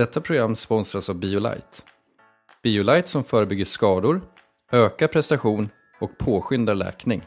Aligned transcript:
Detta 0.00 0.20
program 0.20 0.56
sponsras 0.56 1.08
av 1.08 1.16
Biolight. 1.16 1.84
Biolight 2.62 3.08
som 3.08 3.24
förebygger 3.24 3.64
skador, 3.64 4.20
ökar 4.72 5.06
prestation 5.06 5.68
och 6.00 6.18
påskyndar 6.18 6.74
läkning. 6.74 7.22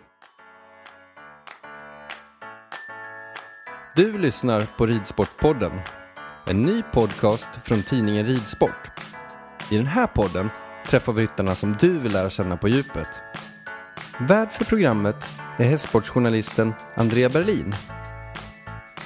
Du 3.96 4.18
lyssnar 4.18 4.78
på 4.78 4.86
Ridsportpodden, 4.86 5.72
en 6.48 6.62
ny 6.62 6.84
podcast 6.94 7.50
från 7.64 7.84
tidningen 7.84 8.26
Ridsport. 8.26 8.92
I 9.72 9.78
den 9.78 9.88
här 9.88 10.08
podden 10.08 10.50
träffar 10.88 11.14
vi 11.14 11.22
ryttarna 11.22 11.56
som 11.56 11.76
du 11.80 12.00
vill 12.00 12.12
lära 12.14 12.30
känna 12.30 12.58
på 12.58 12.68
djupet. 12.68 13.22
Värd 14.20 14.52
för 14.52 14.66
programmet 14.66 15.26
är 15.58 15.66
hästsportsjournalisten 15.66 16.74
Andrea 16.96 17.30
Berlin. 17.30 17.76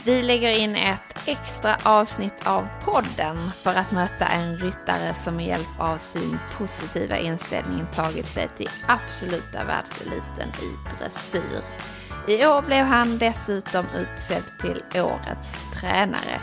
Vi 0.07 0.23
lägger 0.23 0.51
in 0.51 0.75
ett 0.75 1.17
extra 1.25 1.77
avsnitt 1.83 2.47
av 2.47 2.67
podden 2.85 3.37
för 3.51 3.75
att 3.75 3.91
möta 3.91 4.25
en 4.25 4.57
ryttare 4.57 5.13
som 5.13 5.35
med 5.35 5.45
hjälp 5.45 5.79
av 5.79 5.97
sin 5.97 6.37
positiva 6.57 7.17
inställning 7.17 7.85
tagit 7.93 8.27
sig 8.27 8.49
till 8.57 8.69
absoluta 8.87 9.63
världseliten 9.63 10.49
i 10.49 10.95
dressyr. 10.99 11.61
I 12.27 12.45
år 12.45 12.61
blev 12.61 12.85
han 12.85 13.17
dessutom 13.17 13.85
utsedd 13.95 14.43
till 14.61 15.01
årets 15.01 15.55
tränare. 15.73 16.41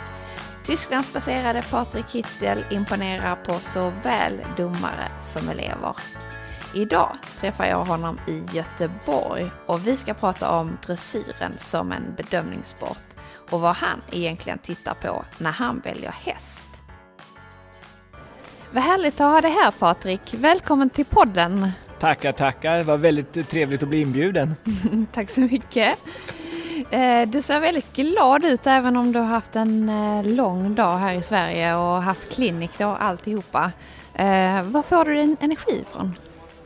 Tysklandsbaserade 0.63 1.63
Patrik 1.71 2.09
Kittel 2.09 2.65
imponerar 2.71 3.35
på 3.35 3.59
såväl 3.59 4.33
domare 4.57 5.09
som 5.21 5.49
elever. 5.49 5.95
Idag 6.73 7.17
träffar 7.39 7.65
jag 7.65 7.85
honom 7.85 8.19
i 8.27 8.43
Göteborg 8.53 9.51
och 9.65 9.87
vi 9.87 9.97
ska 9.97 10.13
prata 10.13 10.51
om 10.51 10.77
dressyren 10.85 11.53
som 11.57 11.91
en 11.91 12.15
bedömningssport 12.17 13.14
och 13.49 13.61
vad 13.61 13.75
han 13.75 14.01
egentligen 14.11 14.59
tittar 14.59 14.93
på 14.93 15.25
när 15.37 15.51
han 15.51 15.79
väljer 15.79 16.11
häst. 16.11 16.67
Vad 18.71 18.83
härligt 18.83 19.21
att 19.21 19.31
ha 19.31 19.41
dig 19.41 19.51
här 19.51 19.71
Patrik. 19.71 20.33
Välkommen 20.33 20.89
till 20.89 21.05
podden. 21.05 21.71
Tackar, 21.99 22.31
tackar. 22.31 22.77
Det 22.77 22.83
var 22.83 22.97
väldigt 22.97 23.49
trevligt 23.49 23.83
att 23.83 23.89
bli 23.89 24.01
inbjuden. 24.01 24.55
Tack 25.13 25.29
så 25.29 25.41
mycket. 25.41 25.99
Eh, 26.89 27.27
du 27.27 27.41
ser 27.41 27.59
väldigt 27.59 27.95
glad 27.95 28.45
ut 28.45 28.67
även 28.67 28.95
om 28.95 29.11
du 29.11 29.19
har 29.19 29.27
haft 29.27 29.55
en 29.55 29.89
eh, 29.89 30.25
lång 30.25 30.75
dag 30.75 30.97
här 30.97 31.13
i 31.13 31.21
Sverige 31.21 31.75
och 31.75 32.03
haft 32.03 32.35
klinik 32.35 32.79
och 32.79 33.03
alltihopa. 33.03 33.71
Eh, 34.13 34.63
var 34.63 34.81
får 34.81 35.05
du 35.05 35.15
din 35.15 35.37
energi 35.39 35.81
ifrån? 35.81 36.13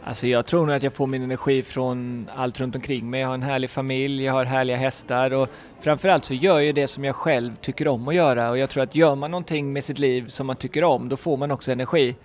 Alltså 0.03 0.27
jag 0.27 0.45
tror 0.45 0.65
nog 0.65 0.75
att 0.75 0.83
jag 0.83 0.93
får 0.93 1.07
min 1.07 1.23
energi 1.23 1.63
från 1.63 2.29
allt 2.35 2.59
runt 2.59 2.75
omkring 2.75 3.09
mig. 3.09 3.21
Jag 3.21 3.27
har 3.27 3.33
en 3.33 3.43
härlig 3.43 3.69
familj, 3.69 4.23
jag 4.23 4.33
har 4.33 4.45
härliga 4.45 4.77
hästar 4.77 5.33
och 5.33 5.49
framförallt 5.79 6.25
så 6.25 6.33
gör 6.33 6.59
jag 6.59 6.75
det 6.75 6.87
som 6.87 7.03
jag 7.03 7.15
själv 7.15 7.55
tycker 7.55 7.87
om 7.87 8.07
att 8.07 8.15
göra 8.15 8.49
och 8.49 8.57
jag 8.57 8.69
tror 8.69 8.83
att 8.83 8.95
gör 8.95 9.15
man 9.15 9.31
någonting 9.31 9.73
med 9.73 9.83
sitt 9.83 9.99
liv 9.99 10.27
som 10.27 10.47
man 10.47 10.55
tycker 10.55 10.83
om 10.83 11.09
då 11.09 11.17
får 11.17 11.37
man 11.37 11.51
också 11.51 11.71
energi. 11.71 12.15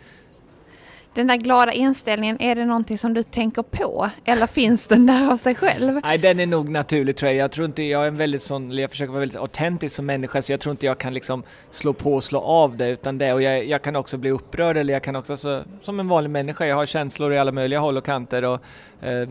Den 1.15 1.27
där 1.27 1.37
glada 1.37 1.73
inställningen, 1.73 2.43
är 2.43 2.55
det 2.55 2.65
någonting 2.65 2.99
som 2.99 3.15
du 3.15 3.23
tänker 3.23 3.63
på? 3.63 4.11
Eller 4.25 4.47
finns 4.47 4.87
den 4.87 5.07
där 5.07 5.33
av 5.33 5.37
sig 5.37 5.55
själv? 5.55 6.01
Nej, 6.03 6.19
den 6.19 6.41
är 6.41 6.47
nog 6.47 6.69
naturlig 6.69 7.17
tror 7.17 7.33
jag. 7.33 7.37
Jag 7.37 7.53
tror 7.53 7.67
inte, 7.67 7.83
jag 7.83 8.03
är 8.03 8.09
en 8.09 8.17
väldigt 8.17 8.43
sån, 8.43 8.71
jag 8.79 8.91
försöker 8.91 9.13
vara 9.13 9.21
väldigt 9.21 9.39
autentisk 9.39 9.97
som 9.97 10.07
människa 10.07 10.43
så 10.43 10.53
jag 10.53 10.61
tror 10.61 10.71
inte 10.71 10.87
jag 10.87 10.99
kan 10.99 11.15
liksom 11.15 11.43
slå 11.71 11.93
på 11.93 12.15
och 12.15 12.25
slå 12.25 12.41
av 12.41 12.77
det 12.77 12.89
utan 12.89 13.19
det 13.19 13.33
och 13.33 13.43
jag, 13.43 13.67
jag 13.67 13.83
kan 13.83 13.97
också 13.97 14.17
bli 14.17 14.31
upprörd 14.31 14.77
eller 14.77 14.93
jag 14.93 15.03
kan 15.03 15.17
också, 15.17 15.33
alltså, 15.33 15.65
som 15.83 16.01
en 16.01 16.09
vanlig 16.09 16.31
människa, 16.31 16.67
jag 16.67 16.77
har 16.77 16.87
känslor 16.87 17.33
i 17.33 17.39
alla 17.39 17.53
möjliga 17.53 17.81
håll 17.81 17.97
och 17.97 18.05
kanter 18.05 18.45
och 18.45 18.61
eh, 19.03 19.29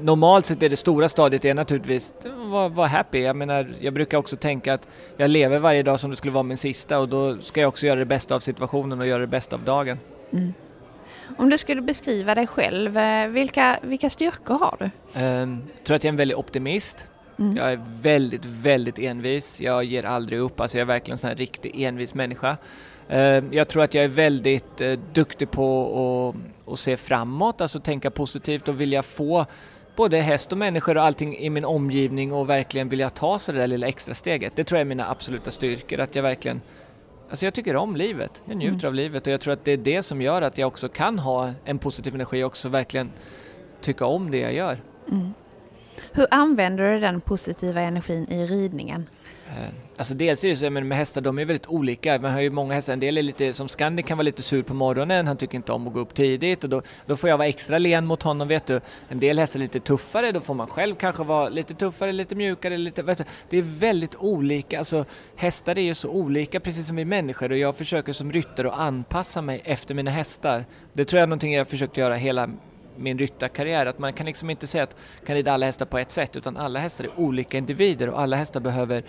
normalt 0.00 0.46
sett 0.46 0.62
är 0.62 0.68
det 0.68 0.76
stora 0.76 1.08
stadiet 1.08 1.44
är 1.44 1.54
naturligtvis 1.54 2.14
vara 2.36 2.68
var 2.68 2.86
happy. 2.86 3.18
Jag 3.18 3.36
menar, 3.36 3.74
jag 3.80 3.94
brukar 3.94 4.18
också 4.18 4.36
tänka 4.36 4.74
att 4.74 4.88
jag 5.16 5.30
lever 5.30 5.58
varje 5.58 5.82
dag 5.82 6.00
som 6.00 6.10
det 6.10 6.16
skulle 6.16 6.32
vara 6.32 6.42
min 6.42 6.58
sista 6.58 6.98
och 6.98 7.08
då 7.08 7.38
ska 7.38 7.60
jag 7.60 7.68
också 7.68 7.86
göra 7.86 7.98
det 7.98 8.04
bästa 8.04 8.34
av 8.34 8.40
situationen 8.40 9.00
och 9.00 9.06
göra 9.06 9.20
det 9.20 9.26
bästa 9.26 9.56
av 9.56 9.62
dagen. 9.62 9.98
Mm. 10.32 10.52
Om 11.36 11.50
du 11.50 11.58
skulle 11.58 11.82
beskriva 11.82 12.34
dig 12.34 12.46
själv, 12.46 12.98
eh, 12.98 13.28
vilka, 13.28 13.78
vilka 13.82 14.10
styrkor 14.10 14.58
har 14.58 14.76
du? 14.78 14.84
Um, 15.20 15.62
jag 15.76 15.84
tror 15.84 15.96
att 15.96 16.04
jag 16.04 16.08
är 16.08 16.12
en 16.12 16.16
väldigt 16.16 16.36
optimist. 16.36 16.96
Mm. 17.38 17.56
Jag 17.56 17.72
är 17.72 17.80
väldigt, 18.02 18.44
väldigt 18.44 18.98
envis. 18.98 19.60
Jag 19.60 19.84
ger 19.84 20.04
aldrig 20.04 20.38
upp. 20.38 20.60
Alltså 20.60 20.76
jag 20.76 20.82
är 20.82 20.86
verkligen 20.86 21.14
en 21.14 21.18
sån 21.18 21.28
här 21.28 21.36
riktig 21.36 21.82
envis 21.82 22.14
människa. 22.14 22.56
Uh, 23.10 23.18
jag 23.54 23.68
tror 23.68 23.82
att 23.82 23.94
jag 23.94 24.04
är 24.04 24.08
väldigt 24.08 24.80
uh, 24.80 24.98
duktig 25.12 25.50
på 25.50 26.34
att, 26.66 26.72
att 26.72 26.78
se 26.78 26.96
framåt, 26.96 27.60
alltså 27.60 27.80
tänka 27.80 28.10
positivt 28.10 28.68
och 28.68 28.80
vilja 28.80 29.02
få 29.02 29.46
både 29.96 30.20
häst 30.20 30.52
och 30.52 30.58
människor 30.58 30.96
och 30.96 31.04
allting 31.04 31.36
i 31.36 31.50
min 31.50 31.64
omgivning 31.64 32.32
och 32.32 32.50
verkligen 32.50 32.88
vilja 32.88 33.10
ta 33.10 33.38
sig 33.38 33.54
det 33.54 33.60
där 33.60 33.66
lilla 33.66 33.86
extra 33.86 34.14
steget. 34.14 34.56
Det 34.56 34.64
tror 34.64 34.76
jag 34.78 34.80
är 34.80 34.88
mina 34.88 35.10
absoluta 35.10 35.50
styrkor, 35.50 36.00
att 36.00 36.14
jag 36.14 36.22
verkligen 36.22 36.60
Alltså 37.34 37.46
jag 37.46 37.54
tycker 37.54 37.76
om 37.76 37.96
livet, 37.96 38.42
jag 38.44 38.56
njuter 38.56 38.78
mm. 38.78 38.86
av 38.86 38.94
livet 38.94 39.26
och 39.26 39.32
jag 39.32 39.40
tror 39.40 39.52
att 39.52 39.64
det 39.64 39.72
är 39.72 39.76
det 39.76 40.02
som 40.02 40.22
gör 40.22 40.42
att 40.42 40.58
jag 40.58 40.66
också 40.66 40.88
kan 40.88 41.18
ha 41.18 41.52
en 41.64 41.78
positiv 41.78 42.14
energi 42.14 42.42
och 42.42 42.46
också 42.46 42.68
verkligen 42.68 43.10
tycka 43.80 44.06
om 44.06 44.30
det 44.30 44.38
jag 44.38 44.54
gör. 44.54 44.82
Mm. 45.10 45.34
Hur 46.12 46.26
använder 46.30 46.92
du 46.92 47.00
den 47.00 47.20
positiva 47.20 47.80
energin 47.80 48.26
i 48.30 48.46
ridningen? 48.46 49.06
Eh, 49.48 49.68
alltså 49.96 50.14
dels 50.14 50.44
är 50.44 50.48
det 50.48 50.56
så 50.56 50.70
med 50.70 50.98
hästar, 50.98 51.20
de 51.20 51.38
är 51.38 51.44
väldigt 51.44 51.66
olika. 51.66 52.18
Man 52.18 52.32
har 52.32 52.40
ju 52.40 52.50
många 52.50 52.74
hästar, 52.74 52.92
en 52.92 53.00
del 53.00 53.18
är 53.18 53.22
lite, 53.22 53.52
som 53.52 53.68
Scandi 53.68 54.02
kan 54.02 54.18
vara 54.18 54.22
lite 54.22 54.42
sur 54.42 54.62
på 54.62 54.74
morgonen, 54.74 55.26
han 55.26 55.36
tycker 55.36 55.56
inte 55.56 55.72
om 55.72 55.86
att 55.88 55.94
gå 55.94 56.00
upp 56.00 56.14
tidigt 56.14 56.64
och 56.64 56.70
då, 56.70 56.82
då 57.06 57.16
får 57.16 57.30
jag 57.30 57.38
vara 57.38 57.48
extra 57.48 57.78
len 57.78 58.06
mot 58.06 58.22
honom 58.22 58.48
vet 58.48 58.66
du. 58.66 58.80
En 59.08 59.20
del 59.20 59.38
hästar 59.38 59.58
är 59.58 59.62
lite 59.62 59.80
tuffare, 59.80 60.32
då 60.32 60.40
får 60.40 60.54
man 60.54 60.66
själv 60.66 60.94
kanske 60.94 61.24
vara 61.24 61.48
lite 61.48 61.74
tuffare, 61.74 62.12
lite 62.12 62.34
mjukare, 62.34 62.76
lite... 62.76 63.02
Vet 63.02 63.18
du, 63.18 63.24
det 63.50 63.58
är 63.58 63.62
väldigt 63.62 64.16
olika, 64.16 64.78
alltså 64.78 65.04
hästar 65.36 65.78
är 65.78 65.82
ju 65.82 65.94
så 65.94 66.08
olika 66.08 66.60
precis 66.60 66.86
som 66.86 66.96
vi 66.96 67.04
människor 67.04 67.52
och 67.52 67.58
jag 67.58 67.76
försöker 67.76 68.12
som 68.12 68.32
ryttare 68.32 68.68
att 68.68 68.78
anpassa 68.78 69.42
mig 69.42 69.62
efter 69.64 69.94
mina 69.94 70.10
hästar. 70.10 70.64
Det 70.92 71.04
tror 71.04 71.18
jag 71.18 71.22
är 71.22 71.26
någonting 71.26 71.52
jag 71.52 71.60
har 71.60 71.64
försökt 71.64 71.96
göra 71.96 72.14
hela 72.14 72.50
min 72.96 73.18
ryttarkarriär, 73.18 73.86
att 73.86 73.98
man 73.98 74.12
kan 74.12 74.26
liksom 74.26 74.50
inte 74.50 74.66
säga 74.66 74.84
att 74.84 74.96
kan 75.26 75.36
rida 75.36 75.52
alla 75.52 75.66
hästar 75.66 75.86
på 75.86 75.98
ett 75.98 76.10
sätt 76.10 76.36
utan 76.36 76.56
alla 76.56 76.78
hästar 76.78 77.04
är 77.04 77.20
olika 77.20 77.58
individer 77.58 78.08
och 78.08 78.20
alla 78.20 78.36
hästar 78.36 78.60
behöver 78.60 79.04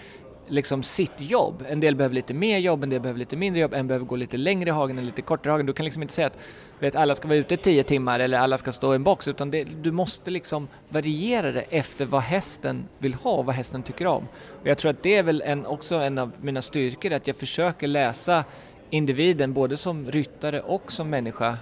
liksom 0.47 0.83
sitt 0.83 1.21
jobb. 1.21 1.63
En 1.69 1.79
del 1.79 1.95
behöver 1.95 2.15
lite 2.15 2.33
mer 2.33 2.57
jobb, 2.57 2.83
en 2.83 2.89
del 2.89 3.01
behöver 3.01 3.19
lite 3.19 3.37
mindre 3.37 3.61
jobb, 3.61 3.73
en 3.73 3.87
behöver 3.87 4.05
gå 4.05 4.15
lite 4.15 4.37
längre 4.37 4.69
i 4.69 4.71
hagen, 4.71 4.97
en 4.97 5.05
lite 5.05 5.21
kortare 5.21 5.49
i 5.49 5.51
hagen. 5.51 5.65
Du 5.65 5.73
kan 5.73 5.83
liksom 5.83 6.01
inte 6.01 6.13
säga 6.13 6.27
att 6.27 6.37
vet, 6.79 6.95
alla 6.95 7.15
ska 7.15 7.27
vara 7.27 7.37
ute 7.37 7.57
tio 7.57 7.83
timmar 7.83 8.19
eller 8.19 8.37
alla 8.37 8.57
ska 8.57 8.71
stå 8.71 8.93
i 8.93 8.95
en 8.95 9.03
box 9.03 9.27
utan 9.27 9.51
det, 9.51 9.63
du 9.63 9.91
måste 9.91 10.31
liksom 10.31 10.67
variera 10.89 11.51
det 11.51 11.65
efter 11.69 12.05
vad 12.05 12.21
hästen 12.21 12.87
vill 12.97 13.13
ha 13.13 13.31
och 13.31 13.45
vad 13.45 13.55
hästen 13.55 13.83
tycker 13.83 14.07
om. 14.07 14.27
Och 14.61 14.67
jag 14.67 14.77
tror 14.77 14.91
att 14.91 15.03
det 15.03 15.15
är 15.15 15.23
väl 15.23 15.41
en, 15.41 15.65
också 15.65 15.95
en 15.95 16.17
av 16.17 16.31
mina 16.41 16.61
styrkor, 16.61 17.13
att 17.13 17.27
jag 17.27 17.37
försöker 17.37 17.87
läsa 17.87 18.43
individen 18.89 19.53
både 19.53 19.77
som 19.77 20.11
ryttare 20.11 20.61
och 20.61 20.91
som 20.91 21.09
människa 21.09 21.57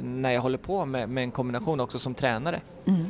när 0.00 0.30
jag 0.30 0.40
håller 0.40 0.58
på 0.58 0.84
med, 0.84 1.08
med 1.08 1.24
en 1.24 1.30
kombination 1.30 1.80
också 1.80 1.98
som 1.98 2.14
tränare. 2.14 2.60
Mm. 2.86 3.06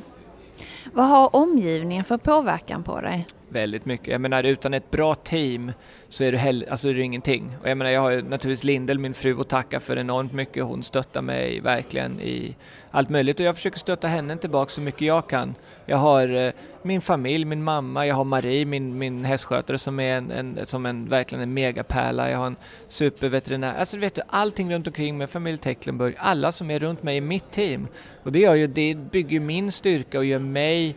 Vad 0.92 1.06
har 1.06 1.36
omgivningen 1.36 2.04
för 2.04 2.18
påverkan 2.18 2.82
på 2.82 3.00
dig? 3.00 3.26
Väldigt 3.48 3.84
mycket. 3.84 4.08
Jag 4.08 4.20
menar 4.20 4.44
utan 4.44 4.74
ett 4.74 4.90
bra 4.90 5.14
team 5.14 5.72
så 6.08 6.24
är 6.24 6.32
det, 6.32 6.38
hell- 6.38 6.66
alltså, 6.70 6.88
är 6.88 6.94
det 6.94 7.02
ingenting. 7.02 7.56
Och 7.62 7.68
jag 7.68 7.78
menar 7.78 7.90
jag 7.90 8.00
har 8.00 8.10
ju 8.10 8.22
naturligtvis 8.22 8.64
Lindel, 8.64 8.98
min 8.98 9.14
fru, 9.14 9.40
att 9.40 9.48
tacka 9.48 9.80
för 9.80 9.96
enormt 9.96 10.32
mycket. 10.32 10.64
Hon 10.64 10.82
stöttar 10.82 11.22
mig 11.22 11.60
verkligen 11.60 12.20
i 12.20 12.56
allt 12.90 13.08
möjligt 13.08 13.40
och 13.40 13.46
jag 13.46 13.54
försöker 13.54 13.78
stötta 13.78 14.08
henne 14.08 14.36
tillbaka 14.36 14.68
så 14.68 14.80
mycket 14.80 15.00
jag 15.00 15.28
kan. 15.28 15.54
Jag 15.86 15.96
har 15.96 16.28
eh, 16.36 16.52
min 16.82 17.00
familj, 17.00 17.44
min 17.44 17.64
mamma, 17.64 18.06
jag 18.06 18.14
har 18.14 18.24
Marie, 18.24 18.64
min, 18.64 18.98
min 18.98 19.24
hästskötare 19.24 19.78
som 19.78 20.00
är 20.00 20.16
en, 20.16 20.30
en, 20.30 20.66
som 20.66 20.86
en, 20.86 21.08
verkligen 21.08 21.42
en 21.42 21.54
megapärla. 21.54 22.30
Jag 22.30 22.38
har 22.38 22.46
en 22.46 22.56
superveterinär. 22.88 23.74
Alltså 23.74 23.98
vet 23.98 24.14
du, 24.14 24.22
allting 24.28 24.74
runt 24.74 24.86
omkring 24.86 25.18
med 25.18 25.30
familj 25.30 25.58
Tecklenburg, 25.58 26.14
alla 26.18 26.52
som 26.52 26.70
är 26.70 26.78
runt 26.78 27.02
mig 27.02 27.16
i 27.16 27.20
mitt 27.20 27.50
team. 27.50 27.88
Och 28.22 28.32
det 28.32 28.38
gör 28.38 28.54
ju, 28.54 28.66
det 28.66 28.94
bygger 28.94 29.40
min 29.40 29.72
styrka 29.72 30.18
och 30.18 30.24
gör 30.24 30.38
mig 30.38 30.96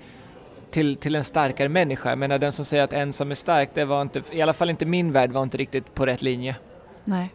till, 0.71 0.97
till 0.97 1.15
en 1.15 1.23
starkare 1.23 1.69
människa. 1.69 2.09
Jag 2.09 2.17
menar 2.17 2.39
den 2.39 2.51
som 2.51 2.65
säger 2.65 2.83
att 2.83 2.93
ensam 2.93 3.31
är 3.31 3.35
stark, 3.35 3.69
det 3.73 3.85
var 3.85 4.01
inte, 4.01 4.21
i 4.31 4.41
alla 4.41 4.53
fall 4.53 4.69
inte 4.69 4.85
min 4.85 5.11
värld, 5.11 5.31
var 5.31 5.43
inte 5.43 5.57
riktigt 5.57 5.93
på 5.93 6.05
rätt 6.05 6.21
linje. 6.21 6.55
Nej. 7.05 7.29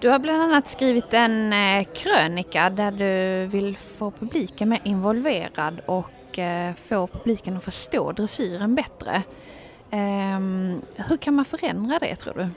Du 0.00 0.08
har 0.08 0.18
bland 0.18 0.42
annat 0.42 0.68
skrivit 0.68 1.14
en 1.14 1.52
eh, 1.52 1.84
krönika 1.94 2.70
där 2.70 2.90
du 2.90 3.46
vill 3.46 3.76
få 3.76 4.10
publiken 4.10 4.68
mer 4.68 4.80
involverad 4.84 5.80
och 5.86 6.38
eh, 6.38 6.74
få 6.74 7.06
publiken 7.06 7.56
att 7.56 7.64
förstå 7.64 8.12
dressyren 8.12 8.74
bättre. 8.74 9.22
Ehm, 9.90 10.82
hur 10.94 11.16
kan 11.16 11.34
man 11.34 11.44
förändra 11.44 11.98
det 11.98 12.16
tror 12.16 12.34
du? 12.34 12.48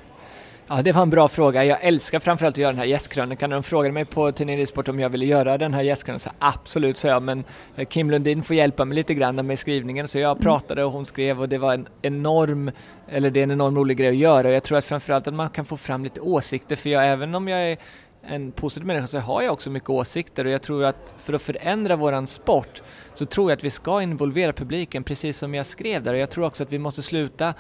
Ja, 0.70 0.82
det 0.82 0.92
var 0.92 1.02
en 1.02 1.10
bra 1.10 1.28
fråga. 1.28 1.66
Jag 1.66 1.84
älskar 1.84 2.20
framförallt 2.20 2.56
att 2.56 2.58
göra 2.58 2.72
den 2.72 2.80
här 2.80 2.86
gästkrönikan. 2.86 3.50
När 3.50 3.58
de 3.58 3.64
frågade 3.64 3.94
mig 3.94 4.06
på 4.06 4.32
Tidningen 4.32 4.68
Sport 4.68 4.88
om 4.88 5.00
jag 5.00 5.10
ville 5.10 5.26
göra 5.26 5.58
den 5.58 5.74
här 5.74 5.82
gästkrönikan, 5.82 6.20
så 6.20 6.30
absolut, 6.40 6.98
sa 6.98 7.08
jag, 7.08 7.24
men 7.24 7.44
eh, 7.76 7.88
Kim 7.88 8.12
Lundin 8.12 8.44
får 8.44 8.56
hjälpa 8.56 8.86
mig 8.86 8.96
lite 8.96 9.14
grann 9.14 9.48
med 9.48 9.60
skrivningen. 9.60 10.08
Så 10.08 10.20
jag 10.20 10.32
mm. 10.32 10.44
pratade 10.44 10.84
och 10.84 10.92
hon 10.92 11.06
skrev 11.06 11.42
och 11.42 11.50
det 11.50 11.58
var 11.58 11.74
en 11.74 11.88
enorm, 12.02 12.72
eller 13.08 13.30
det 13.30 13.40
är 13.40 13.44
en 13.44 13.52
enorm 13.52 13.78
rolig 13.78 13.98
grej 13.98 14.10
att 14.10 14.16
göra. 14.16 14.48
Och 14.48 14.54
jag 14.54 14.64
tror 14.64 14.78
att 14.78 14.86
framförallt 14.86 15.28
att 15.28 15.34
man 15.34 15.50
kan 15.50 15.66
få 15.66 15.78
fram 15.78 16.04
lite 16.04 16.22
åsikter, 16.22 16.76
för 16.76 16.90
jag, 16.90 17.08
även 17.08 17.36
om 17.36 17.48
jag 17.48 17.72
är 17.72 17.78
en 18.22 18.52
positiv 18.52 18.88
människa 18.88 19.08
så 19.08 19.20
har 19.20 19.42
jag 19.42 19.54
också 19.54 19.70
mycket 19.70 19.90
åsikter 19.90 20.46
och 20.46 20.52
jag 20.52 20.62
tror 20.62 20.84
att 20.84 21.14
för 21.18 21.34
att 21.34 21.42
förändra 21.42 21.96
våran 21.96 22.28
sport 22.28 22.82
så 23.14 23.26
tror 23.26 23.52
jag 23.52 23.58
att 23.58 23.64
vi 23.64 23.70
ska 23.70 24.02
involvera 24.02 24.54
publiken 24.54 25.04
precis 25.04 25.38
som 25.38 25.54
jag 25.54 25.66
skrev 25.66 26.04
där 26.04 26.14
och 26.14 26.20
jag 26.20 26.30
tror 26.30 26.46
också 26.46 26.64
att 26.64 26.74
vi 26.74 26.80
måste 26.80 27.02
sluta 27.02 27.54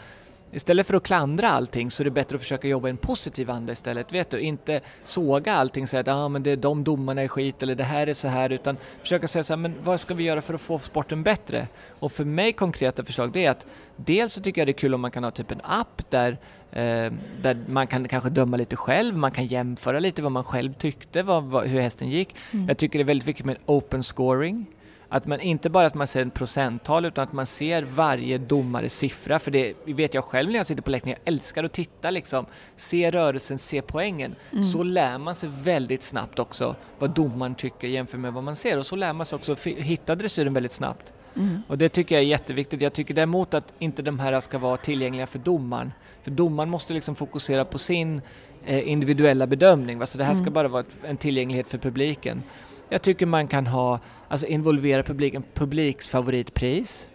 Istället 0.51 0.87
för 0.87 0.93
att 0.93 1.03
klandra 1.03 1.49
allting 1.49 1.91
så 1.91 2.03
är 2.03 2.05
det 2.05 2.11
bättre 2.11 2.35
att 2.35 2.41
försöka 2.41 2.67
jobba 2.67 2.87
i 2.87 2.91
en 2.91 2.97
positiv 2.97 3.49
anda 3.49 3.73
istället. 3.73 4.13
Vet 4.13 4.29
du, 4.29 4.39
inte 4.39 4.81
såga 5.03 5.53
allting 5.53 5.83
och 5.83 5.89
säga 5.89 6.01
att 6.01 6.07
ah, 6.07 6.29
men 6.29 6.43
det 6.43 6.51
är 6.51 6.57
de 6.57 6.83
domarna 6.83 7.21
är 7.21 7.27
skit 7.27 7.63
eller 7.63 7.75
det 7.75 7.83
här 7.83 8.07
är 8.07 8.13
så 8.13 8.27
här 8.27 8.49
utan 8.49 8.77
försöka 9.01 9.27
säga 9.27 9.43
så 9.43 9.53
här, 9.53 9.57
men 9.57 9.75
vad 9.83 9.99
ska 9.99 10.13
vi 10.13 10.23
göra 10.23 10.41
för 10.41 10.53
att 10.53 10.61
få 10.61 10.79
sporten 10.79 11.23
bättre? 11.23 11.67
Och 11.99 12.11
för 12.11 12.25
mig 12.25 12.53
konkreta 12.53 13.03
förslag 13.03 13.31
det 13.31 13.45
är 13.45 13.51
att 13.51 13.65
dels 13.95 14.33
så 14.33 14.41
tycker 14.41 14.61
jag 14.61 14.67
det 14.67 14.71
är 14.71 14.79
kul 14.79 14.93
om 14.93 15.01
man 15.01 15.11
kan 15.11 15.23
ha 15.23 15.31
typ 15.31 15.51
en 15.51 15.61
app 15.63 16.09
där 16.09 16.31
eh, 16.71 17.11
där 17.41 17.65
man 17.67 17.87
kan 17.87 18.07
kanske 18.07 18.29
döma 18.29 18.57
lite 18.57 18.75
själv, 18.75 19.17
man 19.17 19.31
kan 19.31 19.45
jämföra 19.45 19.99
lite 19.99 20.21
vad 20.21 20.31
man 20.31 20.43
själv 20.43 20.73
tyckte, 20.73 21.23
vad, 21.23 21.43
vad, 21.43 21.67
hur 21.67 21.79
hästen 21.79 22.09
gick. 22.09 22.35
Mm. 22.51 22.67
Jag 22.67 22.77
tycker 22.77 22.99
det 22.99 23.03
är 23.03 23.07
väldigt 23.07 23.27
viktigt 23.27 23.45
med 23.45 23.57
open 23.65 24.03
scoring. 24.03 24.65
Att 25.09 25.25
man 25.25 25.39
inte 25.39 25.69
bara 25.69 25.87
att 25.87 25.93
man 25.93 26.07
ser 26.07 26.25
ett 26.25 26.33
procenttal 26.33 27.05
utan 27.05 27.23
att 27.23 27.33
man 27.33 27.45
ser 27.45 27.83
varje 27.83 28.37
domares 28.37 28.97
siffra. 28.97 29.39
För 29.39 29.51
det 29.51 29.73
vet 29.85 30.13
jag 30.13 30.23
själv 30.23 30.49
när 30.49 30.57
jag 30.57 30.67
sitter 30.67 30.81
på 30.81 30.91
läktaren, 30.91 31.17
jag 31.23 31.33
älskar 31.33 31.63
att 31.63 31.73
titta 31.73 32.11
liksom. 32.11 32.45
Se 32.75 33.11
rörelsen, 33.11 33.57
se 33.57 33.81
poängen. 33.81 34.35
Mm. 34.51 34.63
Så 34.63 34.83
lär 34.83 35.17
man 35.17 35.35
sig 35.35 35.49
väldigt 35.63 36.03
snabbt 36.03 36.39
också 36.39 36.75
vad 36.99 37.09
domaren 37.09 37.55
tycker 37.55 37.87
jämfört 37.87 38.19
med 38.19 38.33
vad 38.33 38.43
man 38.43 38.55
ser. 38.55 38.77
Och 38.77 38.85
så 38.85 38.95
lär 38.95 39.13
man 39.13 39.25
sig 39.25 39.35
också 39.35 39.55
hitta 39.65 40.15
dressyren 40.15 40.53
väldigt 40.53 40.71
snabbt. 40.71 41.13
Mm. 41.35 41.61
Och 41.67 41.77
det 41.77 41.89
tycker 41.89 42.15
jag 42.15 42.23
är 42.23 42.27
jätteviktigt. 42.27 42.81
Jag 42.81 42.93
tycker 42.93 43.13
däremot 43.13 43.53
att 43.53 43.73
inte 43.79 44.01
de 44.01 44.19
här 44.19 44.39
ska 44.39 44.57
vara 44.57 44.77
tillgängliga 44.77 45.27
för 45.27 45.39
domaren. 45.39 45.91
För 46.23 46.31
domaren 46.31 46.69
måste 46.69 46.93
liksom 46.93 47.15
fokusera 47.15 47.65
på 47.65 47.77
sin 47.77 48.21
eh, 48.65 48.89
individuella 48.89 49.47
bedömning. 49.47 50.07
Så 50.07 50.17
det 50.17 50.23
här 50.23 50.33
ska 50.33 50.41
mm. 50.41 50.53
bara 50.53 50.67
vara 50.67 50.83
en 51.03 51.17
tillgänglighet 51.17 51.67
för 51.67 51.77
publiken. 51.77 52.43
Jag 52.89 53.01
tycker 53.01 53.25
man 53.25 53.47
kan 53.47 53.67
ha, 53.67 53.99
alltså 54.27 54.47
involvera 54.47 55.03
publiken, 55.03 55.43
publiks 55.53 56.09
favoritpris. 56.09 57.07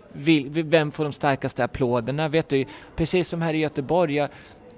Vem 0.48 0.90
får 0.90 1.04
de 1.04 1.12
starkaste 1.12 1.64
applåderna? 1.64 2.28
Vet 2.28 2.48
du, 2.48 2.64
precis 2.96 3.28
som 3.28 3.42
här 3.42 3.54
i 3.54 3.58
Göteborg, 3.58 4.14
jag, 4.14 4.28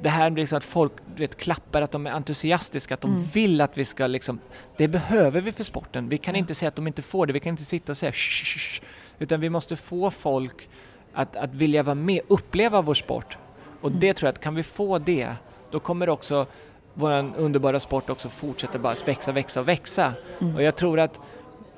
det 0.03 0.09
här 0.09 0.31
blir 0.31 0.43
liksom 0.43 0.57
att 0.57 0.65
folk 0.65 0.93
vet, 1.17 1.37
klappar, 1.37 1.83
att 1.83 1.91
de 1.91 2.07
är 2.07 2.11
entusiastiska, 2.11 2.95
att 2.95 3.01
de 3.01 3.11
mm. 3.11 3.25
vill 3.25 3.61
att 3.61 3.79
vi 3.79 3.85
ska 3.85 4.07
liksom, 4.07 4.41
det 4.77 4.89
behöver 4.89 5.41
vi 5.41 5.53
för 5.53 5.65
sporten. 5.65 6.09
Vi 6.09 6.19
kan 6.19 6.35
mm. 6.35 6.39
inte 6.39 6.55
säga 6.55 6.69
att 6.69 6.77
de 6.77 6.87
inte 6.87 7.03
får 7.03 7.27
det, 7.27 7.33
vi 7.33 7.41
kan 7.41 7.51
inte 7.51 7.65
sitta 7.65 7.93
och 7.93 7.97
säga 7.97 8.13
shh, 8.13 8.83
utan 9.19 9.41
vi 9.41 9.51
måste 9.51 9.77
få 9.77 10.11
folk 10.11 10.69
att, 11.13 11.37
att 11.37 11.55
vilja 11.55 11.83
vara 11.83 11.95
med, 11.95 12.21
uppleva 12.29 12.83
vår 12.83 12.95
sport. 12.95 13.39
Och 13.81 13.89
mm. 13.89 14.01
det 14.01 14.15
tror 14.15 14.27
jag 14.27 14.33
att 14.33 14.41
kan 14.41 14.55
vi 14.55 14.63
få 14.63 14.99
det, 14.99 15.33
då 15.71 15.81
kommer 15.81 16.09
också 16.09 16.47
vår 16.95 17.33
underbara 17.37 17.81
sport 17.81 18.11
också 18.11 18.29
fortsätter 18.29 18.79
bara 18.79 18.95
växa, 19.07 19.33
växa 19.33 19.61
och 19.61 19.69
växa. 19.69 20.13
Mm. 20.41 20.55
Och 20.55 20.63
jag 20.63 20.77
tror 20.77 21.01
att 21.01 21.21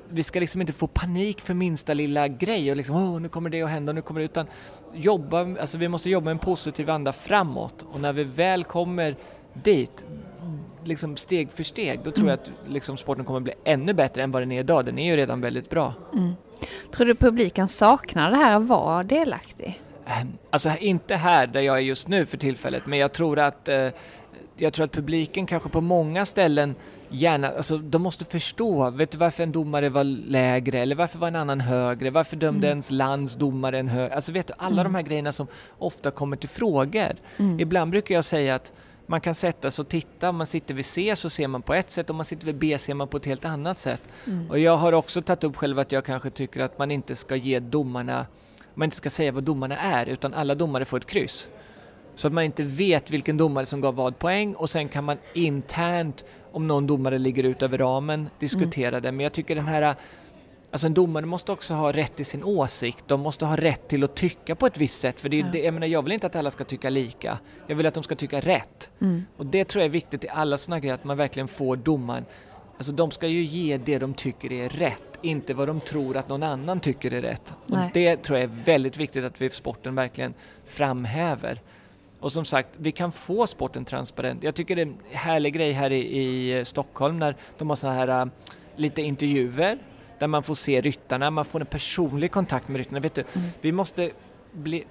vi 0.09 0.23
ska 0.23 0.39
liksom 0.39 0.61
inte 0.61 0.73
få 0.73 0.87
panik 0.87 1.41
för 1.41 1.53
minsta 1.53 1.93
lilla 1.93 2.27
grej 2.27 2.71
och 2.71 2.77
liksom 2.77 2.95
oh, 2.95 3.21
nu 3.21 3.29
kommer 3.29 3.49
det 3.49 3.61
att 3.61 3.69
hända, 3.69 3.93
nu 3.93 4.01
kommer 4.01 4.19
det, 4.19 4.25
utan 4.25 4.47
jobba, 4.93 5.59
alltså 5.59 5.77
vi 5.77 5.87
måste 5.87 6.09
jobba 6.09 6.25
med 6.25 6.31
en 6.31 6.39
positiv 6.39 6.89
anda 6.89 7.13
framåt 7.13 7.85
och 7.91 7.99
när 7.99 8.13
vi 8.13 8.23
väl 8.23 8.63
kommer 8.63 9.15
dit, 9.53 10.05
liksom 10.83 11.17
steg 11.17 11.51
för 11.51 11.63
steg, 11.63 11.99
då 12.03 12.11
tror 12.11 12.29
mm. 12.29 12.29
jag 12.29 12.39
att 12.39 12.71
liksom 12.71 12.97
sporten 12.97 13.25
kommer 13.25 13.39
bli 13.39 13.53
ännu 13.63 13.93
bättre 13.93 14.23
än 14.23 14.31
vad 14.31 14.41
den 14.41 14.51
är 14.51 14.59
idag. 14.59 14.85
Den 14.85 14.99
är 14.99 15.05
ju 15.05 15.17
redan 15.17 15.41
väldigt 15.41 15.69
bra. 15.69 15.93
Mm. 16.13 16.33
Tror 16.91 17.07
du 17.07 17.15
publiken 17.15 17.67
saknar 17.67 18.31
det 18.31 18.37
här 18.37 18.57
att 18.57 18.67
vara 18.67 19.03
delaktig? 19.03 19.81
Ehm, 20.05 20.37
alltså 20.49 20.69
inte 20.79 21.15
här 21.15 21.47
där 21.47 21.61
jag 21.61 21.77
är 21.77 21.81
just 21.81 22.07
nu 22.07 22.25
för 22.25 22.37
tillfället, 22.37 22.85
men 22.85 22.99
jag 22.99 23.13
tror 23.13 23.39
att 23.39 23.69
eh, 23.69 23.87
jag 24.57 24.73
tror 24.73 24.85
att 24.85 24.91
publiken 24.91 25.45
kanske 25.45 25.69
på 25.69 25.81
många 25.81 26.25
ställen 26.25 26.75
gärna, 27.09 27.49
alltså 27.49 27.77
de 27.77 28.01
måste 28.01 28.25
förstå, 28.25 28.89
vet 28.89 29.11
du 29.11 29.17
varför 29.17 29.43
en 29.43 29.51
domare 29.51 29.89
var 29.89 30.03
lägre 30.03 30.79
eller 30.79 30.95
varför 30.95 31.19
var 31.19 31.27
en 31.27 31.35
annan 31.35 31.61
högre, 31.61 32.09
varför 32.09 32.35
dömde 32.35 32.67
mm. 32.67 32.69
ens 32.69 32.91
lands 32.91 33.35
domare 33.35 33.79
en 33.79 33.87
högre, 33.87 34.15
alltså 34.15 34.31
vet 34.31 34.47
du 34.47 34.53
alla 34.57 34.81
mm. 34.81 34.93
de 34.93 34.95
här 34.95 35.01
grejerna 35.01 35.31
som 35.31 35.47
ofta 35.77 36.11
kommer 36.11 36.37
till 36.37 36.49
frågor. 36.49 37.15
Mm. 37.37 37.59
Ibland 37.59 37.91
brukar 37.91 38.15
jag 38.15 38.25
säga 38.25 38.55
att 38.55 38.71
man 39.05 39.21
kan 39.21 39.35
sätta 39.35 39.71
sig 39.71 39.83
och 39.83 39.89
titta, 39.89 40.29
om 40.29 40.35
man 40.35 40.47
sitter 40.47 40.73
vid 40.73 40.85
C 40.85 41.15
så 41.15 41.29
ser 41.29 41.47
man 41.47 41.61
på 41.61 41.73
ett 41.73 41.91
sätt, 41.91 42.09
om 42.09 42.15
man 42.15 42.25
sitter 42.25 42.45
vid 42.45 42.55
B 42.55 42.77
ser 42.77 42.93
man 42.93 43.07
på 43.07 43.17
ett 43.17 43.25
helt 43.25 43.45
annat 43.45 43.79
sätt. 43.79 44.01
Mm. 44.25 44.49
Och 44.49 44.59
jag 44.59 44.77
har 44.77 44.93
också 44.93 45.21
tagit 45.21 45.43
upp 45.43 45.55
själv 45.55 45.79
att 45.79 45.91
jag 45.91 46.05
kanske 46.05 46.29
tycker 46.29 46.61
att 46.61 46.79
man 46.79 46.91
inte 46.91 47.15
ska 47.15 47.35
ge 47.35 47.59
domarna, 47.59 48.25
man 48.73 48.85
inte 48.85 48.97
ska 48.97 49.09
säga 49.09 49.31
vad 49.31 49.43
domarna 49.43 49.77
är, 49.77 50.05
utan 50.05 50.33
alla 50.33 50.55
domare 50.55 50.85
får 50.85 50.97
ett 50.97 51.05
kryss. 51.05 51.49
Så 52.17 52.27
att 52.27 52.33
man 52.33 52.43
inte 52.43 52.63
vet 52.63 53.11
vilken 53.11 53.37
domare 53.37 53.65
som 53.65 53.81
gav 53.81 53.95
vad 53.95 54.19
poäng 54.19 54.55
och 54.55 54.69
sen 54.69 54.89
kan 54.89 55.03
man 55.03 55.17
internt, 55.33 56.25
om 56.51 56.67
någon 56.67 56.87
domare 56.87 57.17
ligger 57.17 57.43
ut 57.43 57.61
över 57.61 57.77
ramen, 57.77 58.29
diskutera 58.39 58.87
mm. 58.87 59.01
det. 59.01 59.11
Men 59.11 59.23
jag 59.23 59.33
tycker 59.33 59.55
den 59.55 59.67
här 59.67 59.95
Alltså 60.71 60.87
en 60.87 60.93
domare 60.93 61.25
måste 61.25 61.51
också 61.51 61.73
ha 61.73 61.91
rätt 61.91 62.15
till 62.15 62.25
sin 62.25 62.43
åsikt, 62.43 63.03
de 63.07 63.21
måste 63.21 63.45
ha 63.45 63.55
rätt 63.55 63.87
till 63.87 64.03
att 64.03 64.15
tycka 64.15 64.55
på 64.55 64.67
ett 64.67 64.77
visst 64.77 64.99
sätt. 64.99 65.19
För 65.19 65.29
det, 65.29 65.37
ja. 65.37 65.45
det, 65.51 65.59
jag, 65.59 65.73
menar, 65.73 65.87
jag 65.87 66.03
vill 66.03 66.13
inte 66.13 66.27
att 66.27 66.35
alla 66.35 66.51
ska 66.51 66.63
tycka 66.63 66.89
lika, 66.89 67.37
jag 67.67 67.75
vill 67.75 67.85
att 67.85 67.93
de 67.93 68.03
ska 68.03 68.15
tycka 68.15 68.39
rätt. 68.39 68.89
Mm. 69.01 69.25
Och 69.37 69.45
det 69.45 69.65
tror 69.65 69.81
jag 69.81 69.85
är 69.85 69.91
viktigt 69.91 70.23
i 70.23 70.29
alla 70.29 70.57
sådana 70.57 70.79
grejer, 70.79 70.95
att 70.95 71.03
man 71.03 71.17
verkligen 71.17 71.47
får 71.47 71.75
domaren, 71.75 72.25
alltså 72.77 72.91
de 72.91 73.11
ska 73.11 73.27
ju 73.27 73.43
ge 73.43 73.77
det 73.77 73.99
de 73.99 74.13
tycker 74.13 74.51
är 74.51 74.69
rätt, 74.69 75.17
inte 75.21 75.53
vad 75.53 75.67
de 75.67 75.79
tror 75.79 76.17
att 76.17 76.29
någon 76.29 76.43
annan 76.43 76.79
tycker 76.79 77.11
är 77.13 77.21
rätt. 77.21 77.53
Och 77.65 77.77
det 77.93 78.17
tror 78.17 78.39
jag 78.39 78.43
är 78.43 78.63
väldigt 78.65 78.97
viktigt 78.97 79.25
att 79.25 79.41
vi 79.41 79.45
i 79.45 79.49
sporten 79.49 79.95
verkligen 79.95 80.33
framhäver. 80.65 81.61
Och 82.19 82.31
som 82.31 82.45
sagt, 82.45 82.69
vi 82.77 82.91
kan 82.91 83.11
få 83.11 83.47
sporten 83.47 83.85
transparent. 83.85 84.43
Jag 84.43 84.55
tycker 84.55 84.75
det 84.75 84.81
är 84.81 84.85
en 84.85 84.97
härlig 85.11 85.53
grej 85.53 85.71
här 85.71 85.91
i, 85.91 86.59
i 86.59 86.65
Stockholm 86.65 87.19
när 87.19 87.35
de 87.57 87.69
har 87.69 87.75
såna 87.75 87.93
här 87.93 88.21
uh, 88.25 88.31
lite 88.75 89.01
intervjuer 89.01 89.77
där 90.19 90.27
man 90.27 90.43
får 90.43 90.55
se 90.55 90.81
ryttarna, 90.81 91.31
man 91.31 91.45
får 91.45 91.59
en 91.59 91.65
personlig 91.65 92.31
kontakt 92.31 92.67
med 92.67 92.77
ryttarna. 92.77 92.99
Vet 92.99 93.15
du, 93.15 93.23
mm. 93.33 93.47
Vi 93.61 93.71
måste 93.71 94.11
bli 94.51 94.83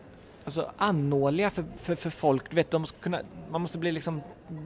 alltså, 0.45 0.71
annåliga 0.77 1.51
för, 1.51 1.65
för, 1.77 1.95
för 1.95 2.11
folk. 2.11 2.55
Vet, 2.55 2.71
de 2.71 2.83
måste 2.83 2.99
kunna, 2.99 3.21
man 3.51 3.61
måste 3.61 3.79
bli 3.79 3.93
liksom, 3.93 4.23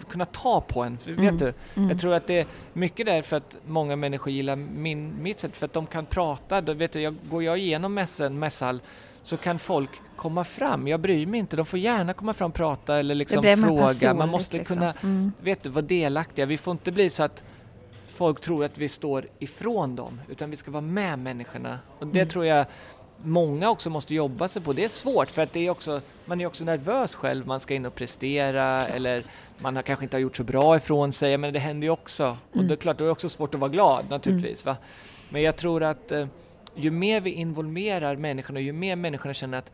kunna 0.08 0.24
ta 0.24 0.60
på 0.60 0.82
en. 0.82 0.98
För, 0.98 1.10
mm. 1.10 1.24
Vet 1.24 1.38
du? 1.38 1.52
Mm. 1.74 1.90
Jag 1.90 2.00
tror 2.00 2.14
att 2.14 2.26
det 2.26 2.38
är 2.38 2.46
mycket 2.72 3.06
därför 3.06 3.36
att 3.36 3.56
många 3.66 3.96
människor 3.96 4.32
gillar 4.32 4.56
min, 4.56 5.22
mitt 5.22 5.40
sätt, 5.40 5.56
för 5.56 5.66
att 5.66 5.72
de 5.72 5.86
kan 5.86 6.06
prata. 6.06 6.60
Då, 6.60 6.72
vet 6.72 6.92
du, 6.92 7.00
jag, 7.00 7.14
går 7.30 7.42
jag 7.42 7.58
igenom 7.58 7.94
mässen, 7.94 8.38
mässhall 8.38 8.80
så 9.22 9.36
kan 9.36 9.58
folk 9.58 9.90
komma 10.20 10.44
fram. 10.44 10.88
Jag 10.88 11.00
bryr 11.00 11.26
mig 11.26 11.40
inte. 11.40 11.56
De 11.56 11.66
får 11.66 11.78
gärna 11.78 12.12
komma 12.12 12.32
fram 12.32 12.50
och 12.50 12.54
prata 12.56 12.96
eller 12.98 13.14
liksom 13.14 13.42
mer 13.44 13.56
fråga. 13.56 14.14
Man 14.14 14.28
måste 14.28 14.56
liksom. 14.58 14.76
kunna 14.76 14.94
Mm. 15.02 15.32
vet 15.42 15.62
du, 15.62 15.68
vara 15.70 15.82
delaktiga. 15.84 16.46
Vi 16.46 16.58
får 16.58 16.72
inte 16.72 16.92
bli 16.92 17.10
så 17.10 17.22
att 17.22 17.44
folk 18.06 18.40
tror 18.40 18.64
att 18.64 18.78
vi 18.78 18.88
står 18.88 19.26
ifrån 19.38 19.96
dem, 19.96 20.20
utan 20.28 20.50
vi 20.50 20.56
ska 20.56 20.70
vara 20.70 20.80
med 20.80 21.18
människorna. 21.18 21.78
Och 21.98 22.06
det 22.06 22.18
Mm. 22.20 22.28
tror 22.28 22.46
jag 22.46 22.66
många 23.24 23.70
också 23.70 23.90
måste 23.90 24.14
jobba 24.14 24.48
sig 24.48 24.62
på. 24.62 24.72
Det 24.72 24.84
är 24.84 24.88
svårt 24.88 25.30
för 25.30 25.42
att 25.42 25.52
det 25.52 25.66
är 25.66 25.70
också, 25.70 26.00
man 26.24 26.40
är 26.40 26.46
också 26.46 26.64
nervös 26.64 27.14
själv. 27.14 27.46
Man 27.46 27.60
ska 27.60 27.74
in 27.74 27.86
och 27.86 27.94
prestera 27.94 28.86
eller 28.86 29.22
man 29.58 29.76
har 29.76 29.82
kanske 29.82 30.04
inte 30.04 30.16
har 30.16 30.20
gjort 30.20 30.36
så 30.36 30.44
bra 30.44 30.76
ifrån 30.76 31.12
sig. 31.12 31.38
Men 31.38 31.52
det 31.52 31.58
händer 31.58 31.86
ju 31.86 31.90
också. 31.90 32.36
Och 32.50 32.56
Mm. 32.56 32.68
det 32.68 32.74
är 32.74 32.76
klart, 32.76 32.98
då 32.98 33.04
är 33.04 33.06
det 33.06 33.12
också 33.12 33.28
svårt 33.28 33.54
att 33.54 33.60
vara 33.60 33.70
glad 33.70 34.10
naturligtvis. 34.10 34.64
Va? 34.64 34.76
Men 35.28 35.42
jag 35.42 35.56
tror 35.56 35.82
att 35.82 36.12
eh, 36.12 36.26
ju 36.74 36.90
mer 36.90 37.20
vi 37.20 37.30
involverar 37.30 38.16
människorna, 38.16 38.60
ju 38.60 38.72
mer 38.72 38.96
människorna 38.96 39.34
känner 39.34 39.58
att 39.58 39.70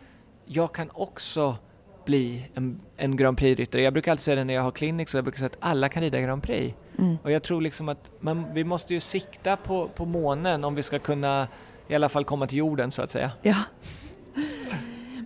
jag 0.47 0.73
kan 0.73 0.91
också 0.95 1.57
bli 2.05 2.49
en, 2.55 2.81
en 2.97 3.17
Grand 3.17 3.39
Prix-ryttare. 3.39 3.83
Jag 3.83 3.93
brukar 3.93 4.11
alltid 4.11 4.25
säga 4.25 4.35
det 4.35 4.45
när 4.45 4.55
jag 4.55 4.63
har 4.63 4.71
clinics, 4.71 5.11
så 5.13 5.19
jag 5.19 5.25
brukar 5.25 5.39
säga 5.39 5.47
att 5.47 5.57
alla 5.61 5.89
kan 5.89 6.03
rida 6.03 6.21
Grand 6.21 6.43
Prix. 6.43 6.75
Mm. 6.99 7.17
Och 7.23 7.31
jag 7.31 7.43
tror 7.43 7.61
liksom 7.61 7.89
att 7.89 8.11
man, 8.21 8.45
vi 8.55 8.65
måste 8.65 8.95
ju 8.95 9.01
sikta 9.01 9.57
på, 9.57 9.89
på 9.89 10.05
månen 10.05 10.65
om 10.65 10.75
vi 10.75 10.83
ska 10.83 10.99
kunna 10.99 11.49
i 11.89 11.95
alla 11.95 12.09
fall 12.09 12.25
komma 12.25 12.47
till 12.47 12.59
jorden 12.59 12.91
så 12.91 13.03
att 13.03 13.11
säga. 13.11 13.31
Ja. 13.43 13.57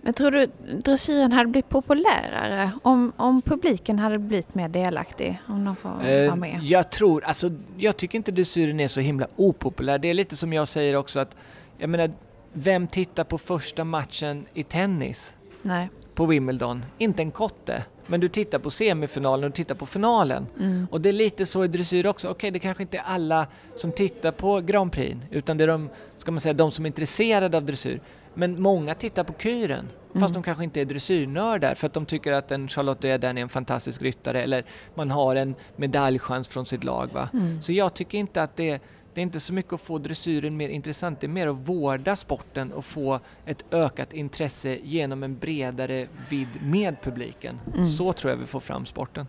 Men 0.03 0.13
tror 0.13 0.31
du 0.31 0.45
dressyren 0.83 1.31
hade 1.31 1.49
blivit 1.49 1.69
populärare 1.69 2.71
om, 2.83 3.13
om 3.17 3.41
publiken 3.41 3.99
hade 3.99 4.19
blivit 4.19 4.55
mer 4.55 4.69
delaktig? 4.69 5.39
Om 5.47 5.65
de 5.65 5.75
får 5.75 5.89
Eh, 5.89 6.25
vara 6.25 6.35
med? 6.35 6.59
jag 6.63 6.89
tror, 6.91 7.23
alltså 7.23 7.51
jag 7.77 7.97
tycker 7.97 8.17
inte 8.17 8.31
dressyren 8.31 8.79
är 8.79 8.87
så 8.87 8.99
himla 9.01 9.27
opopulär. 9.35 9.99
Det 9.99 10.07
är 10.09 10.13
lite 10.13 10.35
som 10.35 10.53
jag 10.53 10.67
säger 10.67 10.95
också 10.95 11.19
att, 11.19 11.35
jag 11.77 11.89
menar, 11.89 12.11
vem 12.53 12.87
tittar 12.87 13.23
på 13.23 13.37
första 13.37 13.83
matchen 13.83 14.45
i 14.53 14.63
tennis 14.63 15.35
Nej. 15.61 15.89
på 16.15 16.25
Wimbledon? 16.25 16.85
Inte 16.97 17.21
en 17.21 17.31
kotte. 17.31 17.85
Men 18.07 18.19
du 18.19 18.27
tittar 18.27 18.59
på 18.59 18.69
semifinalen 18.69 19.49
och 19.49 19.55
tittar 19.55 19.75
på 19.75 19.85
finalen. 19.85 20.47
Mm. 20.59 20.87
Och 20.91 21.01
det 21.01 21.09
är 21.09 21.13
lite 21.13 21.45
så 21.45 21.65
i 21.65 21.67
dressyr 21.67 22.07
också. 22.07 22.29
Okej, 22.29 22.51
det 22.51 22.59
kanske 22.59 22.83
inte 22.83 22.97
är 22.97 23.03
alla 23.05 23.47
som 23.75 23.91
tittar 23.91 24.31
på 24.31 24.59
Grand 24.59 24.91
Prix, 24.91 25.17
utan 25.31 25.57
det 25.57 25.63
är 25.63 25.67
de, 25.67 25.89
ska 26.17 26.31
man 26.31 26.39
säga, 26.39 26.53
de 26.53 26.71
som 26.71 26.85
är 26.85 26.87
intresserade 26.87 27.57
av 27.57 27.63
dressyr. 27.63 28.01
Men 28.33 28.61
många 28.61 28.95
tittar 28.95 29.23
på 29.23 29.33
kuren, 29.33 29.89
fast 30.13 30.33
de 30.33 30.43
kanske 30.43 30.63
inte 30.63 30.81
är 30.81 30.85
dressyrnördar 30.85 31.75
för 31.75 31.87
att 31.87 31.93
de 31.93 32.05
tycker 32.05 32.31
att 32.31 32.51
en 32.51 32.67
Charlotte 32.67 33.05
Eden 33.05 33.37
är 33.37 33.41
en 33.41 33.49
fantastisk 33.49 34.01
ryttare 34.01 34.41
eller 34.41 34.65
man 34.95 35.11
har 35.11 35.35
en 35.35 35.55
medaljchans 35.75 36.47
från 36.47 36.65
sitt 36.65 36.83
lag. 36.83 37.09
Va? 37.13 37.29
Så 37.61 37.71
jag 37.71 37.93
tycker 37.93 38.17
inte 38.17 38.43
att 38.43 38.55
det, 38.55 38.81
det 39.13 39.21
är 39.21 39.23
inte 39.23 39.39
så 39.39 39.53
mycket 39.53 39.73
att 39.73 39.81
få 39.81 39.97
dressyren 39.97 40.57
mer 40.57 40.69
intressant, 40.69 41.21
det 41.21 41.27
är 41.27 41.29
mer 41.29 41.47
att 41.47 41.69
vårda 41.69 42.15
sporten 42.15 42.71
och 42.71 42.85
få 42.85 43.19
ett 43.45 43.65
ökat 43.71 44.13
intresse 44.13 44.79
genom 44.83 45.23
en 45.23 45.37
bredare 45.37 46.07
vidd 46.29 46.61
med 46.61 47.01
publiken. 47.01 47.59
Så 47.97 48.13
tror 48.13 48.31
jag 48.31 48.37
vi 48.37 48.45
får 48.45 48.59
fram 48.59 48.85
sporten. 48.85 49.27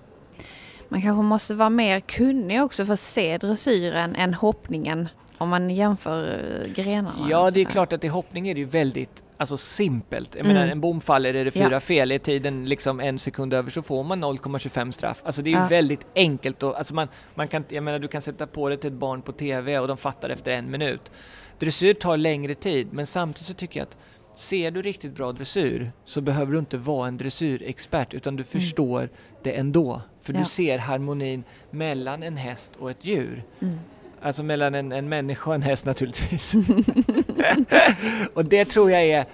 Man 0.88 1.02
kanske 1.02 1.22
måste 1.22 1.54
vara 1.54 1.70
mer 1.70 2.00
kunnig 2.00 2.62
också 2.62 2.86
för 2.86 2.92
att 2.92 3.00
se 3.00 3.38
dressyren 3.38 4.16
än 4.16 4.34
hoppningen 4.34 5.08
om 5.38 5.48
man 5.48 5.70
jämför 5.70 6.22
eh, 6.22 6.72
grenarna. 6.72 7.26
Ja, 7.30 7.50
det 7.50 7.60
är 7.60 7.64
klart 7.64 7.92
att 7.92 8.04
i 8.04 8.08
hoppning 8.08 8.48
är 8.48 8.54
det 8.54 8.60
ju 8.60 8.66
väldigt 8.66 9.22
alltså 9.42 9.56
simpelt. 9.56 10.34
Jag 10.34 10.44
Mm. 10.44 10.54
menar, 10.56 10.72
en 10.72 10.80
bom 10.80 11.00
faller, 11.00 11.34
är 11.34 11.44
det 11.44 11.50
fyra 11.50 11.68
Ja. 11.70 11.80
fel, 11.80 12.12
är 12.12 12.18
tiden 12.18 12.64
liksom 12.68 13.00
en 13.00 13.18
sekund 13.18 13.54
över 13.54 13.70
så 13.70 13.82
får 13.82 14.04
man 14.04 14.20
0,25 14.24 14.92
straff. 14.92 15.22
Alltså 15.24 15.42
det 15.42 15.50
är 15.50 15.52
ju 15.52 15.58
Ja. 15.58 15.66
väldigt 15.68 16.06
enkelt 16.14 16.62
och 16.62 16.78
alltså 16.78 16.94
man, 16.94 17.08
man 17.34 17.48
kan, 17.48 17.64
jag 17.68 17.84
menar 17.84 17.98
du 17.98 18.08
kan 18.08 18.22
sätta 18.22 18.46
på 18.46 18.68
det 18.68 18.76
till 18.76 18.92
ett 18.92 18.98
barn 18.98 19.22
på 19.22 19.32
TV 19.32 19.78
och 19.78 19.88
de 19.88 19.96
fattar 19.96 20.30
efter 20.30 20.52
en 20.52 20.70
minut. 20.70 21.10
Dressyr 21.58 21.94
tar 21.94 22.16
längre 22.16 22.54
tid, 22.54 22.88
men 22.92 23.06
samtidigt 23.06 23.46
så 23.46 23.54
tycker 23.54 23.80
jag 23.80 23.86
att 23.86 23.96
ser 24.38 24.70
du 24.70 24.82
riktigt 24.82 25.16
bra 25.16 25.32
dressyr 25.32 25.92
så 26.04 26.20
behöver 26.20 26.52
du 26.52 26.58
inte 26.58 26.76
vara 26.78 27.08
en 27.08 27.16
dressyrexpert 27.16 28.14
utan 28.14 28.36
du 28.36 28.44
förstår 28.44 29.08
det 29.42 29.52
ändå. 29.52 30.02
För 30.20 30.32
Mm. 30.32 30.40
Ja. 30.40 30.44
du 30.44 30.50
ser 30.50 30.78
harmonin 30.78 31.44
mellan 31.70 32.22
en 32.22 32.36
häst 32.36 32.72
och 32.78 32.90
ett 32.90 33.04
djur. 33.04 33.44
Mm. 33.60 33.78
Alltså 34.22 34.42
mellan 34.42 34.74
en, 34.74 34.92
en 34.92 35.08
människa 35.08 35.50
och 35.50 35.54
en 35.54 35.62
häst 35.62 35.86
naturligtvis. 35.86 36.54
och 38.34 38.44
det 38.44 38.64
tror 38.64 38.90
jag 38.90 39.02
är, 39.04 39.26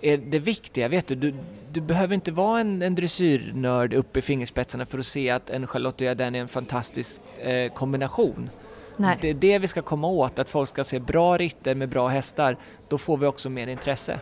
är 0.00 0.16
det 0.16 0.38
viktiga, 0.38 0.88
vet 0.88 1.06
du. 1.06 1.14
Du, 1.14 1.34
du 1.72 1.80
behöver 1.80 2.14
inte 2.14 2.32
vara 2.32 2.60
en, 2.60 2.82
en 2.82 2.94
dressyrnörd 2.94 3.94
uppe 3.94 4.18
i 4.18 4.22
fingerspetsarna 4.22 4.86
för 4.86 4.98
att 4.98 5.06
se 5.06 5.30
att 5.30 5.50
en 5.50 5.66
Charlotte 5.66 6.00
Jardin 6.00 6.34
är 6.34 6.40
en 6.40 6.48
fantastisk 6.48 7.20
eh, 7.38 7.72
kombination. 7.72 8.50
Nej. 8.96 9.18
Det 9.20 9.30
är 9.30 9.34
det 9.34 9.58
vi 9.58 9.68
ska 9.68 9.82
komma 9.82 10.08
åt, 10.08 10.38
att 10.38 10.48
folk 10.48 10.68
ska 10.68 10.84
se 10.84 11.00
bra 11.00 11.38
ritter 11.38 11.74
med 11.74 11.88
bra 11.88 12.08
hästar. 12.08 12.56
Då 12.88 12.98
får 12.98 13.16
vi 13.16 13.26
också 13.26 13.50
mer 13.50 13.66
intresse. 13.66 14.20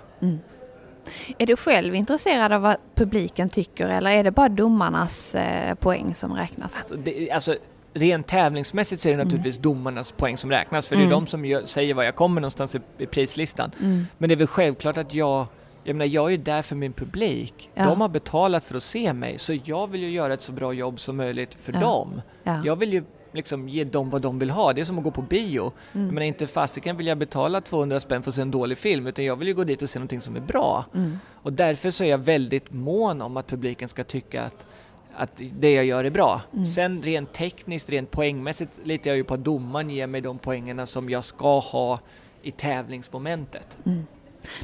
Är 1.39 1.47
du 1.47 1.57
själv 1.57 1.95
intresserad 1.95 2.53
av 2.53 2.62
vad 2.62 2.77
publiken 2.95 3.49
tycker 3.49 3.89
eller 3.89 4.11
är 4.11 4.25
det 4.25 4.31
bara 4.31 4.49
domarnas 4.49 5.35
eh, 5.35 5.75
poäng 5.75 6.15
som 6.15 6.35
räknas? 6.35 6.79
Alltså, 6.79 6.97
det, 6.97 7.31
alltså, 7.31 7.57
rent 7.93 8.27
tävlingsmässigt 8.27 9.03
så 9.03 9.09
är 9.09 9.13
det 9.17 9.25
naturligtvis 9.25 9.59
domarnas 9.59 10.13
poäng 10.13 10.37
som 10.37 10.51
räknas 10.51 10.87
för 10.89 10.97
det 10.97 11.03
är 11.03 11.07
Mm. 11.07 11.11
de 11.21 11.27
som 11.27 11.45
gör, 11.45 11.63
säger 11.67 11.95
var 11.95 12.03
jag 12.03 12.15
kommer 12.17 12.41
någonstans 12.41 12.75
i, 12.75 12.81
i 12.99 13.07
prislistan. 13.07 13.71
Mm. 13.81 14.07
Men 14.19 14.29
det 14.29 14.35
är 14.35 14.37
väl 14.37 14.47
självklart 14.47 14.97
att 14.97 15.15
jag 15.15 15.47
jag 15.85 15.97
menar, 15.97 16.07
jag 16.11 16.27
är 16.27 16.31
ju 16.31 16.37
där 16.37 16.63
för 16.63 16.77
min 16.77 16.93
publik. 16.93 17.71
Ja. 17.75 17.85
De 17.85 18.01
har 18.01 18.09
betalat 18.09 18.65
för 18.65 18.75
att 18.77 18.83
se 18.83 19.13
mig, 19.13 19.39
så 19.39 19.59
jag 19.65 19.87
vill 19.91 20.03
ju 20.03 20.11
göra 20.11 20.35
ett 20.35 20.41
så 20.43 20.53
bra 20.53 20.73
jobb 20.73 21.01
som 21.01 21.17
möjligt 21.17 21.55
för 21.55 21.73
Ja. 21.73 21.81
dem. 21.81 22.23
Ja. 22.45 22.63
Jag 22.65 22.77
vill 22.77 22.93
ju 22.93 23.05
liksom 23.33 23.69
ge 23.69 23.85
dem 23.85 24.11
vad 24.11 24.23
de 24.23 24.39
vill 24.39 24.51
ha. 24.51 24.73
Det 24.73 24.81
är 24.81 24.85
som 24.85 24.99
att 24.99 25.05
gå 25.05 25.11
på 25.11 25.23
bio. 25.23 25.73
Mm. 25.93 26.07
Menar, 26.09 26.23
inte 26.23 26.47
fasiken 26.47 26.97
vill 26.97 27.07
jag 27.07 27.19
betala 27.19 27.61
200 27.61 28.01
spänn 28.01 28.23
för 28.23 28.31
att 28.31 28.35
se 28.35 28.43
en 28.43 28.51
dålig 28.51 28.79
film, 28.79 29.07
utan 29.07 29.25
jag 29.25 29.37
vill 29.37 29.49
ju 29.49 29.55
gå 29.55 29.65
dit 29.65 29.83
och 29.83 29.91
se 29.91 29.99
någonting 29.99 30.21
som 30.21 30.37
är 30.37 30.41
bra. 30.41 30.85
Mm. 30.95 31.19
Och 31.43 31.53
därför 31.53 31.91
så 31.91 32.05
är 32.05 32.09
jag 32.09 32.19
väldigt 32.19 32.73
mån 32.73 33.23
om 33.23 33.37
att 33.37 33.47
publiken 33.47 33.89
ska 33.89 34.05
tycka 34.05 34.43
att, 34.43 34.67
att 35.17 35.43
det 35.59 35.73
jag 35.73 35.85
gör 35.85 36.05
är 36.05 36.11
bra. 36.11 36.40
Mm. 36.52 36.67
Sen 36.67 37.02
rent 37.02 37.33
tekniskt, 37.33 37.90
rent 37.90 38.11
poängmässigt 38.11 38.81
litar 38.85 39.11
jag 39.11 39.17
ju 39.17 39.25
på 39.25 39.35
att 39.35 39.45
domaren 39.45 39.90
ger 39.90 40.07
mig 40.07 40.21
de 40.21 40.38
poängerna 40.38 40.87
som 40.87 41.11
jag 41.11 41.25
ska 41.25 41.59
ha 41.59 41.99
i 42.43 42.50
tävlingsmomentet. 42.50 43.79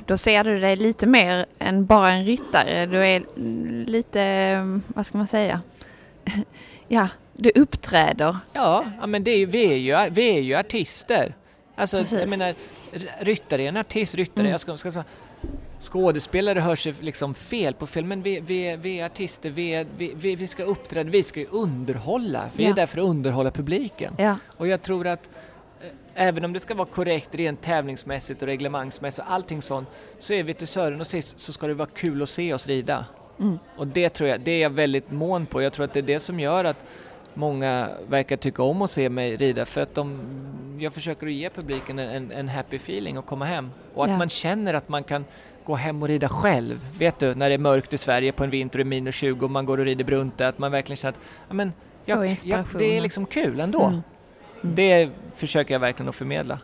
Då 0.07 0.17
ser 0.17 0.45
du 0.45 0.61
dig 0.61 0.77
lite 0.77 1.07
mer 1.07 1.47
än 1.59 1.87
bara 1.87 2.11
en 2.11 2.25
ryttare. 2.25 2.87
Du 2.87 2.99
är 3.07 3.25
mm, 3.37 3.85
lite, 3.87 4.21
mm, 4.23 4.83
vad 4.89 5.07
ska 5.07 5.19
man 5.19 5.27
säga? 5.27 5.61
Ja, 6.89 7.09
du 7.33 7.51
uppträder. 7.55 8.37
Ja, 8.53 8.85
men 9.07 9.25
det 9.25 9.31
är, 9.31 9.39
ju- 9.39 9.47
vi, 9.47 9.73
är 9.73 9.77
ju, 10.05 10.11
vi 10.11 10.37
är 10.37 10.41
ju 10.41 10.55
artister. 10.55 11.35
Alltså, 11.75 11.99
Precis. 11.99 12.21
jag 12.21 12.31
menar, 12.31 12.55
ryttare 13.21 13.63
är 13.63 13.69
en 13.69 13.77
artist, 13.77 14.15
ryttare, 14.15 14.41
Mm. 14.41 14.51
jag 14.51 14.61
ska, 14.61 14.77
ska, 14.77 14.91
säga, 14.93 15.05
skådespelare 15.81 16.61
hör 16.61 16.77
sig 16.77 16.95
liksom 17.01 17.35
fel 17.35 17.75
på 17.75 17.87
film, 17.87 18.09
men 18.09 18.23
vi, 18.23 18.41
vi, 18.41 18.77
vi 18.77 19.01
är 19.01 19.07
artister, 19.07 19.51
vi, 19.51 19.71
är, 19.75 19.87
vi, 19.97 20.13
vi, 20.17 20.37
vi 20.37 20.47
ska 20.47 20.63
uppträda, 20.65 21.11
vi 21.11 21.23
ska 21.23 21.41
ju 21.41 21.47
underhålla. 21.47 22.51
Vi 22.57 22.65
Ja. 22.65 22.71
är 22.71 22.75
där 22.75 22.87
för 22.87 22.99
att 22.99 23.05
underhålla 23.09 23.51
publiken. 23.51 24.15
Ja, 24.19 24.37
Och 24.57 24.69
jag 24.69 24.83
tror 24.83 25.07
att 25.07 25.31
eh, 25.81 25.89
även 26.15 26.45
om 26.45 26.53
det 26.53 26.61
ska 26.61 26.75
vara 26.75 26.89
korrekt 26.89 27.35
rent 27.35 27.63
tävlingsmässigt 27.63 28.43
och 28.43 28.49
reglementsmässigt 28.49 29.27
och 29.29 29.33
allting 29.35 29.63
sånt, 29.63 29.89
så 30.19 30.33
är 30.33 30.43
vi 30.43 30.55
till 30.55 30.67
Sören 30.67 31.01
och 31.01 31.07
sist 31.07 31.41
så 31.41 31.53
ska 31.53 31.67
det 31.67 31.75
vara 31.75 31.89
kul 31.95 32.23
att 32.23 32.29
se 32.29 32.55
oss 32.55 32.67
rida. 32.67 33.07
Mm. 33.41 33.59
Och 33.77 33.87
det 33.87 34.09
tror 34.09 34.29
jag, 34.29 34.41
det 34.41 34.51
är 34.51 34.63
jag 34.63 34.71
väldigt 34.71 35.11
mån 35.11 35.47
på. 35.47 35.63
Jag 35.63 35.73
tror 35.73 35.85
att 35.85 35.93
det 35.93 36.01
är 36.01 36.03
det 36.03 36.21
som 36.21 36.41
gör 36.41 36.65
att 36.65 36.85
många 37.37 37.91
verkar 38.09 38.37
tycka 38.37 38.63
om 38.63 38.83
att 38.83 38.91
se 38.91 39.09
mig 39.09 39.37
rida 39.37 39.67
för 39.67 39.81
att 39.81 39.95
de, 39.95 40.21
jag 40.79 40.93
försöker 40.93 41.27
ge 41.27 41.51
publiken 41.51 41.99
en, 41.99 42.33
en 42.33 42.49
happy 42.49 42.77
feeling 42.77 43.19
och 43.19 43.27
komma 43.27 43.45
hem. 43.45 43.71
Och 43.95 44.05
att 44.05 44.11
Ja. 44.11 44.19
man 44.19 44.29
känner 44.29 44.75
att 44.75 44.89
man 44.89 45.05
kan 45.05 45.25
gå 45.65 45.75
hem 45.75 46.03
och 46.03 46.09
rida 46.09 46.29
själv. 46.29 46.87
Vet 46.99 47.19
du, 47.19 47.35
när 47.35 47.49
det 47.49 47.55
är 47.55 47.59
mörkt 47.59 47.93
i 47.93 47.99
Sverige 47.99 48.33
på 48.33 48.45
en 48.45 48.51
vinter 48.51 48.79
är 48.79 48.85
minus 48.85 49.15
20 49.15 49.45
och 49.45 49.51
man 49.51 49.67
går 49.67 49.79
och 49.79 49.85
rider 49.85 50.05
Brunte, 50.05 50.49
att 50.49 50.59
man 50.59 50.73
verkligen 50.73 50.97
känner 50.97 51.13
att 51.13 51.19
ja, 51.49 51.55
men, 51.55 51.73
jag, 52.05 52.37
jag, 52.45 52.65
det 52.79 52.97
är 52.97 53.01
liksom 53.01 53.27
kul 53.27 53.61
ändå. 53.61 53.83
Mm. 53.83 54.01
Det 54.63 55.11
försöker 55.35 55.75
jag 55.75 55.81
verkligen 55.81 56.09
att 56.09 56.15
förmedla. 56.15 56.59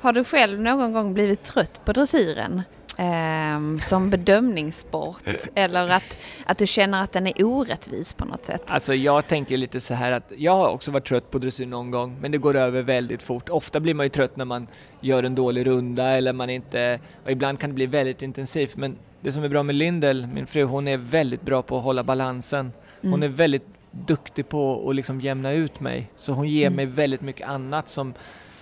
Har 0.00 0.12
du 0.12 0.24
själv 0.24 0.60
någon 0.60 0.92
gång 0.92 1.14
blivit 1.14 1.42
trött 1.42 1.80
på 1.84 1.92
dressyren? 1.92 2.62
Ehm, 2.96 3.80
som 3.80 4.10
bedömningssport? 4.10 5.22
Eller 5.54 5.88
att, 5.88 6.18
att 6.46 6.58
du 6.58 6.66
känner 6.66 7.02
att 7.02 7.12
den 7.12 7.26
är 7.26 7.44
orättvis 7.44 8.14
på 8.14 8.24
något 8.24 8.44
sätt? 8.44 8.62
Alltså 8.66 8.94
jag 8.94 9.26
tänker 9.28 9.56
lite 9.56 9.80
så 9.80 9.94
här 9.94 10.12
att 10.12 10.32
jag 10.36 10.56
har 10.56 10.68
också 10.68 10.90
varit 10.90 11.04
trött 11.06 11.30
på 11.30 11.38
dressyr 11.38 11.66
någon 11.66 11.90
gång, 11.90 12.16
men 12.20 12.32
det 12.32 12.38
går 12.38 12.56
över 12.56 12.82
väldigt 12.82 13.22
fort. 13.22 13.48
Ofta 13.48 13.80
blir 13.80 13.94
man 13.94 14.06
ju 14.06 14.10
trött 14.10 14.36
när 14.36 14.44
man 14.44 14.66
gör 15.00 15.22
en 15.22 15.34
dålig 15.34 15.66
runda 15.66 16.04
eller 16.08 16.32
man 16.32 16.50
inte, 16.50 17.00
och 17.24 17.30
ibland 17.30 17.60
kan 17.60 17.70
det 17.70 17.74
bli 17.74 17.86
väldigt 17.86 18.22
intensivt. 18.22 18.76
Men 18.76 18.96
det 19.20 19.32
som 19.32 19.44
är 19.44 19.48
bra 19.48 19.62
med 19.62 19.74
Lindel, 19.74 20.26
min 20.34 20.46
fru, 20.46 20.62
hon 20.64 20.88
är 20.88 20.96
väldigt 20.96 21.42
bra 21.42 21.62
på 21.62 21.78
att 21.78 21.84
hålla 21.84 22.04
balansen. 22.04 22.72
Hon 23.00 23.12
Mm. 23.14 23.22
är 23.22 23.28
väldigt 23.28 23.66
duktig 23.90 24.48
på 24.48 24.88
att 24.90 24.96
liksom 24.96 25.20
jämna 25.20 25.52
ut 25.52 25.80
mig. 25.80 26.10
Så 26.16 26.32
hon 26.32 26.48
ger 26.48 26.66
Mm. 26.66 26.76
mig 26.76 26.86
väldigt 26.86 27.20
mycket 27.20 27.48
annat 27.48 27.88
som 27.88 28.14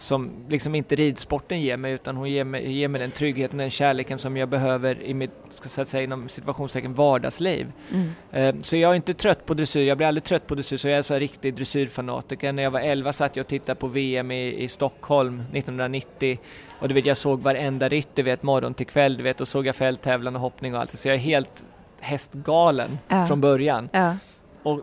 som 0.05 0.31
liksom 0.49 0.75
inte 0.75 0.95
ridsporten 0.95 1.61
ger 1.61 1.77
mig 1.77 1.93
utan 1.93 2.17
hon 2.17 2.31
ger 2.31 2.45
mig, 2.45 2.73
ger 2.73 2.89
mig 2.89 3.01
den 3.01 3.11
tryggheten, 3.11 3.59
den 3.59 3.71
kärleken 3.71 4.19
som 4.19 4.37
jag 4.37 4.49
behöver 4.49 5.03
i 5.03 5.15
mitt, 5.15 5.31
ska 5.51 5.85
säga 5.85 6.03
inom 6.03 6.29
situationstecken, 6.29 6.95
vardagsliv. 6.95 7.73
Mm. 7.93 8.11
Eh, 8.33 8.63
så 8.63 8.77
jag 8.77 8.91
är 8.91 8.95
inte 8.95 9.15
trött 9.15 9.47
på 9.47 9.55
dressyr, 9.55 9.89
jag 9.89 9.97
blir 9.97 10.07
aldrig 10.07 10.25
trött 10.25 10.47
på 10.47 10.55
dressyr 10.55 10.77
så 10.77 10.89
jag 10.89 10.99
är 10.99 11.03
så 11.03 11.15
riktig 11.15 11.55
dressyrfanatiker. 11.55 12.53
När 12.53 12.63
jag 12.63 12.71
var 12.71 12.81
11 12.81 13.13
satt 13.13 13.37
jag 13.37 13.45
och 13.45 13.49
tittade 13.49 13.81
på 13.81 13.87
VM 13.87 14.31
i, 14.31 14.63
i 14.63 14.69
Stockholm 14.69 15.41
1990 15.41 16.39
och 16.81 16.89
du 16.89 16.95
vet 16.95 17.07
jag 17.07 17.17
såg 17.17 17.41
varenda 17.41 17.89
ritt, 17.89 18.09
du 18.15 18.23
vet 18.23 18.43
morgon 18.43 18.75
till 18.75 18.87
kväll, 18.87 19.17
du 19.17 19.23
vet 19.23 19.41
och 19.41 19.49
såg 19.49 19.67
jag 19.67 19.77
fälttävlan 19.77 20.35
och 20.35 20.41
hoppning 20.41 20.75
och 20.75 20.81
allt. 20.81 20.99
Så 20.99 21.09
jag 21.09 21.15
är 21.15 21.19
helt 21.19 21.65
hästgalen 22.01 22.99
ja. 23.09 23.27
från 23.27 23.41
början. 23.41 23.89
Ja. 23.93 24.17
Och 24.63 24.81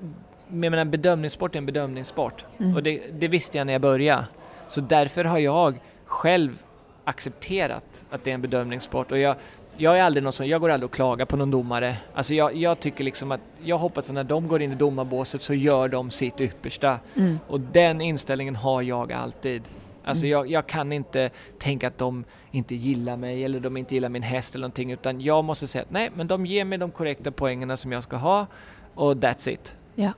jag 0.48 0.72
menar, 0.72 0.86
bedömningssport 0.86 1.56
är 1.56 1.58
en 1.58 1.66
bedömningssport 1.66 2.46
mm. 2.60 2.76
och 2.76 2.84
det, 2.84 3.02
det 3.20 3.28
visste 3.28 3.58
jag 3.58 3.68
när 3.68 3.74
jag 3.74 3.82
började. 3.82 4.26
Så 4.72 4.82
därför 4.82 5.24
har 5.24 5.38
jag 5.38 5.80
själv 6.06 6.64
accepterat 7.04 8.04
att 8.10 8.24
det 8.24 8.30
är 8.30 8.36
en 8.36 8.42
bedömningssport 8.42 9.12
och 9.12 9.18
jag, 9.18 9.36
jag 9.78 10.00
är 10.00 10.04
aldrig 10.04 10.24
någon 10.24 10.34
som, 10.34 10.48
jag 10.48 10.62
går 10.62 10.70
aldrig 10.70 10.90
och 10.90 10.94
klagar 10.96 11.26
på 11.26 11.38
någon 11.38 11.52
domare. 11.52 11.98
Alltså 12.14 12.34
jag, 12.34 12.56
jag 12.56 12.80
tycker 12.80 13.04
liksom 13.04 13.32
att, 13.32 13.40
jag 13.64 13.78
hoppas 13.78 14.10
att 14.10 14.16
när 14.16 14.24
de 14.24 14.48
går 14.48 14.62
in 14.62 14.72
i 14.72 14.76
domarbåset 14.76 15.44
så 15.44 15.54
gör 15.54 15.88
de 15.88 16.12
sitt 16.12 16.42
yppersta. 16.42 17.00
Mm. 17.16 17.40
Och 17.48 17.60
den 17.60 18.02
inställningen 18.02 18.56
har 18.56 18.82
jag 18.82 19.12
alltid. 19.12 19.64
Alltså 20.04 20.26
mm. 20.26 20.32
jag, 20.32 20.52
jag, 20.52 20.68
kan 20.68 20.92
inte 20.92 21.30
tänka 21.60 21.88
att 21.88 21.98
de 21.98 22.24
inte 22.52 22.76
gillar 22.76 23.18
mig 23.18 23.44
eller 23.44 23.60
de 23.60 23.78
inte 23.78 23.96
gillar 23.96 24.10
min 24.10 24.24
häst 24.24 24.56
eller 24.56 24.64
någonting 24.64 24.92
utan 24.92 25.22
jag 25.22 25.44
måste 25.44 25.68
säga 25.68 25.82
att 25.82 25.92
nej 25.92 26.10
men 26.16 26.28
de 26.28 26.46
ger 26.46 26.66
mig 26.66 26.78
de 26.78 26.92
korrekta 26.92 27.32
poängerna 27.32 27.78
som 27.78 27.92
jag 27.92 28.04
ska 28.04 28.16
ha 28.16 28.48
och 28.96 29.14
that's 29.14 29.50
it. 29.50 29.76
Ja. 29.96 30.12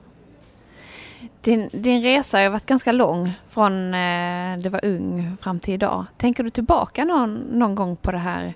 Din, 1.40 1.70
din 1.72 2.02
resa 2.02 2.38
har 2.38 2.50
varit 2.50 2.66
ganska 2.66 2.92
lång 2.92 3.32
från 3.48 3.94
eh, 3.94 4.58
du 4.58 4.68
var 4.68 4.84
ung 4.84 5.36
fram 5.40 5.60
till 5.60 5.74
idag. 5.74 6.04
Tänker 6.16 6.44
du 6.44 6.50
tillbaka 6.50 7.04
någon, 7.04 7.34
någon 7.34 7.74
gång 7.74 7.96
på 7.96 8.12
det 8.12 8.18
här 8.18 8.54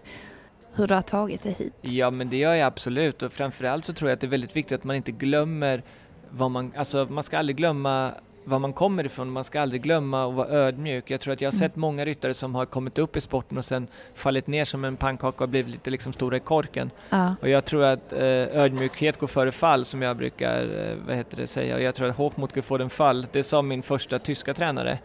hur 0.79 0.87
du 0.87 0.95
har 0.95 1.03
tagit 1.03 1.43
dig 1.43 1.53
hit? 1.53 1.75
Ja 1.81 2.11
men 2.11 2.31
det 2.31 2.37
gör 2.37 2.55
jag 2.55 2.67
absolut 2.67 3.23
och 3.23 3.33
framförallt 3.33 3.85
så 3.85 3.93
tror 3.93 4.11
jag 4.11 4.15
att 4.15 4.21
det 4.21 4.27
är 4.27 4.29
väldigt 4.29 4.57
viktigt 4.57 4.79
att 4.79 4.85
man 4.85 4.97
inte 4.97 5.13
glömmer 5.13 5.83
vad 6.31 6.51
man, 6.51 6.73
alltså 6.77 7.07
man 7.11 7.25
ska 7.25 7.39
aldrig 7.39 7.57
glömma 7.57 8.13
var 8.49 8.59
man 8.59 8.73
kommer 8.73 9.07
ifrån. 9.07 9.31
Man 9.31 9.45
ska 9.45 9.61
aldrig 9.61 9.83
glömma 9.83 10.29
att 10.29 10.35
vara 10.35 10.49
ödmjuk. 10.49 11.11
Jag 11.11 11.21
tror 11.21 11.35
att 11.35 11.41
jag 11.41 11.47
har 11.47 11.59
sett 11.59 11.77
många 11.77 12.05
ryttare 12.05 12.35
som 12.35 12.55
har 12.55 12.67
kommit 12.67 12.99
upp 12.99 13.17
i 13.17 13.21
sporten 13.21 13.59
och 13.59 13.65
sen 13.65 13.89
fallit 14.15 14.47
ner 14.47 14.65
som 14.65 14.85
en 14.85 14.97
pannkaka 14.97 15.45
och 15.45 15.51
blivit 15.51 15.73
lite 15.73 15.91
liksom 15.91 16.13
stora 16.13 16.37
i 16.37 16.41
korken. 16.41 16.91
Ja. 17.11 17.35
Och 17.41 17.49
jag 17.49 17.65
tror 17.65 17.85
att 17.85 18.13
eh, 18.13 18.21
ödmjukhet 18.23 19.19
går 19.19 19.27
före 19.27 19.53
fall 19.53 19.85
som 19.85 20.03
jag 20.03 20.17
brukar 20.17 20.63
eh, 20.63 20.97
vad 21.07 21.17
heter 21.17 21.37
det, 21.37 21.47
säga. 21.47 21.75
Och 21.75 21.83
jag 21.83 21.95
tror 21.95 22.09
att 22.09 22.17
Hochmut 22.17 22.55
går 22.55 22.63
före 22.63 22.89
fall. 22.89 23.27
Det 23.33 23.43
sa 23.43 23.63
min 23.63 23.83
första 23.83 24.19
tyska 24.19 24.55
tränare. 24.55 24.99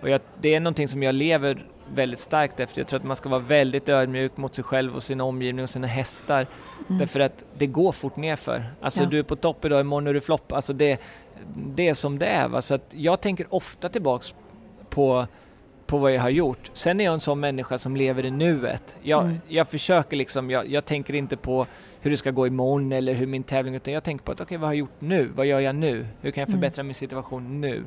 Och 0.00 0.08
jag, 0.08 0.20
det 0.40 0.54
är 0.54 0.60
någonting 0.60 0.88
som 0.88 1.02
jag 1.02 1.14
lever 1.14 1.66
väldigt 1.94 2.20
starkt 2.20 2.60
efter. 2.60 2.80
Jag 2.80 2.88
tror 2.88 3.00
att 3.00 3.06
man 3.06 3.16
ska 3.16 3.28
vara 3.28 3.40
väldigt 3.40 3.88
ödmjuk 3.88 4.36
mot 4.36 4.54
sig 4.54 4.64
själv 4.64 4.96
och 4.96 5.02
sin 5.02 5.20
omgivning 5.20 5.62
och 5.62 5.70
sina 5.70 5.86
hästar. 5.86 6.46
Mm. 6.88 6.98
Därför 6.98 7.20
att 7.20 7.44
det 7.58 7.66
går 7.66 7.92
fort 7.92 8.16
nerför. 8.16 8.64
Alltså 8.80 9.02
ja. 9.02 9.08
du 9.08 9.18
är 9.18 9.22
på 9.22 9.36
topp 9.36 9.64
idag, 9.64 9.80
imorgon 9.80 10.06
är 10.06 10.14
du 10.14 10.20
flopp. 10.20 10.52
Alltså 10.52 10.72
det, 10.72 11.00
det 11.54 11.88
är 11.88 11.94
som 11.94 12.18
det 12.18 12.26
är. 12.26 12.48
Va? 12.48 12.62
Så 12.62 12.74
att 12.74 12.86
jag 12.90 13.20
tänker 13.20 13.46
ofta 13.54 13.88
tillbaks 13.88 14.34
på, 14.90 15.26
på 15.86 15.98
vad 15.98 16.12
jag 16.12 16.20
har 16.20 16.30
gjort. 16.30 16.70
Sen 16.72 17.00
är 17.00 17.04
jag 17.04 17.14
en 17.14 17.20
sån 17.20 17.40
människa 17.40 17.78
som 17.78 17.96
lever 17.96 18.24
i 18.24 18.30
nuet. 18.30 18.96
Jag, 19.02 19.24
mm. 19.24 19.40
jag 19.48 19.68
försöker 19.68 20.16
liksom, 20.16 20.50
jag, 20.50 20.68
jag, 20.68 20.84
tänker 20.84 21.14
inte 21.14 21.36
på 21.36 21.66
hur 22.00 22.10
det 22.10 22.16
ska 22.16 22.30
gå 22.30 22.46
imorgon 22.46 22.92
eller 22.92 23.14
hur 23.14 23.26
min 23.26 23.42
tävling, 23.42 23.74
utan 23.74 23.94
jag 23.94 24.04
tänker 24.04 24.24
på 24.24 24.32
att 24.32 24.40
okej, 24.40 24.44
okay, 24.44 24.58
vad 24.58 24.68
har 24.68 24.74
jag 24.74 24.78
gjort 24.78 25.00
nu? 25.00 25.30
Vad 25.34 25.46
gör 25.46 25.60
jag 25.60 25.74
nu? 25.74 26.06
Hur 26.20 26.30
kan 26.30 26.40
jag 26.40 26.48
mm. 26.48 26.60
förbättra 26.60 26.80
mm. 26.80 26.86
min 26.86 26.94
situation 26.94 27.60
nu? 27.60 27.84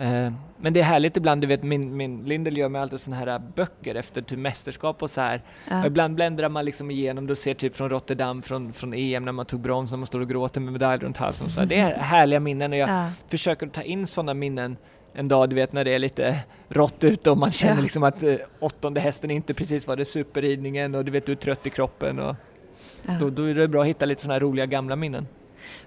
Uh, 0.00 0.32
men 0.56 0.72
det 0.72 0.80
är 0.80 0.84
härligt 0.84 1.16
ibland, 1.16 1.40
du 1.40 1.46
vet 1.46 1.62
min, 1.62 1.96
min 1.96 2.24
Lindel 2.24 2.58
gör 2.58 2.68
mig 2.68 2.82
alltid 2.82 3.00
sådana 3.00 3.32
här 3.32 3.38
böcker 3.56 3.94
efter 3.94 4.22
typ 4.22 4.38
mästerskap 4.38 5.02
och 5.02 5.10
så 5.10 5.20
här. 5.20 5.42
Ja. 5.68 5.80
Och 5.80 5.86
ibland 5.86 6.14
bländrar 6.14 6.48
man 6.48 6.64
liksom 6.64 6.90
igenom, 6.90 7.26
du 7.26 7.34
ser 7.34 7.54
typ 7.54 7.76
från 7.76 7.90
Rotterdam, 7.90 8.42
från, 8.42 8.72
från 8.72 8.94
EM 8.94 9.24
när 9.24 9.32
man 9.32 9.46
tog 9.46 9.60
brons, 9.60 9.90
när 9.90 9.98
man 9.98 10.06
står 10.06 10.20
och 10.20 10.28
gråter 10.28 10.60
med 10.60 10.72
medalj 10.72 11.02
runt 11.02 11.16
halsen 11.16 11.46
och 11.46 11.52
så 11.52 11.60
här. 11.60 11.66
Det 11.66 11.78
är 11.78 11.98
härliga 11.98 12.40
minnen 12.40 12.72
och 12.72 12.78
jag 12.78 12.88
ja. 12.88 13.10
försöker 13.28 13.66
ta 13.66 13.82
in 13.82 14.06
sådana 14.06 14.34
minnen 14.34 14.76
en 15.12 15.28
dag, 15.28 15.50
du 15.50 15.56
vet 15.56 15.72
när 15.72 15.84
det 15.84 15.94
är 15.94 15.98
lite 15.98 16.36
rått 16.68 17.04
ute 17.04 17.30
och 17.30 17.38
man 17.38 17.52
känner 17.52 17.76
ja. 17.76 17.82
liksom 17.82 18.02
att 18.02 18.22
eh, 18.22 18.34
åttonde 18.60 19.00
hästen 19.00 19.30
inte 19.30 19.54
precis 19.54 19.86
var 19.86 19.96
det 19.96 20.04
superridningen 20.04 20.94
och 20.94 21.04
du 21.04 21.12
vet 21.12 21.26
du 21.26 21.32
är 21.32 21.36
trött 21.36 21.66
i 21.66 21.70
kroppen 21.70 22.18
och 22.18 22.36
då, 23.20 23.30
då 23.30 23.44
är 23.44 23.54
det 23.54 23.68
bra 23.68 23.82
att 23.82 23.88
hitta 23.88 24.06
lite 24.06 24.22
sådana 24.22 24.34
här 24.34 24.40
roliga 24.40 24.66
gamla 24.66 24.96
minnen. 24.96 25.26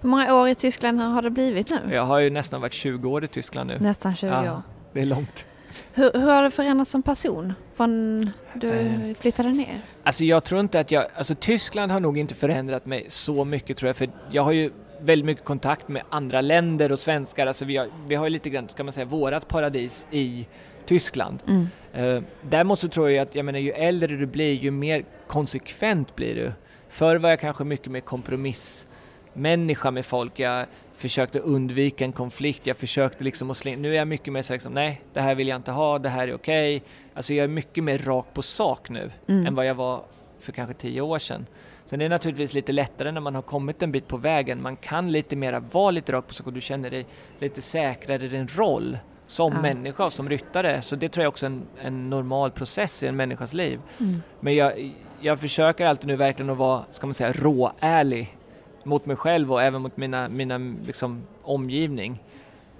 Hur 0.01 0.10
många 0.10 0.36
år 0.36 0.48
i 0.50 0.56
Tyskland 0.56 1.00
har 1.00 1.22
det 1.22 1.30
blivit 1.30 1.72
nu? 1.72 1.96
Jag 1.96 2.06
har 2.06 2.20
ju 2.20 2.30
nästan 2.30 2.62
varit 2.62 2.74
20 2.74 3.10
år 3.10 3.24
i 3.24 3.27
Tyskland 3.27 3.68
nu. 3.68 3.77
Nästan 3.80 4.15
20 4.15 4.27
ja, 4.27 4.53
år. 4.53 4.62
Det 4.94 5.01
är 5.01 5.06
långt. 5.06 5.46
Hur, 5.94 6.12
hur 6.13 6.32
har 6.32 6.44
du 6.44 6.51
förändrats 6.51 6.92
som 6.92 7.03
person 7.03 7.53
från 7.74 8.30
du 8.53 8.70
eh. 8.70 9.13
flyttade 9.20 9.50
ner? 9.50 9.80
Alltså 10.03 10.24
jag 10.24 10.44
tror 10.44 10.60
inte 10.60 10.80
att 10.80 10.92
jag, 10.92 11.06
alltså 11.15 11.36
Tyskland 11.36 11.92
har 11.92 12.00
nog 12.00 12.18
inte 12.18 12.36
förändrat 12.36 12.86
mig 12.86 13.06
så 13.10 13.46
mycket 13.46 13.77
tror 13.77 13.88
jag 13.89 13.96
för 13.96 14.10
jag 14.32 14.44
har 14.44 14.51
ju 14.51 14.72
väldigt 15.01 15.25
mycket 15.25 15.46
kontakt 15.46 15.88
med 15.88 16.03
andra 16.10 16.42
länder 16.42 16.92
och 16.92 17.00
svenskar, 17.00 17.48
alltså 17.48 17.65
vi 17.65 17.77
har, 17.77 17.88
vi 18.08 18.15
har 18.15 18.25
ju 18.25 18.30
lite 18.30 18.50
grann, 18.50 18.70
ska 18.70 18.84
man 18.84 18.94
säga, 18.94 19.06
vårat 19.06 19.48
paradis 19.48 20.08
i 20.12 20.47
Tyskland. 20.86 21.39
Mm. 21.47 21.67
Uh, 21.97 22.24
däremot 22.41 22.80
så 22.80 22.88
tror 22.88 23.10
jag 23.10 23.28
att, 23.28 23.36
jag 23.36 23.45
menar 23.45 23.60
ju 23.60 23.71
äldre 23.71 24.15
du 24.15 24.26
blir 24.26 24.54
ju 24.54 24.71
mer 24.71 25.06
konsekvent 25.28 26.15
blir 26.15 26.36
du. 26.36 26.52
Förr 26.89 27.15
var 27.15 27.30
jag 27.30 27.39
kanske 27.39 27.63
mycket 27.63 27.91
mer 27.91 28.00
kompromiss 28.00 28.88
människa 29.34 29.91
med 29.91 30.06
folk. 30.06 30.39
Jag 30.39 30.65
försökte 30.96 31.39
undvika 31.39 32.06
en 32.06 32.12
konflikt. 32.12 32.67
Jag 32.67 32.78
försökte 32.78 33.24
liksom 33.24 33.52
att 33.52 33.58
slänga... 33.58 33.78
Nu 33.78 33.91
är 33.91 33.98
jag 33.98 34.08
mycket 34.08 34.34
mer 34.34 34.41
så 34.41 34.54
liksom, 34.54 34.74
nej, 34.74 35.02
det 35.13 35.22
här 35.22 35.36
vill 35.36 35.48
jag 35.48 35.56
inte 35.56 35.72
ha, 35.72 36.00
det 36.00 36.10
här 36.10 36.28
är 36.28 36.34
okej. 36.34 36.78
Okay. 36.78 36.89
Alltså 37.13 37.34
jag 37.34 37.43
är 37.43 37.48
mycket 37.48 37.84
mer 37.84 37.98
rak 37.98 38.28
på 38.34 38.41
sak 38.41 38.89
nu 38.89 39.12
mm. 39.28 39.46
än 39.46 39.56
vad 39.56 39.65
jag 39.65 39.76
var 39.76 40.04
för 40.39 40.52
kanske 40.52 40.74
tio 40.74 41.02
år 41.02 41.19
sedan. 41.19 41.46
Sen 41.86 42.02
är 42.02 42.06
det 42.06 42.10
naturligtvis 42.10 42.54
lite 42.54 42.72
lättare 42.72 43.12
när 43.12 43.22
man 43.22 43.36
har 43.36 43.41
kommit 43.41 43.84
en 43.84 43.91
bit 43.91 44.08
på 44.08 44.17
vägen. 44.17 44.62
Man 44.62 44.76
kan 44.76 45.12
lite 45.12 45.36
mera 45.36 45.60
vara 45.60 45.91
lite 45.91 46.12
rak 46.12 46.28
på 46.28 46.34
sak 46.34 46.48
och 46.48 46.54
du 46.54 46.62
känner 46.62 46.89
dig 46.89 47.06
lite 47.39 47.62
säkrare 47.62 48.26
i 48.26 48.28
din 48.28 48.48
roll 48.48 48.98
som 49.28 49.54
ja. 49.54 49.62
människa 49.62 50.06
och 50.06 50.13
som 50.13 50.30
ryttare. 50.30 50.82
Så 50.82 50.96
det 50.96 51.10
tror 51.10 51.24
jag 51.24 51.30
också 51.30 51.46
är 51.46 51.50
en, 51.50 51.65
en 51.82 52.10
normal 52.10 52.52
process 52.52 53.04
i 53.04 53.08
en 53.08 53.15
människas 53.15 53.54
liv. 53.54 53.80
Mm. 54.00 54.22
Men 54.39 54.56
jag, 54.56 54.93
jag 55.22 55.39
försöker 55.39 55.86
alltid 55.86 56.08
nu 56.08 56.15
verkligen 56.15 56.50
att 56.50 56.58
vara, 56.58 56.84
ska 56.91 57.08
man 57.08 57.13
säga, 57.13 57.32
råärlig 57.32 58.38
mot 58.84 59.06
mig 59.06 59.15
själv 59.15 59.52
och 59.52 59.63
även 59.63 59.82
mot 59.82 59.98
mina, 59.98 60.30
mina 60.30 60.58
liksom, 60.86 61.24
omgivning. 61.41 62.24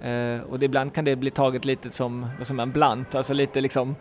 Uh, 0.04 0.40
och 0.40 0.58
det, 0.58 0.66
ibland 0.66 0.94
kan 0.94 1.04
det 1.04 1.16
bli 1.16 1.30
taget 1.30 1.64
lite 1.64 1.90
som, 1.90 2.26
som 2.42 2.60
en 2.60 2.72
blant, 2.72 3.14
alltså 3.14 3.32
lite 3.32 3.60
liksom 3.60 3.96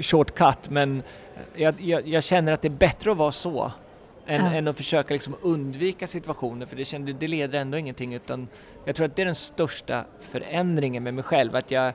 shortcut, 0.00 0.70
men 0.70 1.02
jag, 1.54 1.80
jag, 1.80 2.08
jag 2.08 2.24
känner 2.24 2.52
att 2.52 2.62
det 2.62 2.68
är 2.68 2.70
bättre 2.70 3.10
att 3.10 3.16
vara 3.16 3.32
så 3.32 3.72
än, 4.26 4.44
ja. 4.44 4.54
än 4.54 4.68
att 4.68 4.76
försöka 4.76 5.14
liksom 5.14 5.34
undvika 5.42 6.06
situationer, 6.06 6.66
för 6.66 6.76
det, 6.76 6.84
kände, 6.84 7.12
det 7.12 7.28
leder 7.28 7.58
ändå 7.58 7.78
ingenting, 7.78 8.14
utan 8.14 8.48
jag 8.84 8.96
tror 8.96 9.06
att 9.06 9.16
det 9.16 9.22
är 9.22 9.26
den 9.26 9.34
största 9.34 10.04
förändringen 10.20 11.02
med 11.02 11.14
mig 11.14 11.24
själv, 11.24 11.56
att 11.56 11.70
jag, 11.70 11.92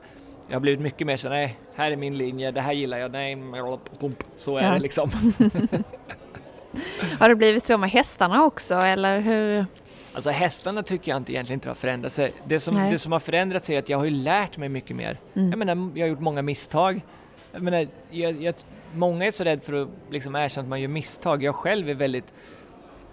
jag 0.48 0.56
har 0.56 0.60
blivit 0.60 0.82
mycket 0.82 1.08
mer 1.08 1.18
så 1.18 1.30
nej, 1.30 1.60
här 1.76 1.91
är 1.91 1.96
min 1.96 2.18
linje, 2.18 2.52
det 2.52 2.62
här 2.62 2.74
gillar 2.74 2.98
jag, 2.98 3.12
nej, 3.12 3.38
så 4.36 4.58
är 4.58 4.63
ja. 4.63 4.74
det 4.74 4.80
liksom. 4.80 5.12
Har 7.20 7.30
det 7.30 7.36
blivit 7.36 7.66
så 7.66 7.78
med 7.78 7.90
hästarna 7.90 8.44
också 8.44 8.74
eller 8.74 9.22
hur? 9.22 9.66
Alltså 10.14 10.30
hästarna 10.30 10.84
tycker 10.84 11.12
jag 11.12 11.18
inte 11.18 11.34
egentligen 11.34 11.58
inte 11.58 11.70
har 11.70 11.76
förändrat 11.76 12.14
sig. 12.14 12.34
Det 12.48 12.60
som, 12.60 12.76
det 12.76 12.98
som 12.98 13.12
har 13.12 13.20
förändrats 13.20 13.70
är 13.70 13.80
att 13.80 13.90
jag 13.90 13.98
har 13.98 14.06
ju 14.06 14.12
lärt 14.12 14.58
mig 14.58 14.70
mycket 14.70 14.96
mer. 14.96 15.20
Mm. 15.34 15.50
Jag 15.50 15.60
menar, 15.60 15.92
jag 15.96 16.06
har 16.06 16.10
gjort 16.10 16.20
många 16.20 16.42
misstag. 16.42 17.02
Jag 17.52 17.62
menar, 17.62 17.88
jag, 18.12 18.44
jag, 18.44 18.56
många 18.94 19.26
är 19.26 19.32
så 19.32 19.44
rädda 19.44 19.62
för 19.62 19.74
att 19.74 19.90
liksom 20.12 20.36
erkänna 20.36 20.64
att 20.64 20.70
man 20.70 20.82
gör 20.82 20.88
misstag. 20.88 21.44
Jag 21.44 21.56
själv 21.56 21.90
är 21.90 21.94
väldigt... 21.94 22.34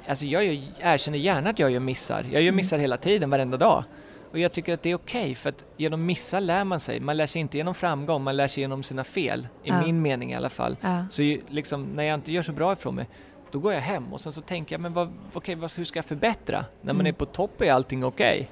Alltså 0.07 0.27
jag 0.27 0.45
gör, 0.45 0.63
erkänner 0.81 1.19
gärna 1.19 1.51
att 1.51 1.59
jag 1.59 1.71
gör 1.71 1.81
missar. 1.81 2.23
Jag 2.23 2.43
gör 2.43 2.49
mm. 2.49 2.57
missar 2.57 2.79
hela 2.79 2.97
tiden, 2.97 3.31
varenda 3.31 3.57
dag. 3.57 3.85
Och 4.31 4.39
jag 4.39 4.53
tycker 4.53 4.75
att 4.75 4.83
det 4.83 4.91
är 4.91 4.95
okej, 4.95 5.23
okay, 5.23 5.35
för 5.35 5.49
att 5.49 5.65
genom 5.77 6.07
missar 6.07 6.41
lär 6.41 6.65
man 6.65 6.81
sig. 6.81 7.01
Man 7.01 7.17
lär 7.17 7.27
sig 7.27 7.41
inte 7.41 7.57
genom 7.57 7.75
framgång, 7.75 8.23
man 8.23 8.37
lär 8.37 8.49
sig 8.49 8.61
genom 8.61 8.83
sina 8.83 9.05
fel. 9.05 9.49
I 9.65 9.69
ja. 9.69 9.83
min 9.83 10.03
mening 10.03 10.33
i 10.33 10.35
alla 10.35 10.51
fall. 10.51 10.77
Ja. 10.81 11.05
Så 11.11 11.37
liksom, 11.49 11.85
när 11.85 12.05
jag 12.05 12.15
inte 12.15 12.33
gör 12.33 12.43
så 12.43 12.53
bra 12.53 12.73
ifrån 12.73 12.95
mig, 12.95 13.09
då 13.53 13.59
går 13.59 13.73
jag 13.73 13.81
hem 13.81 14.13
och 14.13 14.21
sen 14.21 14.33
så 14.33 14.41
tänker 14.41 14.75
jag, 14.75 14.81
men 14.81 14.93
vad, 14.93 15.13
okay, 15.35 15.55
vad, 15.55 15.73
hur 15.73 15.85
ska 15.85 15.99
jag 15.99 16.05
förbättra? 16.05 16.65
När 16.81 16.93
man 16.93 17.01
mm. 17.01 17.07
är 17.07 17.13
på 17.13 17.27
topp 17.27 17.61
är 17.61 17.73
allting 17.73 18.05
okej. 18.05 18.35
Okay. 18.35 18.47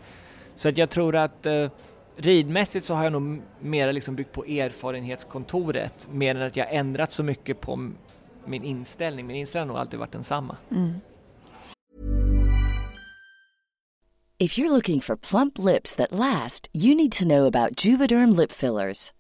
Så 0.55 0.69
att 0.69 0.79
jag 0.79 0.91
tror 0.91 1.17
att 1.17 1.47
eh, 1.47 1.69
ridmässigt 2.17 2.87
så 2.87 2.95
har 2.95 3.05
jag 3.05 3.13
nog 3.13 3.43
mer 3.61 3.93
liksom 3.93 4.17
byggt 4.17 4.33
på 4.33 4.45
erfarenhetskontoret 4.45 6.09
mer 6.11 6.35
än 6.35 6.43
att 6.43 6.57
jag 6.57 6.75
ändrat 6.75 7.13
så 7.13 7.23
mycket 7.23 7.61
på 7.61 7.91
min 8.45 8.65
inställning. 8.65 9.27
Min 9.27 9.37
inställning 9.37 9.69
har 9.69 9.75
nog 9.75 9.81
alltid 9.81 9.99
varit 9.99 10.13
densamma. 10.13 10.57
Mm. 10.71 11.01
If 14.39 14.59
you're 14.59 14.71
looking 14.71 15.01
for 15.01 15.17
plump 15.17 15.59
lips 15.59 15.97
that 15.97 16.13
last, 16.13 16.69
you 16.73 16.95
need 16.95 17.13
to 17.13 17.25
know 17.25 17.47
about 17.47 17.85
juvederm 17.85 18.31
lip 18.31 18.53
fillers. 18.53 19.13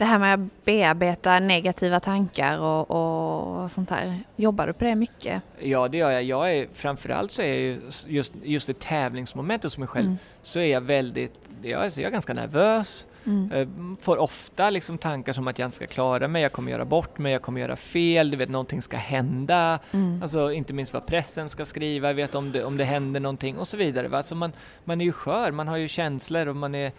Det 0.00 0.06
här 0.06 0.18
med 0.18 0.34
att 0.34 0.64
bearbeta 0.64 1.40
negativa 1.40 2.00
tankar 2.00 2.58
och, 2.58 2.90
och 2.90 3.70
sånt 3.70 3.90
här. 3.90 4.18
Jobbar 4.36 4.66
du 4.66 4.72
på 4.72 4.84
det 4.84 4.94
mycket? 4.94 5.42
Ja, 5.58 5.88
det 5.88 5.98
gör 5.98 6.10
jag. 6.10 6.22
jag 6.22 6.52
är, 6.54 6.66
framförallt 6.72 7.30
så 7.30 7.42
är 7.42 7.46
jag 7.48 7.58
ju 7.58 7.80
just, 8.06 8.34
just 8.42 8.66
det 8.66 8.78
tävlingsmomentet 8.80 9.64
hos 9.64 9.78
mig 9.78 9.88
själv 9.88 10.06
Mm. 10.06 10.18
så 10.42 10.60
är 10.60 10.72
jag 10.72 10.80
väldigt, 10.80 11.32
jag 11.62 11.86
är, 11.86 12.00
jag 12.00 12.06
är 12.06 12.10
ganska 12.10 12.34
nervös. 12.34 13.06
Mm. 13.26 13.52
Eh, 13.52 13.96
Får 14.00 14.16
ofta 14.16 14.70
liksom 14.70 14.98
tankar 14.98 15.32
som 15.32 15.48
att 15.48 15.58
jag 15.58 15.66
inte 15.66 15.76
ska 15.76 15.86
klara 15.86 16.28
mig, 16.28 16.42
jag 16.42 16.52
kommer 16.52 16.72
göra 16.72 16.84
bort 16.84 17.18
mig, 17.18 17.32
jag 17.32 17.42
kommer 17.42 17.60
göra 17.60 17.76
fel, 17.76 18.30
du 18.30 18.36
vet 18.36 18.48
någonting 18.50 18.82
ska 18.82 18.96
hända. 18.96 19.78
Mm. 19.92 20.22
Alltså 20.22 20.52
inte 20.52 20.72
minst 20.72 20.92
vad 20.94 21.06
pressen 21.06 21.48
ska 21.48 21.64
skriva, 21.64 22.12
vet 22.12 22.34
om 22.34 22.52
det, 22.52 22.64
om 22.64 22.76
det 22.76 22.84
händer 22.84 23.20
någonting 23.20 23.58
och 23.58 23.68
så 23.68 23.76
vidare. 23.76 24.08
Va? 24.08 24.16
Alltså 24.16 24.34
man, 24.34 24.52
man 24.84 25.00
är 25.00 25.04
ju 25.04 25.12
skör, 25.12 25.50
man 25.50 25.68
har 25.68 25.76
ju 25.76 25.88
känslor 25.88 26.46
och 26.48 26.56
man 26.56 26.74
är 26.74 26.92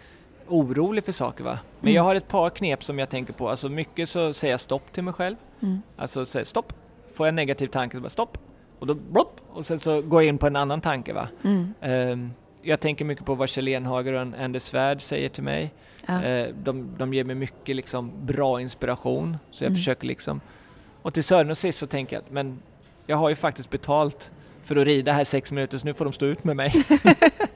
orolig 0.48 1.04
för 1.04 1.12
saker. 1.12 1.44
Va? 1.44 1.58
Men 1.80 1.88
Mm. 1.88 1.94
jag 1.94 2.02
har 2.02 2.14
ett 2.14 2.28
par 2.28 2.50
knep 2.50 2.84
som 2.84 2.98
jag 2.98 3.08
tänker 3.08 3.32
på. 3.32 3.48
Alltså 3.50 3.68
mycket 3.68 4.08
så 4.08 4.32
säger 4.32 4.52
jag 4.52 4.60
stopp 4.60 4.92
till 4.92 5.02
mig 5.02 5.14
själv. 5.14 5.36
Mm. 5.62 5.82
Alltså 5.96 6.24
säger 6.24 6.44
stopp. 6.44 6.72
Får 7.14 7.26
jag 7.26 7.28
en 7.28 7.36
negativ 7.36 7.66
tanke 7.66 7.96
så 7.96 8.00
bara 8.02 8.08
stopp. 8.10 8.38
Och 8.78 8.86
då 8.86 8.94
blopp. 8.94 9.40
Och 9.52 9.66
sen 9.66 9.80
så 9.80 10.02
går 10.02 10.22
jag 10.22 10.28
in 10.28 10.38
på 10.38 10.46
en 10.46 10.56
annan 10.56 10.80
tanke. 10.80 11.12
Va? 11.12 11.28
Mm. 11.44 11.74
Ehm, 11.80 12.30
jag 12.62 12.80
tänker 12.80 13.04
mycket 13.04 13.24
på 13.24 13.34
vad 13.34 13.48
Kjell 13.48 13.68
Enhager 13.68 14.12
och 14.12 14.20
Anders 14.20 14.62
Svärd 14.62 15.02
säger 15.02 15.28
till 15.28 15.42
mig. 15.42 15.70
Ja. 16.06 16.22
Eh, 16.24 16.48
de, 16.64 16.94
de 16.98 17.14
ger 17.14 17.24
mig 17.24 17.36
mycket 17.36 17.76
liksom, 17.76 18.12
bra 18.22 18.60
inspiration. 18.60 19.36
Så 19.50 19.64
jag 19.64 19.68
Mm. 19.68 19.76
försöker 19.76 20.06
liksom... 20.06 20.40
Och 21.02 21.14
till 21.14 21.24
Sören 21.24 21.50
och 21.50 21.58
sist 21.58 21.78
så 21.78 21.86
tänker 21.86 22.16
jag 22.16 22.22
att 22.22 22.30
men 22.30 22.58
jag 23.06 23.16
har 23.16 23.28
ju 23.28 23.34
faktiskt 23.34 23.70
betalt 23.70 24.30
för 24.62 24.76
att 24.76 24.84
rida 24.86 25.12
här 25.12 25.24
sex 25.24 25.52
minuter 25.52 25.78
så 25.78 25.86
nu 25.86 25.94
får 25.94 26.04
de 26.04 26.12
stå 26.12 26.26
ut 26.26 26.44
med 26.44 26.56
mig. 26.56 26.72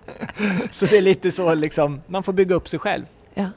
så 0.71 0.87
det 0.87 0.97
är 0.99 1.03
lite 1.03 1.31
så 1.33 1.55
liksom, 1.55 2.01
man 2.07 2.23
får 2.23 2.33
bygga 2.33 2.55
upp 2.55 2.69
sig 2.69 2.79
själv. 2.79 3.05
Ja. 3.35 3.51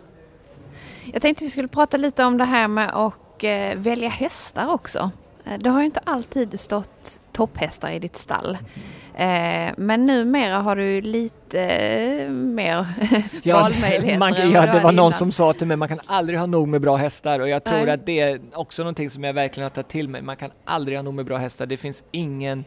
Jag 1.14 1.22
tänkte 1.22 1.44
vi 1.44 1.50
skulle 1.50 1.68
prata 1.68 1.98
lite 1.98 2.24
om 2.26 2.38
det 2.38 2.46
här 2.46 2.68
med 2.68 2.90
att 2.94 3.44
eh, 3.44 3.76
välja 3.76 4.10
hästar 4.10 4.68
också. 4.74 5.12
Eh, 5.46 5.54
Det 5.60 5.70
har 5.70 5.80
ju 5.80 5.86
inte 5.86 6.02
alltid 6.04 6.60
stått 6.60 7.22
topphästar 7.32 7.90
i 7.92 8.00
ditt 8.00 8.18
stall. 8.18 8.58
Eh, 9.16 9.72
men 9.78 10.06
numera 10.06 10.58
har 10.58 10.76
du 10.76 11.02
lite 11.02 11.62
eh, 11.62 12.30
mer 12.30 12.86
valmöjligheter 13.54 14.18
man, 14.20 14.34
ja, 14.52 14.66
det 14.66 14.74
var 14.74 14.82
någon 14.82 14.94
innan. 14.94 15.14
som 15.14 15.32
sa 15.32 15.54
till 15.54 15.68
mig, 15.68 15.78
man 15.78 15.88
kan 15.88 16.00
aldrig 16.06 16.40
ha 16.40 16.46
nog 16.46 16.68
med 16.68 16.82
bra 16.82 16.96
hästar 16.96 17.40
och 17.40 17.50
jag 17.50 17.64
tror 17.64 17.80
Nej. 17.80 17.90
att 17.92 18.06
det 18.06 18.20
är 18.20 18.40
också 18.54 18.84
någonting 18.84 19.10
som 19.10 19.24
jag 19.24 19.34
verkligen 19.34 19.64
har 19.66 19.70
tagit 19.70 19.88
till 19.88 20.10
mig. 20.10 20.22
Man 20.22 20.36
kan 20.38 20.52
aldrig 20.66 20.98
ha 20.98 21.04
nog 21.04 21.14
med 21.14 21.26
bra 21.26 21.38
hästar. 21.38 21.66
Det 21.66 21.78
finns 21.78 22.04
ingen 22.12 22.66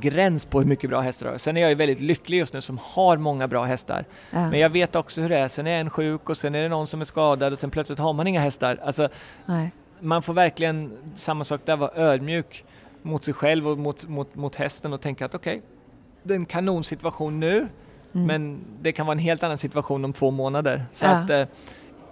gräns 0.00 0.44
på 0.44 0.60
hur 0.60 0.66
mycket 0.68 0.90
bra 0.90 1.00
hästar 1.00 1.26
jag 1.26 1.32
har. 1.32 1.38
Sen 1.38 1.56
är 1.56 1.60
jag 1.60 1.70
ju 1.70 1.74
väldigt 1.76 2.00
lycklig 2.00 2.38
just 2.38 2.54
nu 2.54 2.60
som 2.60 2.78
har 2.82 3.16
många 3.16 3.48
bra 3.48 3.64
hästar. 3.64 4.04
Ja. 4.30 4.50
Men 4.50 4.60
jag 4.60 4.70
vet 4.70 4.96
också 4.96 5.22
hur 5.22 5.28
det 5.28 5.38
är. 5.38 5.48
Sen 5.48 5.66
är 5.66 5.80
en 5.80 5.90
sjuk 5.90 6.28
och 6.30 6.36
sen 6.36 6.54
är 6.54 6.62
det 6.62 6.68
någon 6.68 6.86
som 6.86 7.00
är 7.00 7.04
skadad 7.04 7.52
och 7.52 7.58
sen 7.58 7.70
plötsligt 7.70 7.98
har 7.98 8.12
man 8.12 8.26
inga 8.26 8.40
hästar. 8.40 8.80
Alltså, 8.84 9.08
Nej. 9.46 9.70
man 10.00 10.22
får 10.22 10.34
verkligen, 10.34 10.92
samma 11.14 11.44
sak 11.44 11.60
där, 11.64 11.76
vara 11.76 11.90
ödmjuk 11.94 12.64
mot 13.02 13.24
sig 13.24 13.34
själv 13.34 13.68
och 13.68 13.78
mot, 13.78 14.08
mot, 14.08 14.34
mot 14.34 14.54
hästen 14.56 14.92
och 14.92 15.00
tänka 15.00 15.24
att 15.26 15.34
okej, 15.34 15.62
det 16.22 16.34
är 16.34 16.38
en 16.38 16.46
kanonsituation 16.46 17.40
nu, 17.40 17.68
Mm. 18.14 18.26
men 18.26 18.60
det 18.82 18.92
kan 18.92 19.06
vara 19.06 19.12
en 19.14 19.18
helt 19.18 19.42
annan 19.42 19.58
situation 19.58 20.04
om 20.04 20.12
två 20.12 20.30
månader. 20.30 20.84
Så 20.90 21.06
Ja. 21.06 21.10
att, 21.10 21.30
eh, 21.30 21.44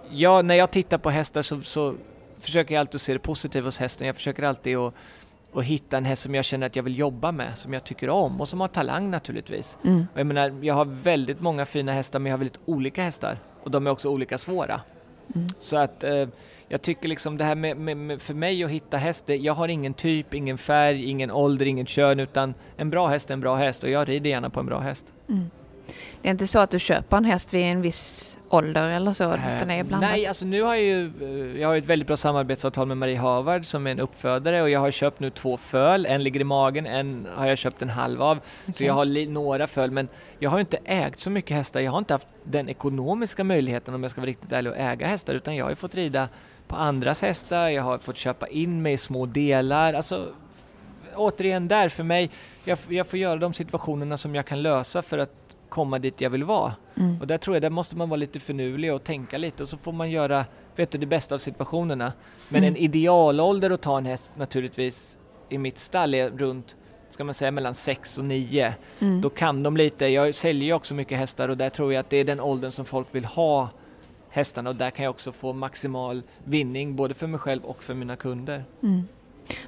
ja, 0.09 0.41
när 0.41 0.55
jag 0.55 0.71
tittar 0.71 0.97
på 0.97 1.09
hästar 1.09 1.41
så, 1.41 1.61
så 1.61 1.95
försöker 2.39 2.73
jag 2.75 2.79
alltid 2.79 2.95
att 2.95 3.01
se 3.01 3.13
det 3.13 3.19
positiva 3.19 3.65
hos 3.67 3.79
hästen. 3.79 4.07
Jag 4.07 4.15
försöker 4.15 4.43
alltid 4.43 4.77
att, 4.77 4.93
att 5.55 5.63
hitta 5.63 5.97
en 5.97 6.05
häst 6.05 6.23
som 6.23 6.35
jag 6.35 6.45
känner 6.45 6.67
att 6.67 6.75
jag 6.75 6.83
vill 6.83 6.99
jobba 6.99 7.31
med, 7.31 7.57
som 7.57 7.73
jag 7.73 7.83
tycker 7.83 8.09
om 8.09 8.41
och 8.41 8.49
som 8.49 8.61
har 8.61 8.67
talang 8.67 9.11
naturligtvis. 9.11 9.77
Mm. 9.83 10.05
Och 10.13 10.19
jag 10.19 10.27
menar, 10.27 10.59
jag 10.61 10.73
har 10.73 10.85
väldigt 10.85 11.41
många 11.41 11.65
fina 11.65 11.91
hästar 11.91 12.19
men 12.19 12.29
jag 12.29 12.33
har 12.33 12.39
väldigt 12.39 12.61
olika 12.65 13.03
hästar 13.03 13.37
och 13.63 13.71
de 13.71 13.87
är 13.87 13.91
också 13.91 14.09
olika 14.09 14.37
svåra. 14.37 14.81
Mm. 15.35 15.47
Så 15.59 15.77
att 15.77 16.03
eh, 16.03 16.27
jag 16.67 16.81
tycker 16.81 17.09
liksom 17.09 17.37
det 17.37 17.43
här 17.43 17.55
med, 17.55 17.77
med, 17.77 17.97
med 17.97 18.21
för 18.21 18.33
mig 18.33 18.63
att 18.63 18.69
hitta 18.69 18.97
häst, 18.97 19.25
det, 19.25 19.35
jag 19.35 19.53
har 19.53 19.67
ingen 19.67 19.93
typ, 19.93 20.33
ingen 20.33 20.57
färg, 20.57 21.09
ingen 21.09 21.31
ålder, 21.31 21.65
ingen 21.65 21.85
kön 21.85 22.19
utan 22.19 22.53
en 22.77 22.89
bra 22.89 23.07
häst 23.07 23.29
är 23.29 23.33
en 23.33 23.39
bra 23.39 23.55
häst 23.55 23.83
och 23.83 23.89
jag 23.89 24.09
rider 24.09 24.29
gärna 24.29 24.49
på 24.49 24.59
en 24.59 24.65
bra 24.65 24.79
häst. 24.79 25.13
Mm. 25.29 25.49
Det 26.21 26.27
är 26.27 26.31
inte 26.31 26.47
så 26.47 26.59
att 26.59 26.71
du 26.71 26.79
köper 26.79 27.17
en 27.17 27.25
häst 27.25 27.53
vid 27.53 27.61
en 27.61 27.81
viss 27.81 28.37
ålder 28.49 28.89
eller 28.89 29.13
så? 29.13 29.33
Utan 29.33 29.67
det 29.67 29.73
är 29.73 29.83
blandat? 29.83 30.09
Nej, 30.09 30.27
alltså 30.27 30.45
nu 30.45 30.61
har 30.61 30.75
jag 30.75 30.83
ju 30.83 31.11
eh, 31.21 31.61
jag 31.61 31.67
har 31.67 31.75
ett 31.75 31.85
väldigt 31.85 32.07
bra 32.07 32.17
samarbetsavtal 32.17 32.87
med 32.87 32.97
Marie 32.97 33.17
Havard 33.17 33.65
som 33.65 33.87
är 33.87 33.91
en 33.91 33.99
uppfödare 33.99 34.61
och 34.61 34.69
jag 34.69 34.79
har 34.79 34.91
köpt 34.91 35.19
nu 35.19 35.29
två 35.29 35.57
föl. 35.57 36.05
En 36.05 36.23
ligger 36.23 36.39
i 36.39 36.43
magen, 36.43 36.85
en 36.85 37.27
har 37.35 37.47
jag 37.47 37.57
köpt 37.57 37.81
en 37.81 37.89
halv 37.89 38.21
av. 38.21 38.35
Så 38.65 38.71
Okej. 38.71 38.87
jag 38.87 38.93
har 38.93 39.27
några 39.27 39.67
föl 39.67 39.91
men 39.91 40.07
jag 40.39 40.49
har 40.49 40.59
inte 40.59 40.77
ägt 40.85 41.19
så 41.19 41.29
mycket 41.29 41.57
hästar. 41.57 41.79
Jag 41.79 41.91
har 41.91 41.99
inte 41.99 42.13
haft 42.13 42.27
den 42.43 42.69
ekonomiska 42.69 43.43
möjligheten 43.43 43.93
om 43.93 44.03
jag 44.03 44.11
ska 44.11 44.21
vara 44.21 44.29
riktigt 44.29 44.51
ärlig 44.51 44.69
att 44.69 44.77
äga 44.77 45.07
hästar 45.07 45.33
utan 45.33 45.55
jag 45.55 45.65
har 45.65 45.69
ju 45.69 45.75
fått 45.75 45.95
rida 45.95 46.29
på 46.67 46.75
andras 46.75 47.21
hästar, 47.21 47.69
jag 47.69 47.83
har 47.83 47.97
fått 47.97 48.17
köpa 48.17 48.47
in 48.47 48.81
mig 48.81 48.93
i 48.93 48.97
små 48.97 49.25
delar. 49.25 49.93
Alltså 49.93 50.27
återigen 51.15 51.67
där 51.67 51.89
för 51.89 52.03
mig, 52.03 52.29
jag, 52.63 52.77
jag 52.89 53.07
får 53.07 53.19
göra 53.19 53.35
de 53.35 53.53
situationerna 53.53 54.17
som 54.17 54.35
jag 54.35 54.45
kan 54.45 54.61
lösa 54.61 55.01
för 55.01 55.17
att 55.17 55.42
komma 55.73 55.99
dit 55.99 56.21
jag 56.21 56.29
vill 56.29 56.43
vara. 56.43 56.73
Mm. 56.97 57.21
Och 57.21 57.27
där 57.27 57.37
tror 57.37 57.55
jag, 57.55 57.61
där 57.61 57.69
måste 57.69 57.97
man 57.97 58.09
vara 58.09 58.17
lite 58.17 58.39
finurlig 58.39 58.93
och 58.93 59.03
tänka 59.03 59.37
lite 59.37 59.63
och 59.63 59.69
så 59.69 59.77
får 59.77 59.91
man 59.91 60.11
göra, 60.11 60.45
vet 60.75 60.91
du, 60.91 60.97
det 60.97 61.05
bästa 61.05 61.35
av 61.35 61.39
situationerna. 61.39 62.13
Men 62.49 62.63
Mm. 62.63 62.73
en 62.75 62.77
idealålder 62.81 63.69
att 63.71 63.81
ta 63.81 63.97
en 63.97 64.05
häst 64.05 64.31
naturligtvis 64.35 65.17
i 65.49 65.57
mitt 65.57 65.79
stall 65.79 66.13
är 66.13 66.29
runt 66.29 66.75
ska 67.09 67.23
man 67.23 67.33
säga 67.33 67.51
mellan 67.51 67.73
6 67.73 68.17
och 68.17 68.25
9. 68.25 68.73
Mm. 68.99 69.21
Då 69.21 69.29
kan 69.29 69.63
de 69.63 69.77
lite, 69.77 70.05
jag 70.05 70.35
säljer 70.35 70.65
ju 70.65 70.73
också 70.73 70.93
mycket 70.93 71.17
hästar 71.17 71.49
och 71.49 71.57
där 71.57 71.69
tror 71.69 71.93
jag 71.93 71.99
att 71.99 72.09
det 72.09 72.17
är 72.17 72.23
den 72.25 72.39
åldern 72.39 72.71
som 72.71 72.85
folk 72.85 73.07
vill 73.11 73.25
ha 73.25 73.69
hästarna 74.29 74.69
och 74.69 74.75
där 74.75 74.89
kan 74.89 75.03
jag 75.03 75.11
också 75.11 75.31
få 75.31 75.53
maximal 75.53 76.21
vinning 76.43 76.95
både 76.95 77.13
för 77.13 77.27
mig 77.27 77.39
själv 77.39 77.63
och 77.63 77.83
för 77.83 77.93
mina 77.93 78.15
kunder. 78.15 78.63
Mm. 78.83 79.03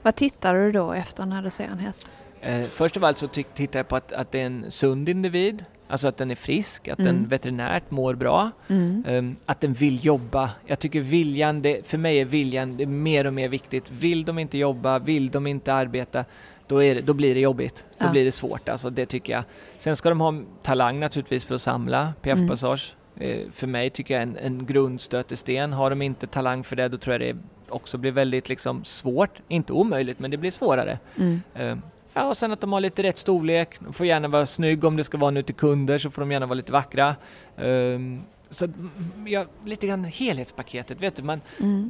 Vad 0.01 0.15
tittar 0.15 0.53
du 0.55 0.71
då 0.71 0.93
efter 0.93 1.25
när 1.25 1.41
du 1.41 1.49
ser 1.49 1.63
en 1.67 1.79
häst? 1.79 2.07
Eh, 2.41 2.65
först 2.69 2.97
av 2.97 3.03
allt 3.03 3.17
så 3.17 3.27
tittar 3.27 3.79
jag 3.79 3.87
på 3.87 3.95
att, 3.95 4.13
att 4.13 4.31
det 4.31 4.41
är 4.41 4.45
en 4.45 4.71
sund 4.71 5.09
individ, 5.09 5.65
alltså 5.87 6.07
att 6.07 6.17
den 6.17 6.31
är 6.31 6.35
frisk, 6.35 6.87
att 6.87 6.99
Mm. 6.99 7.15
den 7.15 7.27
veterinärt 7.27 7.91
mår 7.91 8.15
bra, 8.15 8.51
Mm. 8.67 9.03
ehm, 9.07 9.35
att 9.45 9.61
den 9.61 9.73
vill 9.73 10.05
jobba. 10.05 10.49
Jag 10.65 10.79
tycker 10.79 10.99
viljan, 11.01 11.61
det, 11.61 11.87
för 11.87 11.97
mig 11.97 12.17
är 12.19 12.25
viljan 12.25 12.77
det 12.77 12.83
är 12.83 12.87
mer 12.87 13.27
och 13.27 13.33
mer 13.33 13.49
viktigt. 13.49 13.91
Vill 13.91 14.25
de 14.25 14.39
inte 14.39 14.57
jobba, 14.57 14.99
vill 14.99 15.29
de 15.29 15.47
inte 15.47 15.73
arbeta, 15.73 16.25
då, 16.67 16.83
är 16.83 16.95
det, 16.95 17.01
då 17.01 17.13
blir 17.13 17.33
det 17.35 17.41
jobbigt. 17.41 17.83
Då 17.99 18.05
Ja. 18.05 18.11
blir 18.11 18.25
det 18.25 18.31
svårt, 18.31 18.69
alltså 18.69 18.89
det 18.89 19.05
tycker 19.05 19.33
jag. 19.33 19.43
Sen 19.77 19.95
ska 19.95 20.09
de 20.09 20.19
ha 20.21 20.33
talang 20.63 20.99
naturligtvis 20.99 21.45
för 21.45 21.55
att 21.55 21.61
samla 21.61 22.13
PF-passage. 22.21 22.95
Eh, 23.17 23.37
för 23.51 23.67
mig 23.67 23.89
tycker 23.89 24.13
jag 24.13 24.23
en, 24.23 24.37
en 24.37 24.65
grundstötesten. 24.65 25.73
Har 25.73 25.89
de 25.89 26.01
inte 26.01 26.27
talang 26.27 26.63
för 26.63 26.75
det, 26.75 26.87
då 26.87 26.97
tror 26.97 27.13
jag 27.13 27.35
det 27.35 27.41
också 27.69 27.97
blir 27.97 28.11
väldigt 28.11 28.49
liksom 28.49 28.83
svårt. 28.83 29.41
Inte 29.47 29.73
omöjligt, 29.73 30.19
men 30.19 30.31
det 30.31 30.37
blir 30.37 30.51
svårare. 30.51 30.99
Mm. 31.17 31.41
Eh, 31.55 31.77
Ja, 32.17 32.23
och 32.28 32.38
sen 32.38 32.51
att 32.51 32.62
de 32.62 32.73
har 32.73 32.80
lite 32.82 33.04
rätt 33.04 33.17
storlek. 33.17 33.69
De 33.80 33.93
får 33.93 34.06
gärna 34.06 34.28
vara 34.28 34.45
snygg 34.45 34.84
om 34.84 34.97
det 34.97 35.04
ska 35.04 35.17
vara 35.17 35.32
nu 35.32 35.41
till 35.41 35.56
kunder 35.56 35.97
så 35.97 36.10
får 36.10 36.21
de 36.21 36.32
gärna 36.32 36.45
vara 36.45 36.54
lite 36.56 36.71
vackra. 36.71 37.15
Ehm, 37.58 38.21
så 38.49 38.65
mm, 38.65 38.91
ja, 39.28 39.45
lite 39.65 39.88
grann 39.88 40.04
helhetspaketet, 40.04 41.01
vet 41.01 41.15
du. 41.15 41.23
Man, 41.23 41.41
Mm. 41.60 41.89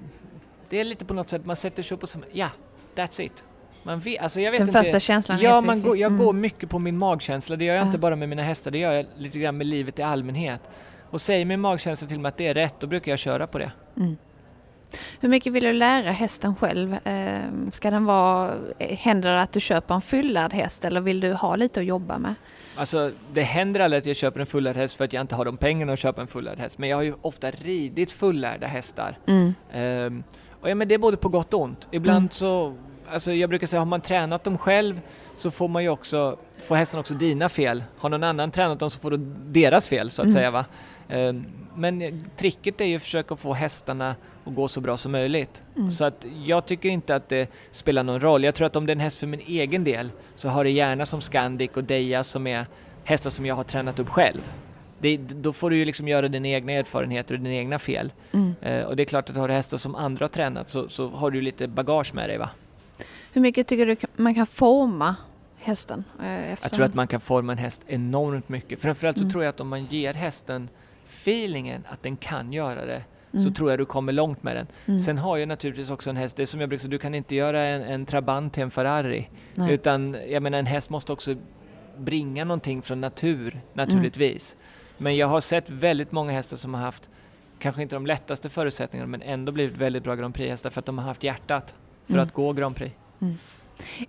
det 0.70 0.80
är 0.80 0.84
lite 0.84 1.06
på 1.06 1.14
något 1.14 1.30
sätt, 1.30 1.46
man 1.46 1.56
sätter 1.56 1.84
sig 1.84 1.96
upp 1.96 2.04
och 2.04 2.10
så, 2.10 2.20
ja, 2.32 2.48
that's 2.96 3.22
it. 3.22 3.44
Man 3.84 4.00
vet, 4.00 4.22
alltså 4.22 4.40
jag 4.42 4.52
vet 4.52 4.60
Den 4.60 4.68
inte, 4.68 4.84
första 4.84 5.00
känslan 5.00 5.40
Ja, 5.42 5.62
man 5.62 5.82
går, 5.82 5.98
jag 5.98 6.12
Mm. 6.12 6.26
går 6.26 6.34
mycket 6.34 6.70
på 6.70 6.80
min 6.80 6.98
magkänsla. 6.98 7.56
Det 7.56 7.66
gör 7.66 7.76
jag 7.76 7.82
Ja. 7.82 7.86
inte 7.86 7.98
bara 7.98 8.16
med 8.16 8.30
mina 8.30 8.44
hästar, 8.44 8.72
det 8.72 8.78
gör 8.78 8.94
jag 8.94 9.06
lite 9.18 9.40
grann 9.40 9.58
med 9.58 9.68
livet 9.68 10.00
i 10.00 10.02
allmänhet. 10.02 10.62
Och 11.10 11.22
säger 11.22 11.46
min 11.46 11.60
magkänsla 11.60 12.08
till 12.08 12.20
mig 12.20 12.30
att 12.30 12.38
det 12.38 12.48
är 12.48 12.54
rätt, 12.54 12.76
då 12.80 12.88
brukar 12.88 13.12
jag 13.12 13.20
köra 13.20 13.48
på 13.48 13.58
det. 13.60 13.72
Mm. 13.98 14.18
Hur 15.20 15.30
mycket 15.30 15.54
vill 15.54 15.64
du 15.64 15.74
lära 15.74 16.12
hästen 16.12 16.56
själv? 16.56 16.98
Ehm, 17.04 17.72
Ska 17.72 17.92
den 17.92 18.06
vara, 18.06 18.54
händer 18.80 19.32
det 19.32 19.42
att 19.42 19.52
du 19.52 19.60
köper 19.60 19.96
en 19.96 20.02
fullärd 20.02 20.54
häst 20.54 20.86
eller 20.86 21.02
vill 21.02 21.20
du 21.20 21.34
ha 21.34 21.56
lite 21.56 21.80
att 21.80 21.86
jobba 21.86 22.18
med? 22.20 22.34
Alltså, 22.78 23.12
det 23.34 23.42
händer 23.42 23.80
aldrig 23.80 24.00
att 24.00 24.06
jag 24.06 24.16
köper 24.16 24.40
en 24.40 24.46
fullärd 24.46 24.76
häst 24.76 24.96
för 24.96 25.06
att 25.06 25.14
jag 25.14 25.22
inte 25.22 25.36
har 25.36 25.46
de 25.46 25.58
pengarna 25.58 25.94
att 25.94 26.00
köpa 26.00 26.22
en 26.22 26.28
fullärd 26.28 26.60
häst. 26.60 26.78
Men 26.78 26.90
jag 26.90 26.98
har 26.98 27.04
ju 27.04 27.14
ofta 27.22 27.52
ridit 27.52 28.12
fullärda 28.12 28.68
hästar. 28.68 29.18
Mm. 29.28 29.54
Ehm, 29.74 30.24
och 30.62 30.70
ja, 30.70 30.76
men 30.76 30.88
det 30.88 30.94
är 30.96 31.00
både 31.00 31.18
på 31.18 31.30
gott 31.30 31.54
och 31.54 31.62
ont. 31.62 31.88
Ibland 31.92 32.18
Mm. 32.18 32.30
så, 32.32 32.76
alltså 33.10 33.34
jag 33.34 33.50
brukar 33.50 33.68
säga, 33.68 33.80
har 33.82 33.86
man 33.86 34.02
tränat 34.02 34.44
dem 34.44 34.58
själv 34.58 35.02
så 35.38 35.52
får 35.52 35.68
man 35.68 35.84
ju 35.84 35.90
också, 35.90 36.38
får 36.68 36.76
hästen 36.76 37.00
också 37.00 37.14
dina 37.14 37.50
fel. 37.50 37.84
Har 37.98 38.10
någon 38.10 38.24
annan 38.24 38.52
tränat 38.52 38.80
dem 38.80 38.90
så 38.90 39.00
får 39.00 39.12
du 39.12 39.18
deras 39.46 39.88
fel 39.88 40.10
så 40.12 40.22
att 40.22 40.26
Mm. 40.26 40.36
säga 40.36 40.52
va. 40.52 40.66
Ehm, 41.10 41.46
men 41.76 42.24
tricket 42.38 42.82
är 42.82 42.86
ju 42.86 42.96
att 42.96 43.02
försöka 43.02 43.36
få 43.36 43.54
hästarna 43.54 44.16
att 44.46 44.56
gå 44.56 44.68
så 44.68 44.82
bra 44.82 44.98
som 44.98 45.12
möjligt. 45.12 45.64
Mm. 45.76 45.92
Så 45.92 46.06
att 46.06 46.26
jag 46.46 46.66
tycker 46.66 46.90
inte 46.90 47.16
att 47.16 47.30
det 47.30 47.50
spelar 47.72 48.04
någon 48.04 48.20
roll. 48.20 48.44
Jag 48.44 48.56
tror 48.56 48.68
att 48.68 48.76
om 48.76 48.86
det 48.86 48.92
är 48.92 48.96
en 48.96 49.00
häst 49.00 49.18
för 49.18 49.28
min 49.28 49.40
egen 49.40 49.84
del 49.84 50.12
så 50.36 50.50
har 50.50 50.64
det 50.64 50.70
gärna 50.70 51.06
som 51.06 51.22
Scandic 51.22 51.72
och 51.74 51.84
Deja 51.84 52.24
som 52.24 52.48
är 52.48 52.66
hästar 53.04 53.30
som 53.30 53.46
jag 53.46 53.56
har 53.56 53.64
tränat 53.64 54.00
upp 54.00 54.10
själv. 54.10 54.52
Det, 55.00 55.18
då 55.18 55.54
får 55.54 55.70
du 55.70 55.78
ju 55.78 55.86
liksom 55.86 56.08
göra 56.08 56.28
dina 56.28 56.48
egna 56.48 56.72
erfarenheter 56.72 57.36
och 57.36 57.40
dina 57.42 57.56
egna 57.56 57.80
fel. 57.80 58.12
Mm. 58.32 58.54
Eh, 58.62 58.82
och 58.84 58.96
det 58.96 59.04
är 59.04 59.06
klart 59.06 59.30
att 59.30 59.36
har 59.36 59.48
du 59.48 59.54
hästar 59.54 59.78
som 59.78 59.96
andra 59.96 60.24
har 60.24 60.30
tränat 60.30 60.70
så, 60.70 60.90
så 60.90 61.08
har 61.10 61.32
du 61.32 61.42
lite 61.42 61.68
bagage 61.68 62.14
med 62.14 62.30
dig 62.30 62.38
va? 62.38 62.50
Hur 63.34 63.42
mycket 63.42 63.68
tycker 63.68 63.86
du 63.86 63.96
man 64.16 64.36
kan 64.36 64.46
forma 64.48 65.16
hästen? 65.58 66.04
eh, 66.24 66.50
Jag 66.62 66.72
tror 66.72 66.86
att 66.86 66.94
man 66.94 67.08
kan 67.08 67.20
forma 67.22 67.52
en 67.52 67.58
häst 67.58 67.82
enormt 67.88 68.50
mycket. 68.50 68.80
Framförallt 68.82 69.18
så 69.18 69.24
Mm. 69.24 69.32
tror 69.32 69.44
jag 69.44 69.50
att 69.50 69.60
om 69.60 69.68
man 69.68 69.86
ger 69.86 70.14
hästen 70.14 70.70
feelingen 71.06 71.84
att 71.90 72.04
den 72.04 72.18
kan 72.18 72.54
göra 72.54 72.86
det 72.86 73.04
så 73.32 73.38
Mm. 73.40 73.54
tror 73.54 73.70
jag 73.70 73.80
du 73.80 73.86
kommer 73.86 74.14
långt 74.14 74.44
med 74.44 74.56
den. 74.56 74.68
Mm. 74.86 75.00
Sen 75.00 75.18
har 75.18 75.38
jag 75.38 75.48
naturligtvis 75.48 75.90
också 75.92 76.10
en 76.10 76.16
häst, 76.18 76.38
det 76.38 76.48
som 76.48 76.60
jag 76.60 76.70
brukar 76.70 76.82
säga, 76.82 76.90
du 76.92 76.98
kan 76.98 77.16
inte 77.16 77.36
göra 77.36 77.62
en, 77.62 77.82
en 77.82 78.06
Trabant 78.06 78.54
till 78.54 78.64
en 78.64 78.72
Ferrari. 78.72 79.30
Nej. 79.56 79.74
Utan 79.74 80.18
jag 80.30 80.44
menar 80.44 80.58
en 80.60 80.66
häst 80.66 80.90
måste 80.90 81.14
också 81.14 81.36
bringa 81.98 82.46
någonting 82.46 82.82
från 82.82 83.02
natur 83.02 83.62
naturligtvis. 83.74 84.56
Men 84.98 85.18
jag 85.18 85.28
har 85.28 85.42
sett 85.42 85.70
väldigt 85.70 86.12
många 86.12 86.32
hästar 86.32 86.58
som 86.58 86.74
har 86.74 86.82
haft 86.82 87.10
kanske 87.60 87.82
inte 87.82 87.96
de 87.96 88.06
lättaste 88.06 88.50
förutsättningarna 88.50 89.08
men 89.08 89.22
ändå 89.22 89.52
blivit 89.52 89.78
väldigt 89.78 90.04
bra 90.04 90.16
Grand 90.16 90.36
Prix-hästar 90.36 90.70
för 90.70 90.80
att 90.80 90.86
de 90.86 90.98
har 90.98 91.06
haft 91.06 91.24
hjärtat 91.24 91.76
för 92.06 92.14
Mm. 92.14 92.24
att 92.28 92.34
gå 92.34 92.54
Grand 92.54 92.76
Prix. 92.76 92.96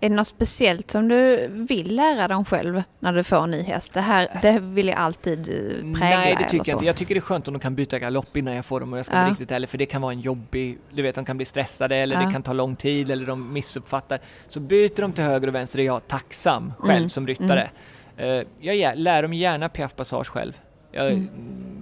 Är 0.01 0.09
det 0.09 0.15
något 0.15 0.27
speciellt 0.27 0.91
som 0.91 1.09
du 1.09 1.49
vill 1.49 1.97
lära 1.97 2.29
dem 2.29 2.45
själv 2.45 2.83
när 3.01 3.13
du 3.13 3.25
får 3.25 3.43
en 3.45 3.51
ny 3.51 3.63
häst? 3.63 3.93
Det 3.95 4.01
här 4.01 4.29
det 4.43 4.59
vill 4.61 4.89
jag 4.89 4.97
alltid 4.99 5.39
eh, 5.49 5.55
prägla 5.99 6.17
Nej, 6.17 6.37
det 6.39 6.45
tycker 6.51 6.71
jag 6.71 6.77
inte. 6.77 6.87
Jag 6.87 6.97
tycker 6.97 7.15
det 7.15 7.19
är 7.19 7.23
skönt 7.23 7.49
om 7.49 7.55
de 7.55 7.61
kan 7.61 7.75
byta 7.75 7.99
galopp 7.99 8.37
innan 8.37 8.55
jag 8.55 8.65
får 8.65 8.81
dem 8.81 8.93
och 8.93 8.99
jag 8.99 9.07
ska 9.07 9.15
Ja. 9.15 9.21
vara 9.21 9.31
riktigt 9.31 9.51
ärlig 9.51 9.69
för 9.69 9.79
det 9.79 9.87
kan 9.87 10.03
vara 10.03 10.13
en 10.13 10.21
jobbig, 10.21 10.79
du 10.93 11.03
vet 11.03 11.15
de 11.15 11.25
kan 11.25 11.37
bli 11.37 11.47
stressade 11.47 11.97
eller 11.97 12.17
Ja. 12.21 12.27
det 12.27 12.33
kan 12.33 12.43
ta 12.43 12.53
lång 12.53 12.77
tid 12.77 13.11
eller 13.11 13.27
de 13.27 13.53
missuppfattar. 13.53 14.19
Så 14.49 14.61
byter 14.61 15.01
de 15.01 15.13
till 15.13 15.25
höger 15.25 15.49
och 15.49 15.55
vänster 15.55 15.79
är 15.79 15.85
jag 15.85 16.09
tacksam 16.09 16.73
själv 16.79 16.97
Mm. 16.97 17.09
som 17.09 17.27
ryttare. 17.27 17.71
Eh, 18.17 18.43
jag 18.61 18.99
lär 18.99 19.23
dem 19.23 19.35
gärna 19.35 19.69
piaff 19.69 19.95
passage 19.97 20.29
själv. 20.29 20.53
Jag, 20.93 21.13
Mm. 21.13 21.29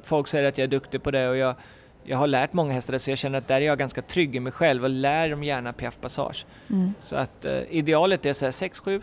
Folk 0.04 0.26
säger 0.26 0.48
att 0.48 0.58
jag 0.58 0.62
är 0.64 0.68
duktig 0.68 1.02
på 1.02 1.10
det 1.10 1.28
och 1.28 1.36
jag, 1.36 1.54
jag 2.04 2.16
har 2.18 2.26
lärt 2.26 2.52
många 2.52 2.72
hästar 2.72 2.98
så 2.98 3.10
jag 3.10 3.18
känner 3.18 3.38
att 3.38 3.48
där 3.48 3.60
är 3.60 3.66
jag 3.66 3.78
ganska 3.78 4.02
trygg 4.02 4.36
i 4.36 4.40
mig 4.40 4.52
själv 4.52 4.84
och 4.84 4.90
lär 4.90 5.28
dem 5.30 5.44
gärna 5.44 5.72
piaff 5.72 5.98
passage. 6.00 6.46
Mm. 6.70 6.94
Så 7.00 7.16
att 7.16 7.44
eh, 7.44 7.58
idealet 7.70 8.26
är 8.26 8.32
så 8.32 8.44
här 8.44 8.50
6-7, 8.52 9.02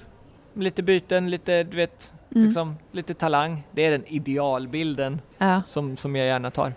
lite 0.53 0.83
byten, 0.83 1.29
lite 1.29 1.63
du 1.63 1.77
vet, 1.77 2.13
Mm. 2.35 2.45
liksom, 2.45 2.75
lite 2.91 3.13
talang. 3.13 3.63
Det 3.71 3.85
är 3.85 3.91
den 3.91 4.05
idealbilden 4.07 5.21
Ja. 5.37 5.61
som, 5.65 5.97
som 5.97 6.15
jag 6.15 6.27
gärna 6.27 6.51
tar. 6.51 6.73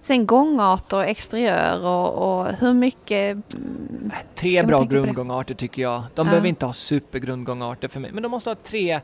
Sen 0.00 0.26
gångarter 0.26 0.96
och 0.96 1.04
exteriör 1.04 1.86
och, 1.86 2.38
och 2.40 2.46
hur 2.52 2.74
mycket... 2.74 3.54
mm, 3.54 4.10
Tre 4.34 4.62
bra 4.62 4.82
grundgångarter 4.82 5.54
tycker 5.54 5.82
jag. 5.82 6.02
De 6.14 6.26
Ja. 6.26 6.30
behöver 6.30 6.48
inte 6.48 6.66
ha 6.66 6.72
supergrundgångarter 6.72 7.88
för 7.88 8.00
mig, 8.00 8.10
men 8.12 8.22
de 8.22 8.28
måste 8.28 8.50
ha 8.50 8.54
tre 8.54 9.00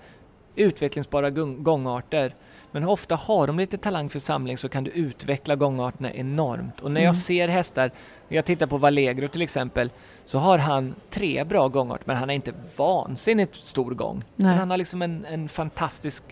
utvecklingsbara 0.56 1.30
gångarter. 1.30 2.34
Men 2.72 2.84
ofta 2.84 3.14
har 3.14 3.46
de 3.46 3.58
lite 3.58 3.78
talang 3.78 4.08
för 4.10 4.18
samling 4.18 4.58
så 4.58 4.68
kan 4.68 4.84
du 4.84 4.90
utveckla 4.90 5.56
gångarterna 5.56 6.12
enormt. 6.12 6.80
Och 6.80 6.90
när 6.90 7.00
Mm. 7.00 7.06
jag 7.06 7.16
ser 7.16 7.48
hästar, 7.48 7.90
jag 8.28 8.44
tittar 8.44 8.66
på 8.66 8.78
Valegro 8.78 9.28
till 9.28 9.42
exempel, 9.42 9.90
så 10.24 10.38
har 10.38 10.58
han 10.58 10.94
tre 11.10 11.44
bra 11.44 11.68
gångarter 11.68 12.04
men 12.06 12.16
han 12.16 12.30
är 12.30 12.34
inte 12.34 12.52
vansinnigt 12.76 13.54
stor 13.54 13.90
gång. 13.94 14.16
Nej. 14.36 14.48
Men 14.48 14.58
han 14.58 14.70
har 14.70 14.76
liksom 14.76 15.02
en, 15.02 15.24
en 15.24 15.48
fantastisk, 15.48 16.22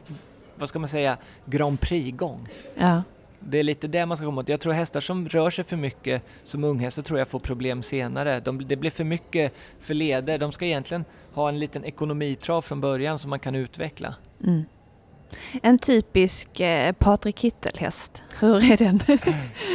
vad 0.57 0.69
ska 0.69 0.79
man 0.79 0.89
säga, 0.89 1.17
Grand 1.45 1.81
Prix-gång. 1.81 2.49
Ja. 2.75 3.03
Det 3.51 3.59
är 3.59 3.63
lite 3.63 3.89
det 3.89 4.07
man 4.07 4.17
ska 4.17 4.27
komma 4.27 4.41
åt. 4.41 4.49
Jag 4.49 4.61
tror 4.61 4.73
hästar 4.73 5.01
som 5.01 5.29
rör 5.29 5.51
sig 5.51 5.65
för 5.65 5.77
mycket 5.77 6.23
som 6.43 6.65
unghästar 6.65 7.03
tror 7.03 7.19
jag 7.19 7.29
får 7.29 7.39
problem 7.39 7.83
senare. 7.83 8.41
De, 8.41 8.69
det 8.69 8.77
blir 8.77 8.91
för 8.91 9.05
mycket 9.05 9.55
för 9.81 9.95
leder. 9.95 10.39
De 10.39 10.53
ska 10.53 10.65
egentligen 10.65 11.05
ha 11.33 11.49
en 11.49 11.59
liten 11.59 11.85
ekonomitrav 11.85 12.63
från 12.63 12.81
början 12.81 13.19
som 13.19 13.31
man 13.31 13.41
kan 13.41 13.55
utveckla. 13.55 14.15
Mm. 14.45 14.65
En 15.63 15.79
typisk 15.79 16.61
eh, 16.61 16.93
Patrik 16.93 17.39
Kittel-häst. 17.39 18.23
Hur 18.41 18.73
är 18.73 18.77
den? 18.77 19.01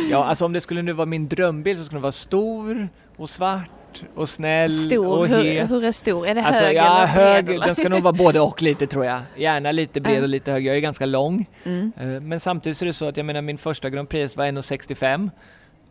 Ja, 0.10 0.26
alltså 0.26 0.46
om 0.46 0.54
det 0.54 0.62
skulle 0.62 0.82
nu 0.82 0.94
vara 0.94 1.06
min 1.06 1.28
drömbild 1.28 1.80
så 1.80 1.86
skulle 1.86 1.98
den 1.98 2.02
vara 2.02 2.12
stor 2.12 2.90
och 3.18 3.30
svart 3.30 3.70
och 4.16 4.30
snäll 4.30 4.72
Stor, 4.72 5.08
och 5.18 5.28
hur, 5.28 5.44
het. 5.44 5.72
hur 5.72 5.86
är 5.86 5.92
stor? 5.92 6.28
Är 6.28 6.36
det 6.36 6.44
Alltså, 6.44 6.64
hög 6.64 6.76
ja, 6.76 6.98
eller 6.98 7.08
hög, 7.08 7.46
bred? 7.46 7.62
den 7.62 7.76
ska 7.76 7.90
nog 7.90 8.02
vara 8.04 8.14
både 8.14 8.40
och 8.40 8.62
lite 8.62 8.88
tror 8.88 9.06
jag. 9.06 9.22
Gärna 9.38 9.72
lite 9.72 10.02
bred 10.02 10.18
Ja. 10.18 10.22
och 10.22 10.30
lite 10.30 10.52
hög. 10.52 10.66
Jag 10.66 10.76
är 10.76 10.80
ganska 10.80 11.06
lång. 11.06 11.46
Mm. 11.64 11.92
Eh, 12.00 12.06
Men 12.22 12.40
samtidigt 12.40 12.78
så 12.78 12.86
är 12.86 12.88
det 12.88 12.94
så 12.94 13.08
att 13.08 13.18
jag 13.18 13.26
menar 13.26 13.42
min 13.42 13.58
första 13.58 13.90
Grand 13.90 14.10
Prix 14.10 14.38
var 14.38 14.46
1,65. 14.46 15.30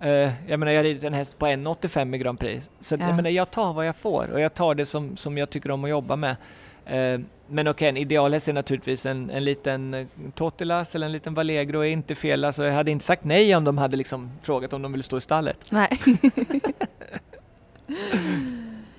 Eh, 0.00 0.08
Jag 0.46 0.58
menar 0.60 0.72
jag 0.72 0.78
har 0.78 0.84
ridit 0.84 1.04
en 1.04 1.14
häst 1.14 1.38
på 1.38 1.46
1,85 1.46 2.14
i 2.14 2.18
Grand 2.18 2.38
Prix. 2.38 2.70
Så 2.80 2.94
att, 2.94 3.00
Ja. 3.00 3.06
jag 3.06 3.16
menar 3.16 3.30
jag 3.30 3.50
tar 3.50 3.72
vad 3.72 3.86
jag 3.86 3.96
får 3.96 4.32
och 4.32 4.40
jag 4.40 4.54
tar 4.54 4.74
det 4.74 4.86
som, 4.86 5.16
som 5.16 5.38
jag 5.38 5.50
tycker 5.50 5.70
om 5.70 5.84
att 5.84 5.90
jobba 5.90 6.16
med. 6.16 6.36
Eh, 6.86 7.20
Men 7.48 7.68
okej, 7.68 7.88
en 7.88 7.96
idealhäst 7.96 8.48
är 8.48 8.52
naturligtvis 8.52 9.06
en, 9.06 9.30
en 9.30 9.44
liten 9.44 10.08
Totilas 10.34 10.94
eller 10.94 11.06
en 11.06 11.12
liten 11.12 11.34
Valegro 11.34 11.80
är 11.80 11.84
inte 11.88 12.14
fel. 12.14 12.44
Alltså 12.44 12.64
jag 12.64 12.74
hade 12.74 12.90
inte 12.90 13.04
sagt 13.04 13.24
nej 13.24 13.56
om 13.56 13.64
de 13.64 13.78
hade 13.78 13.96
liksom 13.96 14.30
frågat 14.42 14.72
om 14.72 14.82
de 14.82 14.92
ville 14.92 15.02
stå 15.02 15.16
i 15.16 15.20
stallet. 15.20 15.58
Nej. 15.70 15.88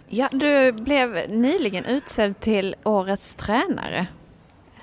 ja, 0.08 0.30
du 0.32 0.72
blev 0.72 1.30
nyligen 1.30 1.86
utsedd 1.86 2.40
till 2.40 2.76
årets 2.84 3.36
tränare. 3.36 4.08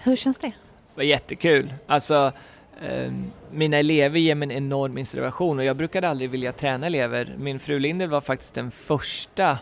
Hur 0.02 0.16
känns 0.16 0.38
det? 0.38 0.46
Det 0.46 0.96
var 0.96 1.02
jättekul. 1.04 1.74
Alltså, 1.86 2.32
eh, 2.82 3.12
mina 3.52 3.76
elever 3.76 4.18
ger 4.18 4.34
mig 4.34 4.46
en 4.46 4.64
enorm 4.64 4.98
inspiration 4.98 5.58
och 5.58 5.64
jag 5.64 5.76
brukade 5.76 6.08
aldrig 6.08 6.30
vilja 6.30 6.52
träna 6.52 6.86
elever. 6.86 7.34
Min 7.38 7.60
fru 7.60 7.78
Lindel 7.78 8.08
var 8.08 8.20
faktiskt 8.20 8.54
den 8.54 8.70
första, 8.70 9.58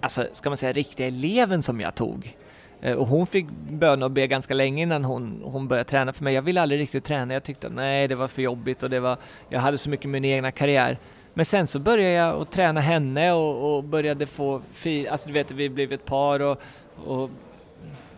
alltså 0.00 0.26
ska 0.32 0.50
man 0.50 0.56
säga 0.56 0.72
riktiga 0.72 1.06
eleven 1.06 1.62
som 1.62 1.80
jag 1.80 1.94
tog. 1.94 2.36
Eh, 2.82 2.96
och 2.96 3.06
hon 3.06 3.26
fick 3.26 3.46
böna 3.70 4.04
och 4.04 4.10
be 4.10 4.26
ganska 4.26 4.54
länge 4.54 4.82
innan 4.82 5.04
hon, 5.04 5.42
hon 5.44 5.68
började 5.68 5.90
träna 5.90 6.12
för 6.12 6.24
mig. 6.24 6.34
Jag 6.34 6.42
ville 6.42 6.60
aldrig 6.60 6.80
riktigt 6.80 7.04
träna, 7.04 7.34
jag 7.34 7.42
tyckte 7.42 7.68
nej 7.68 8.08
det 8.08 8.14
var 8.14 8.28
för 8.28 8.42
jobbigt 8.42 8.82
och 8.82 8.90
det 8.90 9.00
var, 9.00 9.16
jag 9.48 9.60
hade 9.60 9.78
så 9.78 9.90
mycket 9.90 10.10
med 10.10 10.22
min 10.22 10.30
egna 10.30 10.52
karriär. 10.52 10.98
Men 11.34 11.44
sen 11.44 11.66
så 11.66 11.78
började 11.78 12.14
jag 12.14 12.40
att 12.42 12.50
träna 12.52 12.80
henne 12.80 13.32
och, 13.32 13.76
och 13.76 13.84
började 13.84 14.26
få, 14.26 14.62
alltså 15.10 15.26
du 15.28 15.32
vet 15.32 15.50
vi 15.50 15.68
blev 15.68 15.92
ett 15.92 16.04
par 16.04 16.40
och, 16.40 16.60
och 17.06 17.30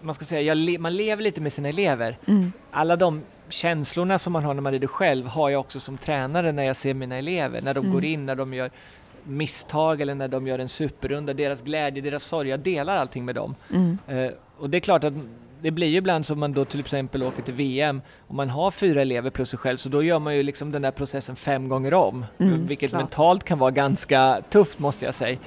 man 0.01 0.15
ska 0.15 0.25
säga, 0.25 0.55
le, 0.55 0.79
man 0.79 0.97
lever 0.97 1.23
lite 1.23 1.41
med 1.41 1.53
sina 1.53 1.69
elever. 1.69 2.19
Mm. 2.27 2.53
Alla 2.71 2.97
de 2.97 3.23
känslorna 3.49 4.19
som 4.19 4.33
man 4.33 4.45
har 4.45 4.55
när 4.55 4.63
man 4.63 4.73
rider 4.73 4.87
själv 4.87 5.27
har 5.27 5.51
jag 5.51 5.61
också 5.61 5.81
som 5.81 5.97
tränare 5.97 6.53
när 6.53 6.63
jag 6.65 6.77
ser 6.77 6.95
mina 6.95 7.17
elever. 7.17 7.63
När 7.63 7.75
de 7.75 7.81
Mm. 7.81 7.93
går 7.93 8.05
in, 8.05 8.27
när 8.27 8.35
de 8.35 8.55
gör 8.55 8.71
misstag 9.25 10.01
eller 10.01 10.15
när 10.15 10.29
de 10.29 10.47
gör 10.47 10.59
en 10.59 10.69
superrunda, 10.69 11.35
deras 11.35 11.63
glädje, 11.63 12.03
deras 12.03 12.23
sorg. 12.23 12.49
Jag 12.49 12.61
delar 12.61 12.97
allting 12.97 13.25
med 13.25 13.35
dem. 13.35 13.55
Mm. 13.75 13.99
Eh, 14.09 14.31
och 14.59 14.71
det 14.71 14.79
är 14.79 14.81
klart 14.81 15.05
att 15.05 15.13
det 15.65 15.71
blir 15.71 15.87
ju 15.87 15.97
ibland 15.97 16.27
som 16.27 16.41
man 16.41 16.53
då 16.53 16.65
till 16.65 16.81
exempel 16.81 17.23
åker 17.23 17.43
till 17.43 17.55
VM 17.55 18.03
och 18.19 18.35
man 18.35 18.51
har 18.51 18.71
fyra 18.71 19.03
elever 19.03 19.31
plus 19.31 19.51
sig 19.51 19.59
själv 19.59 19.77
så 19.77 19.89
då 19.89 20.03
gör 20.03 20.19
man 20.19 20.37
ju 20.37 20.43
liksom 20.43 20.73
den 20.73 20.83
där 20.83 20.91
processen 20.91 21.37
fem 21.37 21.69
gånger 21.69 21.95
om. 21.95 22.27
Mm, 22.39 22.67
vilket 22.67 22.91
klart. 22.91 23.03
mentalt 23.03 23.45
kan 23.45 23.59
vara 23.59 23.71
ganska 23.71 24.43
tufft 24.51 24.79
måste 24.79 25.05
jag 25.05 25.15
säga. 25.15 25.39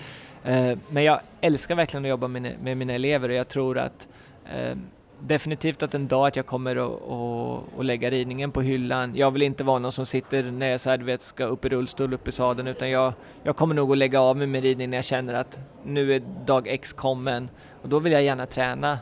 Eh, 0.44 0.78
men 0.90 1.04
jag 1.04 1.20
älskar 1.42 1.76
verkligen 1.76 2.06
att 2.06 2.10
jobba 2.10 2.28
med, 2.28 2.78
mina 2.78 2.94
elever 2.94 3.30
och 3.30 3.36
jag 3.36 3.48
tror 3.48 3.78
att 3.78 4.08
eh, 4.56 4.78
definitivt 5.20 5.84
att 5.84 5.94
en 5.94 6.08
dag 6.08 6.28
att 6.28 6.36
jag 6.36 6.46
kommer 6.46 6.76
att, 6.76 7.86
lägga 7.86 8.10
ridningen 8.10 8.52
på 8.52 8.62
hyllan. 8.62 9.16
Jag 9.16 9.32
vill 9.32 9.42
inte 9.42 9.64
vara 9.64 9.80
någon 9.80 9.92
som 9.92 10.06
sitter 10.06 10.44
när 10.44 10.70
jag 10.70 10.80
så 10.80 10.90
här, 10.90 10.98
vet, 10.98 11.22
ska 11.22 11.46
upp 11.46 11.66
i 11.66 11.70
rullstol, 11.70 12.14
upp 12.14 12.28
i 12.28 12.32
sadeln 12.32 12.68
utan 12.68 12.90
jag, 12.90 13.14
jag 13.44 13.56
kommer 13.56 13.76
nog 13.76 13.92
att 13.92 13.98
lägga 13.98 14.22
av 14.22 14.38
mig 14.38 14.48
med 14.48 14.64
ridning 14.64 14.90
när 14.90 14.98
jag 14.98 15.06
känner 15.06 15.34
att 15.34 15.60
nu 15.86 16.16
är 16.16 16.22
dag 16.46 16.68
X 16.68 16.94
kommen 16.94 17.50
och 17.82 17.90
då 17.90 18.00
vill 18.00 18.14
jag 18.14 18.24
gärna 18.24 18.46
träna 18.46 19.00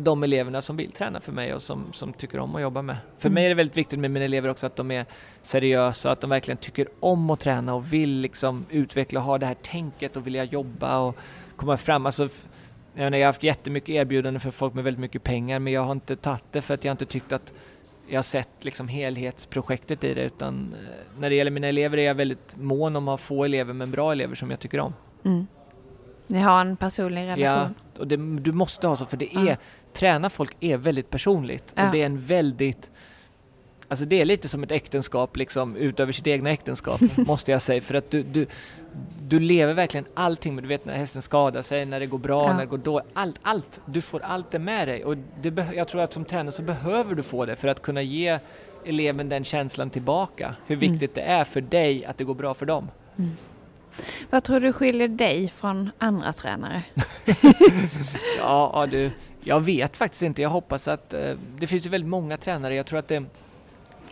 de 0.00 0.22
eleverna 0.22 0.60
som 0.60 0.76
vill 0.76 0.92
träna 0.92 1.20
för 1.20 1.32
mig 1.32 1.54
och 1.54 1.62
som, 1.62 1.92
som 1.92 2.12
tycker 2.12 2.38
om 2.38 2.54
att 2.56 2.62
jobba 2.62 2.82
med. 2.82 2.96
För 3.18 3.28
Mm. 3.28 3.34
mig 3.34 3.44
är 3.44 3.48
det 3.48 3.54
väldigt 3.54 3.76
viktigt 3.76 3.98
med 3.98 4.10
mina 4.10 4.24
elever 4.24 4.48
också 4.48 4.66
att 4.66 4.76
de 4.76 4.90
är 4.90 5.06
seriösa, 5.42 6.10
att 6.10 6.20
de 6.20 6.30
verkligen 6.30 6.58
tycker 6.58 6.88
om 7.00 7.30
att 7.30 7.40
träna 7.40 7.74
och 7.74 7.92
vill 7.92 8.10
liksom 8.20 8.66
utveckla 8.70 9.20
och 9.20 9.26
ha 9.26 9.38
det 9.38 9.46
här 9.46 9.56
tänket 9.62 10.16
och 10.16 10.26
vilja 10.26 10.44
jobba 10.44 10.98
och 10.98 11.16
komma 11.56 11.76
fram. 11.76 12.06
Alltså, 12.06 12.22
jag, 12.94 13.04
menar, 13.04 13.18
jag 13.18 13.24
har 13.24 13.28
haft 13.28 13.42
jättemycket 13.42 13.88
erbjudanden 13.88 14.40
för 14.40 14.50
folk 14.50 14.74
med 14.74 14.84
väldigt 14.84 15.00
mycket 15.00 15.22
pengar 15.22 15.58
men 15.58 15.72
jag 15.72 15.82
har 15.82 15.92
inte 15.92 16.16
tagit 16.16 16.44
det 16.50 16.62
för 16.62 16.74
att 16.74 16.84
jag 16.84 16.92
inte 16.92 17.06
tyckt 17.06 17.32
att 17.32 17.52
jag 18.08 18.18
har 18.18 18.22
sett 18.22 18.64
liksom 18.64 18.88
helhetsprojektet 18.88 20.04
i 20.04 20.14
det 20.14 20.22
utan 20.24 20.74
eh, 20.74 21.20
när 21.20 21.30
det 21.30 21.36
gäller 21.36 21.50
mina 21.50 21.66
elever 21.66 21.98
är 21.98 22.02
jag 22.02 22.14
väldigt 22.14 22.56
mån 22.56 22.96
om 22.96 23.08
att 23.08 23.12
ha 23.12 23.16
få 23.16 23.44
elever 23.44 23.72
men 23.72 23.90
bra 23.90 24.12
elever 24.12 24.34
som 24.34 24.50
jag 24.50 24.60
tycker 24.60 24.80
om. 24.80 24.94
Mm. 25.24 25.46
Ni 26.26 26.38
har 26.38 26.60
en 26.60 26.76
personlig 26.76 27.22
relation? 27.22 27.44
Ja, 27.44 27.68
och 28.00 28.06
det, 28.08 28.16
du 28.16 28.52
måste 28.52 28.86
ha 28.86 28.96
så 28.96 29.06
för 29.06 29.16
det 29.16 29.34
är, 29.36 29.46
Ja. 29.48 29.56
träna 29.92 30.30
folk 30.30 30.56
är 30.60 30.76
väldigt 30.76 31.10
personligt 31.10 31.72
Ja. 31.76 31.86
och 31.86 31.92
det 31.92 32.02
är 32.02 32.06
en 32.06 32.20
väldigt 32.20 32.90
Alltså 33.88 34.04
det 34.04 34.20
är 34.20 34.24
lite 34.24 34.48
som 34.48 34.62
ett 34.62 34.70
äktenskap 34.70 35.36
liksom 35.36 35.76
utöver 35.76 36.12
sitt 36.12 36.26
egna 36.26 36.50
äktenskap 36.50 37.00
måste 37.16 37.52
jag 37.52 37.62
säga 37.62 37.82
för 37.82 37.94
att 37.94 38.10
du, 38.10 38.22
du, 38.22 38.46
du 39.22 39.40
lever 39.40 39.74
verkligen 39.74 40.06
allting 40.14 40.54
med, 40.54 40.64
du 40.64 40.68
vet 40.68 40.84
när 40.84 40.94
hästen 40.96 41.22
skadar 41.22 41.62
sig, 41.62 41.84
när 41.86 42.00
det 42.00 42.06
går 42.06 42.18
bra, 42.18 42.44
Ja. 42.46 42.52
när 42.52 42.60
det 42.60 42.66
går 42.66 42.78
dåligt, 42.78 43.06
allt, 43.14 43.38
allt, 43.42 43.80
du 43.86 44.00
får 44.00 44.20
allt 44.20 44.50
det 44.50 44.58
med 44.58 44.88
dig 44.88 45.04
och 45.04 45.16
det, 45.42 45.66
jag 45.74 45.88
tror 45.88 46.00
att 46.02 46.12
som 46.12 46.24
tränare 46.24 46.52
så 46.52 46.62
behöver 46.62 47.14
du 47.14 47.22
få 47.22 47.44
det 47.44 47.56
för 47.56 47.68
att 47.68 47.82
kunna 47.82 48.02
ge 48.02 48.38
eleven 48.84 49.28
den 49.28 49.44
känslan 49.44 49.90
tillbaka, 49.90 50.54
hur 50.66 50.76
Mm. 50.76 50.90
viktigt 50.92 51.14
det 51.14 51.20
är 51.22 51.44
för 51.44 51.60
dig 51.60 52.04
att 52.04 52.18
det 52.18 52.24
går 52.24 52.34
bra 52.34 52.54
för 52.54 52.66
dem. 52.66 52.88
Vad 54.30 54.44
tror 54.44 54.60
du 54.60 54.72
skiljer 54.72 55.08
dig 55.08 55.48
från 55.48 55.90
andra 55.98 56.32
tränare? 56.32 56.82
Ja, 58.38 58.86
du, 58.90 59.10
jag 59.40 59.60
vet 59.60 59.96
faktiskt 59.96 60.22
inte. 60.22 60.42
Jag 60.42 60.50
hoppas 60.50 60.88
att 60.88 61.14
eh, 61.14 61.32
det 61.58 61.66
finns 61.66 61.86
ju 61.86 61.90
väldigt 61.90 62.10
många 62.10 62.36
tränare. 62.36 62.74
Jag 62.74 62.86
tror 62.86 62.98
att 62.98 63.08
det 63.08 63.24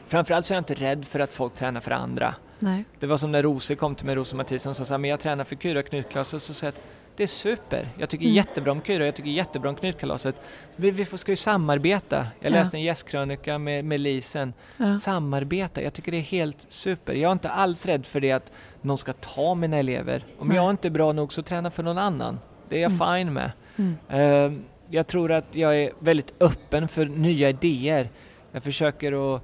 Framförallt 0.06 0.46
så 0.46 0.54
är 0.54 0.56
jag 0.56 0.60
inte 0.60 0.74
rädd 0.74 1.04
för 1.04 1.20
att 1.20 1.34
folk 1.34 1.54
tränar 1.54 1.80
för 1.80 1.90
andra. 1.90 2.34
Nej. 2.58 2.84
Det 3.00 3.06
var 3.06 3.16
som 3.16 3.32
när 3.32 3.42
Rose 3.42 3.74
kom 3.74 3.94
till 3.94 4.06
mig, 4.06 4.14
Rose 4.14 4.36
Mathisen, 4.36 4.70
och 4.70 4.76
sa 4.76 4.98
men 4.98 5.10
jag 5.10 5.20
tränar 5.20 5.44
för 5.44 5.56
Kyra 5.56 5.82
knytkalaset. 5.82 6.42
Så 6.42 6.54
sa 6.54 6.66
jag 6.66 6.72
att 6.72 6.80
det 7.16 7.22
är 7.22 7.26
super. 7.26 7.88
Jag 7.98 8.08
tycker 8.08 8.24
Mm. 8.24 8.34
jättebra 8.36 8.72
om 8.72 8.82
Kyra, 8.82 9.04
jag 9.06 9.14
tycker 9.14 9.30
jättebra 9.30 9.70
om 9.70 9.76
knytkalaset. 9.76 10.34
Vi, 10.76 10.90
vi 10.90 11.04
får- 11.04 11.16
ska 11.16 11.32
ju 11.32 11.36
samarbeta. 11.36 12.16
Jag 12.40 12.52
Ja. 12.52 12.54
läste 12.54 12.76
en 12.76 12.82
gästkrönika 12.82 13.58
med, 13.58 13.84
med 13.84 14.00
Lisen. 14.00 14.52
Ja. 14.76 14.94
Samarbeta, 14.94 15.82
jag 15.82 15.92
tycker 15.92 16.12
det 16.12 16.18
är 16.18 16.22
helt 16.22 16.66
super. 16.68 17.12
Jag 17.14 17.28
är 17.28 17.32
inte 17.32 17.48
alls 17.50 17.86
rädd 17.86 18.06
för 18.06 18.20
det 18.20 18.32
att 18.32 18.52
någon 18.80 18.98
ska 18.98 19.12
ta 19.12 19.54
mina 19.54 19.76
elever. 19.76 20.24
Om 20.38 20.48
Nej. 20.48 20.56
jag 20.56 20.70
inte 20.70 20.88
är 20.88 20.90
bra 20.90 21.12
nog 21.12 21.32
så 21.32 21.42
träna 21.42 21.70
för 21.70 21.82
någon 21.82 21.98
annan. 21.98 22.38
Det 22.68 22.76
är 22.78 22.82
jag 22.82 22.92
Mm. 22.92 23.16
fine 23.18 23.32
med. 23.32 23.52
Mm. 23.76 23.96
Eh, 24.08 24.60
jag 24.90 25.06
tror 25.06 25.32
att 25.32 25.56
jag 25.56 25.76
är 25.80 25.90
väldigt 25.98 26.34
öppen 26.40 26.88
för 26.88 27.04
nya 27.06 27.48
idéer. 27.48 28.10
Jag 28.52 28.62
försöker 28.62 29.34
att 29.36 29.42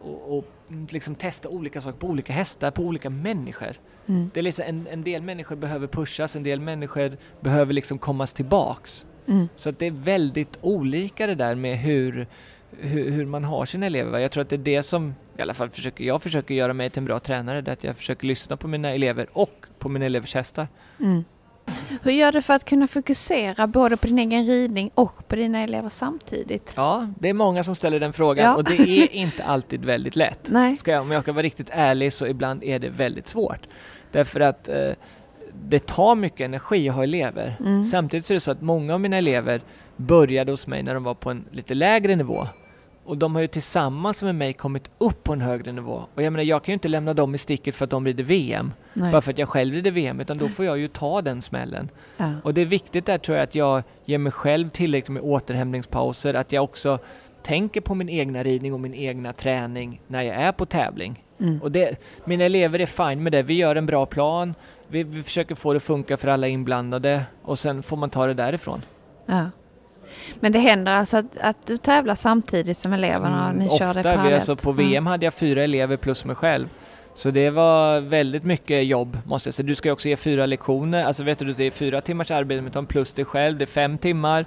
och, 0.00 0.38
och 0.38 0.44
liksom 0.90 1.14
testa 1.14 1.48
olika 1.48 1.80
saker 1.80 1.98
på 1.98 2.06
olika 2.06 2.32
hästar, 2.32 2.70
på 2.70 2.82
olika 2.82 3.10
människor. 3.10 3.72
Mm. 4.08 4.30
Det 4.34 4.40
är 4.40 4.44
liksom 4.44 4.64
en, 4.68 4.86
en 4.90 5.04
del 5.04 5.22
människor 5.22 5.56
behöver 5.56 5.86
pushas, 5.86 6.36
en 6.36 6.42
del 6.42 6.60
människor 6.60 7.16
behöver 7.40 7.72
liksom 7.72 7.98
kommas 7.98 8.32
tillbaks. 8.32 9.06
Mm. 9.28 9.48
Så 9.56 9.68
att 9.68 9.78
det 9.78 9.86
är 9.86 9.90
väldigt 9.90 10.58
olika 10.60 11.26
det 11.26 11.34
där 11.34 11.54
med 11.54 11.78
hur, 11.78 12.26
hur, 12.78 13.10
hur 13.10 13.26
man 13.26 13.44
har 13.44 13.66
sina 13.66 13.86
elever. 13.86 14.18
Jag 14.18 14.30
tror 14.30 14.42
att 14.42 14.48
det 14.48 14.56
är 14.56 14.58
det 14.58 14.82
som 14.82 15.14
i 15.38 15.42
alla 15.42 15.54
fall 15.54 15.70
försöker, 15.70 16.04
jag 16.04 16.22
försöker 16.22 16.54
göra 16.54 16.72
mig 16.72 16.90
till 16.90 17.00
en 17.00 17.04
bra 17.04 17.20
tränare, 17.20 17.60
det 17.60 17.70
är 17.70 17.72
att 17.72 17.84
jag 17.84 17.96
försöker 17.96 18.26
lyssna 18.26 18.56
på 18.56 18.68
mina 18.68 18.90
elever 18.90 19.26
och 19.32 19.66
på 19.78 19.88
mina 19.88 20.06
elevers 20.06 20.34
hästar. 20.34 20.68
Mm. 21.00 21.24
Hur 22.02 22.12
gör 22.12 22.32
du 22.32 22.42
för 22.42 22.54
att 22.54 22.64
kunna 22.64 22.86
fokusera 22.86 23.66
både 23.66 23.96
på 23.96 24.06
din 24.06 24.18
egen 24.18 24.46
ridning 24.46 24.90
och 24.94 25.28
på 25.28 25.36
dina 25.36 25.62
elever 25.62 25.88
samtidigt? 25.88 26.72
Ja, 26.76 27.08
det 27.18 27.28
är 27.28 27.34
många 27.34 27.64
som 27.64 27.74
ställer 27.74 28.00
den 28.00 28.12
frågan 28.12 28.44
Ja. 28.44 28.56
och 28.56 28.64
det 28.64 28.80
är 28.80 29.12
inte 29.12 29.44
alltid 29.44 29.84
väldigt 29.84 30.16
lätt. 30.16 30.40
Nej. 30.48 30.76
Ska 30.76 30.90
jag, 30.90 31.02
om 31.02 31.10
jag 31.10 31.22
ska 31.22 31.32
vara 31.32 31.42
riktigt 31.42 31.70
ärlig 31.72 32.12
så 32.12 32.26
ibland 32.26 32.64
är 32.64 32.78
det 32.78 32.88
väldigt 32.90 33.28
svårt. 33.28 33.68
Därför 34.12 34.40
att 34.40 34.68
eh, 34.68 34.92
det 35.68 35.86
tar 35.86 36.14
mycket 36.14 36.40
energi 36.40 36.88
att 36.88 36.94
ha 36.94 37.02
elever. 37.02 37.56
Mm. 37.60 37.84
Samtidigt 37.84 38.26
så 38.26 38.32
är 38.32 38.34
det 38.34 38.40
så 38.40 38.50
att 38.50 38.62
många 38.62 38.94
av 38.94 39.00
mina 39.00 39.16
elever 39.16 39.60
började 39.96 40.52
hos 40.52 40.66
mig 40.66 40.82
när 40.82 40.94
de 40.94 41.04
var 41.04 41.14
på 41.14 41.30
en 41.30 41.44
lite 41.50 41.74
lägre 41.74 42.16
nivå. 42.16 42.46
Och 43.04 43.18
de 43.18 43.34
har 43.34 43.42
ju 43.42 43.48
tillsammans 43.48 44.22
med 44.22 44.34
mig 44.34 44.52
kommit 44.52 44.90
upp 44.98 45.24
på 45.24 45.32
en 45.32 45.40
högre 45.40 45.72
nivå. 45.72 46.04
Och 46.14 46.22
jag 46.22 46.32
menar, 46.32 46.44
jag 46.44 46.64
kan 46.64 46.72
ju 46.72 46.74
inte 46.74 46.88
lämna 46.88 47.14
dem 47.14 47.34
i 47.34 47.38
sticket 47.38 47.74
för 47.74 47.84
att 47.84 47.90
de 47.90 48.06
rider 48.06 48.24
VM. 48.24 48.72
Nej. 48.92 49.12
Bara 49.12 49.20
för 49.20 49.32
att 49.32 49.38
jag 49.38 49.48
själv 49.48 49.74
rider 49.74 49.90
VM, 49.90 50.20
utan 50.20 50.38
då 50.38 50.48
får 50.48 50.64
jag 50.64 50.78
ju 50.78 50.88
ta 50.88 51.22
den 51.22 51.42
smällen. 51.42 51.90
Ja. 52.16 52.32
Och 52.44 52.54
det 52.54 52.60
är 52.60 52.66
viktigt 52.66 53.06
där 53.06 53.18
tror 53.18 53.36
jag 53.36 53.44
att 53.44 53.54
jag 53.54 53.82
ger 54.04 54.18
mig 54.18 54.32
själv 54.32 54.68
tillräckligt 54.68 55.08
med 55.08 55.22
återhämtningspauser, 55.22 56.34
att 56.34 56.52
jag 56.52 56.64
också 56.64 56.98
tänker 57.42 57.80
på 57.80 57.94
min 57.94 58.08
egna 58.08 58.42
ridning 58.42 58.74
och 58.74 58.80
min 58.80 58.94
egna 58.94 59.32
träning 59.32 60.00
när 60.06 60.22
jag 60.22 60.36
är 60.36 60.52
på 60.52 60.66
tävling. 60.66 61.24
Mm. 61.40 61.62
Och 61.62 61.72
det, 61.72 61.96
mina 62.24 62.44
elever 62.44 62.78
är 62.78 62.86
fine 62.86 63.22
med 63.22 63.32
det. 63.32 63.42
Vi 63.42 63.54
gör 63.54 63.76
en 63.76 63.86
bra 63.86 64.06
plan, 64.06 64.54
vi, 64.88 65.02
vi 65.04 65.22
försöker 65.22 65.54
få 65.54 65.72
det 65.72 65.76
att 65.76 65.82
funka 65.82 66.16
för 66.16 66.28
alla 66.28 66.48
inblandade 66.48 67.22
och 67.42 67.58
sen 67.58 67.82
får 67.82 67.96
man 67.96 68.10
ta 68.10 68.26
det 68.26 68.34
därifrån. 68.34 68.82
Ja. 69.26 69.50
Men 70.40 70.52
det 70.52 70.58
händer 70.58 70.92
alltså 70.92 71.16
att, 71.16 71.38
att 71.40 71.66
du 71.66 71.76
tävlar 71.76 72.14
samtidigt 72.14 72.78
som 72.78 72.92
eleverna 72.92 73.44
och 73.44 73.50
Mm, 73.50 73.62
ni 73.66 73.68
kör 73.78 73.78
det 73.78 73.86
ofta, 73.86 73.98
vi, 73.98 74.02
parallellt? 74.02 74.34
alltså 74.34 74.56
på 74.56 74.72
VM 74.72 75.06
hade 75.06 75.24
jag 75.26 75.34
fyra 75.34 75.62
elever 75.62 75.96
plus 75.96 76.24
mig 76.24 76.36
själv. 76.36 76.68
Så 77.14 77.30
det 77.30 77.50
var 77.50 78.00
väldigt 78.00 78.44
mycket 78.44 78.84
jobb 78.86 79.18
måste 79.26 79.46
jag 79.48 79.54
säga. 79.54 79.66
Du 79.66 79.74
ska 79.74 79.88
ju 79.88 79.92
också 79.92 80.08
ge 80.08 80.16
fyra 80.16 80.46
lektioner, 80.46 81.04
alltså 81.04 81.24
vet 81.24 81.38
du, 81.38 81.52
det 81.52 81.64
är 81.64 81.70
fyra 81.70 82.00
timmars 82.00 82.30
arbete 82.30 82.62
med 82.62 82.72
dem 82.72 82.86
plus 82.86 83.12
dig 83.12 83.24
själv, 83.24 83.58
det 83.58 83.64
är 83.64 83.66
fem 83.66 83.98
timmar. 83.98 84.46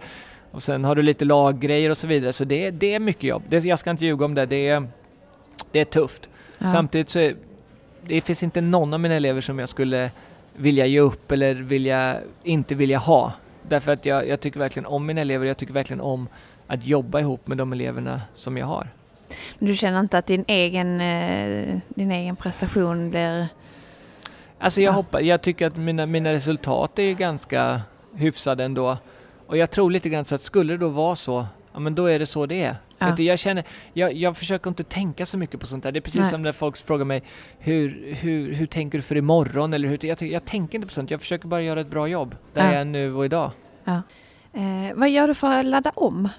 Och 0.51 0.63
sen 0.63 0.83
har 0.85 0.95
du 0.95 1.01
lite 1.01 1.25
laggrejer 1.25 1.89
och 1.89 1.97
så 1.97 2.07
vidare, 2.07 2.33
så 2.33 2.45
det, 2.45 2.65
är- 2.65 2.71
det 2.71 2.93
är 2.95 2.99
mycket 2.99 3.23
jobb. 3.23 3.43
Det, 3.49 3.63
jag 3.65 3.79
ska 3.79 3.91
inte 3.91 4.05
ljuga 4.05 4.25
om 4.25 4.35
det, 4.35 4.45
det 4.45 4.67
är, 4.67 4.87
det 5.71 5.79
är 5.79 5.85
tufft. 5.85 6.29
Ja. 6.61 6.71
Samtidigt 6.71 7.09
så 7.09 7.19
är, 7.19 7.35
det 8.01 8.21
finns 8.21 8.43
inte 8.43 8.61
någon 8.61 8.93
av 8.93 8.99
mina 8.99 9.15
elever 9.15 9.41
som 9.41 9.59
jag 9.59 9.69
skulle 9.69 10.11
vilja 10.55 10.85
ge 10.85 10.99
upp 10.99 11.31
eller 11.31 11.55
vilja, 11.55 12.17
inte 12.43 12.75
vilja 12.75 12.97
ha. 12.97 13.33
Därför 13.63 13.91
att 13.91 14.05
jag, 14.05 14.27
jag 14.27 14.39
tycker 14.39 14.59
verkligen 14.59 14.85
om 14.85 15.05
mina 15.05 15.21
elever, 15.21 15.45
jag 15.45 15.57
tycker 15.57 15.73
verkligen 15.73 16.01
om 16.01 16.27
att 16.67 16.85
jobba 16.85 17.19
ihop 17.19 17.47
med 17.47 17.57
de 17.57 17.73
eleverna 17.73 18.21
som 18.33 18.57
jag 18.57 18.65
har. 18.65 18.87
Men 19.59 19.67
du 19.69 19.75
känner 19.75 19.99
inte 19.99 20.17
att 20.17 20.25
din 20.27 20.45
egen, 20.47 21.01
eh, 21.01 21.77
din 21.89 22.11
egen 22.11 22.35
prestation 22.35 23.09
blir... 23.09 23.47
Alltså 24.59 24.81
jag, 24.81 24.91
Ja. 24.91 24.95
hoppas, 24.95 25.21
jag 25.21 25.41
tycker 25.41 25.67
att 25.67 25.77
mina, 25.77 26.05
mina 26.05 26.31
resultat 26.33 26.99
är 26.99 27.13
ganska 27.13 27.81
hyfsade 28.15 28.63
ändå. 28.63 28.97
Och 29.47 29.57
jag 29.57 29.71
tror 29.71 29.91
lite 29.91 30.09
grann 30.09 30.25
så 30.25 30.35
att 30.35 30.41
skulle 30.41 30.73
det 30.73 30.77
då 30.77 30.89
vara 30.89 31.15
så, 31.15 31.45
ja 31.73 31.79
men 31.79 31.95
då 31.95 32.05
är 32.05 32.19
det 32.19 32.25
så 32.25 32.45
det 32.45 32.63
är. 32.63 32.75
Ja. 33.09 33.15
Du, 33.15 33.23
jag, 33.23 33.39
känner, 33.39 33.63
jag, 33.93 34.13
jag 34.13 34.37
försöker 34.37 34.69
inte 34.69 34.83
tänka 34.83 35.25
så 35.25 35.37
mycket 35.37 35.59
på 35.59 35.65
sånt 35.65 35.83
där. 35.83 35.91
Det 35.91 35.99
är 35.99 36.01
precis 36.01 36.21
Nej. 36.21 36.29
som 36.29 36.41
när 36.41 36.51
folk 36.51 36.77
frågar 36.77 37.05
mig 37.05 37.23
hur, 37.59 38.15
hur, 38.21 38.53
hur 38.53 38.65
tänker 38.65 38.97
du 38.97 39.01
för 39.01 39.17
imorgon? 39.17 39.73
Eller 39.73 39.89
hur, 39.89 40.05
jag, 40.05 40.21
jag 40.21 40.45
tänker 40.45 40.75
inte 40.75 40.87
på 40.87 40.93
sånt, 40.93 41.11
jag 41.11 41.21
försöker 41.21 41.47
bara 41.47 41.61
göra 41.61 41.81
ett 41.81 41.89
bra 41.89 42.07
jobb. 42.07 42.35
Där 42.53 42.61
Ja. 42.65 42.71
jag 42.71 42.81
är 42.81 42.85
nu 42.85 43.13
och 43.13 43.25
idag. 43.25 43.51
Eh, 44.53 44.93
vad 44.95 45.09
gör 45.09 45.27
du 45.27 45.33
för 45.33 45.59
att 45.59 45.65
ladda 45.65 45.89
om? 45.95 46.29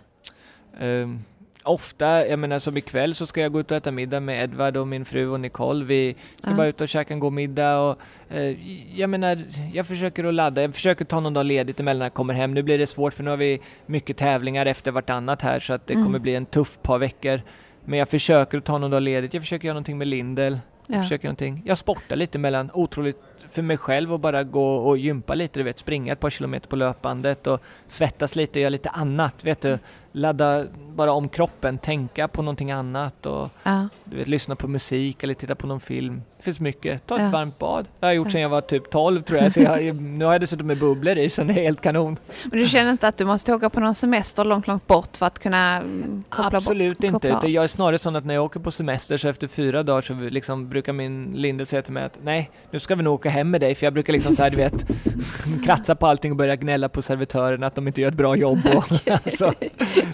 Ehm, 0.81 1.25
ofta, 1.65 2.27
jag 2.27 2.39
menar 2.39 2.59
som 2.59 2.77
ikväll 2.77 3.15
så 3.15 3.27
ska 3.27 3.41
jag 3.41 3.53
gå 3.53 3.61
ut 3.61 3.71
och 3.71 3.77
äta 3.77 3.91
middag 3.91 4.21
med 4.21 4.45
Edvard 4.45 4.77
och 4.77 4.89
min 4.89 5.05
fru 5.05 5.29
och 5.29 5.41
Nicole. 5.41 5.85
Vi 5.85 6.17
ska 6.37 6.51
Ja. 6.51 6.57
bara 6.57 6.67
ut 6.67 6.81
och 6.81 6.89
käka 6.89 7.15
en 7.15 7.21
god 7.21 7.33
middag 7.33 7.81
och 7.81 7.99
eh, 8.31 8.57
jag 9.01 9.11
menar, 9.11 9.43
jag 9.73 9.87
försöker 9.87 10.25
att 10.25 10.35
ladda. 10.35 10.63
Jag 10.63 10.75
försöker 10.75 11.05
ta 11.05 11.21
någon 11.21 11.35
dag 11.35 11.47
ledigt 11.47 11.81
emellan 11.81 11.99
när 11.99 12.07
jag 12.07 12.15
kommer 12.15 12.35
hem. 12.35 12.55
Nu 12.55 12.63
blir 12.63 12.79
det 12.79 12.87
svårt 12.87 13.15
för 13.15 13.23
nu 13.25 13.31
har 13.31 13.37
vi 13.37 13.61
mycket 13.87 14.17
tävlingar 14.17 14.67
efter 14.67 14.91
vartannat 14.91 15.43
här 15.43 15.61
så 15.61 15.73
att 15.73 15.87
det 15.87 15.95
Mm. 15.95 16.07
kommer 16.07 16.19
bli 16.19 16.35
en 16.35 16.47
tuff 16.47 16.79
par 16.83 16.99
veckor. 16.99 17.41
Men 17.85 17.99
jag 17.99 18.09
försöker 18.09 18.59
att 18.59 18.65
ta 18.65 18.79
någon 18.79 18.91
dag 18.91 19.03
ledigt. 19.03 19.35
Jag 19.35 19.43
försöker 19.43 19.67
göra 19.69 19.75
någonting 19.75 19.99
med 19.99 20.09
Lindel. 20.09 20.59
Jag 20.89 20.99
Ja. 20.99 21.03
försöker 21.03 21.25
någonting. 21.29 21.63
Jag 21.65 21.79
sportar 21.79 22.17
lite 22.17 22.39
mellan, 22.39 22.71
otroligt 22.75 23.17
för 23.51 23.63
mig 23.63 23.77
själv 23.77 24.13
att 24.15 24.21
bara 24.21 24.43
gå 24.43 24.75
och 24.77 24.99
gympa 24.99 25.35
lite, 25.35 25.61
du 25.61 25.65
vet, 25.65 25.79
springa 25.79 26.13
ett 26.13 26.21
par 26.21 26.31
kilometer 26.31 26.69
på 26.69 26.77
löpbandet 26.77 27.47
och 27.47 27.61
svettas 27.87 28.37
lite 28.37 28.59
och 28.59 28.61
göra 28.63 28.71
lite 28.71 28.89
annat, 28.89 29.45
vet 29.45 29.61
du. 29.61 29.79
Ladda 30.15 30.65
bara 30.95 31.13
om 31.13 31.29
kroppen, 31.29 31.79
tänka 31.79 32.29
på 32.29 32.43
någonting 32.43 32.73
annat 32.73 33.27
och 33.27 33.49
Ja. 33.63 33.89
du 34.05 34.17
vet, 34.17 34.29
lyssna 34.29 34.57
på 34.57 34.69
musik 34.69 35.23
eller 35.23 35.35
titta 35.35 35.55
på 35.55 35.67
någon 35.67 35.81
film. 35.81 36.23
Det 36.37 36.43
finns 36.45 36.61
mycket. 36.61 37.07
Ta 37.07 37.17
ett 37.17 37.23
Ja. 37.23 37.29
varmt 37.31 37.59
bad. 37.59 37.85
Det 38.01 38.07
har 38.07 38.13
jag 38.13 38.17
gjort 38.17 38.33
sedan 38.33 38.41
jag 38.41 38.49
var 38.49 38.61
typ 38.61 38.91
12 38.91 39.23
tror 39.23 39.41
jag, 39.41 39.53
så 39.53 39.61
jag, 39.61 39.95
nu 40.03 40.25
har 40.25 40.33
jag 40.33 40.41
dessutom 40.41 40.67
med 40.67 40.79
bubblor 40.79 41.19
i 41.19 41.31
så 41.31 41.45
det 41.45 41.53
är 41.53 41.63
helt 41.63 41.81
kanon. 41.81 42.17
Men 42.45 42.59
du 42.59 42.67
känner 42.69 42.91
inte 42.91 43.09
att 43.09 43.17
du 43.17 43.25
måste 43.25 43.55
åka 43.55 43.71
på 43.71 43.81
någon 43.81 43.95
semester 43.95 44.45
långt, 44.45 44.69
långt 44.69 44.87
bort 44.87 45.17
för 45.17 45.27
att 45.27 45.39
kunna 45.39 45.83
koppla 46.29 46.59
Absolut 46.59 46.99
bort, 46.99 47.05
inte. 47.05 47.31
koppla 47.31 47.49
jag 47.49 47.65
är 47.65 47.69
snarare 47.69 47.99
sån 47.99 48.17
att 48.17 48.25
när 48.25 48.35
jag 48.35 48.45
åker 48.45 48.61
på 48.61 48.71
semester 48.71 49.17
så 49.19 49.29
efter 49.29 49.49
fyra 49.49 49.83
dagar 49.83 50.03
så 50.03 50.15
liksom 50.15 50.69
brukar 50.69 50.93
min 50.93 51.33
Linde 51.35 51.67
säga 51.67 51.83
till 51.83 51.93
mig 51.93 52.05
att 52.05 52.19
nej, 52.23 52.51
nu 52.71 52.79
ska 52.79 52.95
vi 52.95 53.03
nog 53.03 53.15
åka 53.15 53.29
hem 53.33 53.51
med 53.51 53.61
dig. 53.61 53.75
För 53.75 53.87
jag 53.87 53.93
brukar 53.93 54.13
liksom 54.13 54.37
så 54.37 54.43
här, 54.43 54.51
du 54.51 54.57
vet, 54.57 54.87
kratsa 55.65 55.95
på 55.95 56.07
allting 56.07 56.31
och 56.31 56.37
börja 56.37 56.57
gnälla 56.57 56.89
på 56.89 57.03
servitörerna 57.03 57.67
att 57.67 57.75
de 57.75 57.87
inte 57.89 58.01
gör 58.01 58.09
ett 58.09 58.15
bra 58.15 58.37
jobb. 58.37 58.59
Och, 58.77 59.11
alltså, 59.13 59.53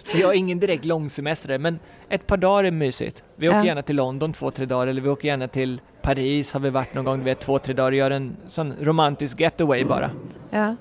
så 0.03 0.19
jag 0.19 0.27
har 0.27 0.35
ingen 0.35 0.59
direkt 0.61 0.85
långsemester. 0.85 1.59
Men 1.59 1.79
ett 2.09 2.27
par 2.27 2.37
dagar 2.37 2.65
är 2.65 2.71
mysigt. 2.71 3.23
Vi 3.37 3.49
åker 3.49 3.59
Ja. 3.59 3.65
gärna 3.67 3.83
till 3.83 3.97
London 3.97 4.33
två, 4.33 4.51
tre 4.51 4.67
dagar 4.67 4.87
eller 4.87 5.01
vi 5.03 5.09
åker 5.09 5.29
gärna 5.29 5.49
till 5.49 5.81
Paris 6.03 6.53
har 6.53 6.61
vi 6.61 6.71
varit 6.71 6.95
någon 6.95 7.05
gång, 7.05 7.19
du 7.19 7.25
vet, 7.25 7.41
två, 7.41 7.59
tre 7.59 7.75
dagar 7.75 7.91
och 7.93 7.97
gör 7.97 8.11
en 8.11 8.37
sån 8.47 8.75
romantisk 8.81 9.41
getaway 9.41 9.85
bara. 9.85 10.11
Ja. 10.51 10.77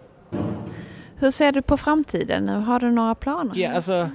Hur 1.19 1.31
ser 1.31 1.51
du 1.51 1.61
på 1.61 1.77
framtiden 1.77 2.43
nu? 2.45 2.51
Har 2.53 2.79
du 2.79 2.91
några 2.91 3.15
planer? 3.15 3.51
Ja, 3.55 3.71
alltså, 3.71 4.09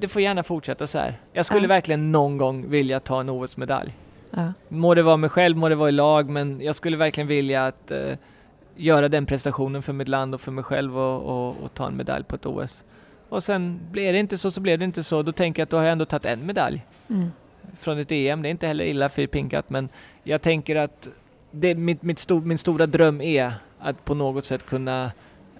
det 0.00 0.08
får 0.08 0.22
gärna 0.22 0.42
fortsätta 0.42 0.86
så 0.86 0.98
här. 0.98 1.20
Jag 1.32 1.46
skulle 1.46 1.62
Ja. 1.62 1.68
verkligen 1.68 2.12
någon 2.12 2.38
gång 2.38 2.70
vilja 2.70 3.00
ta 3.00 3.20
en 3.20 3.30
OS-medalj. 3.30 3.92
Ja. 4.34 4.52
Må 4.68 4.94
det 4.94 5.02
vara 5.02 5.16
mig 5.16 5.30
själv, 5.30 5.56
må 5.56 5.68
det 5.68 5.74
vara 5.74 5.88
i 5.88 5.92
lag, 5.92 6.28
men 6.30 6.60
jag 6.60 6.74
skulle 6.74 6.96
verkligen 6.96 7.28
vilja 7.28 7.66
att 7.66 7.90
eh, 7.90 8.14
göra 8.76 9.08
den 9.08 9.26
prestationen 9.26 9.82
för 9.82 9.92
mitt 9.92 10.08
land 10.08 10.34
och 10.34 10.40
för 10.40 10.52
mig 10.52 10.64
själv 10.64 10.98
och, 10.98 11.22
och, 11.22 11.56
och 11.64 11.74
ta 11.74 11.86
en 11.86 11.96
medalj 11.96 12.24
på 12.24 12.36
ett 12.36 12.46
OS. 12.46 12.84
Och 13.28 13.42
sen 13.42 13.80
blir 13.92 14.12
det 14.12 14.18
inte 14.18 14.38
så, 14.38 14.50
så 14.50 14.60
blir 14.60 14.78
det 14.78 14.84
inte 14.84 15.02
så. 15.02 15.22
Då 15.22 15.32
tänker 15.32 15.60
jag 15.62 15.64
att 15.66 15.70
då 15.70 15.76
har 15.76 15.84
jag 15.84 15.92
ändå 15.92 16.04
tagit 16.04 16.24
en 16.24 16.46
medalj 16.46 16.86
Mm. 17.08 17.30
från 17.78 17.98
ett 17.98 18.12
EM. 18.12 18.42
Det 18.42 18.48
är 18.48 18.50
inte 18.50 18.66
heller 18.66 18.84
illa 18.84 19.08
fyrpinkat, 19.08 19.70
men 19.70 19.88
jag 20.22 20.42
tänker 20.42 20.76
att 20.76 21.08
det, 21.50 21.74
mitt, 21.74 22.02
mitt 22.02 22.18
sto, 22.18 22.40
min 22.40 22.58
stora 22.58 22.86
dröm 22.86 23.20
är 23.20 23.52
att 23.78 24.04
på 24.04 24.14
något 24.14 24.44
sätt 24.44 24.66
kunna 24.66 25.12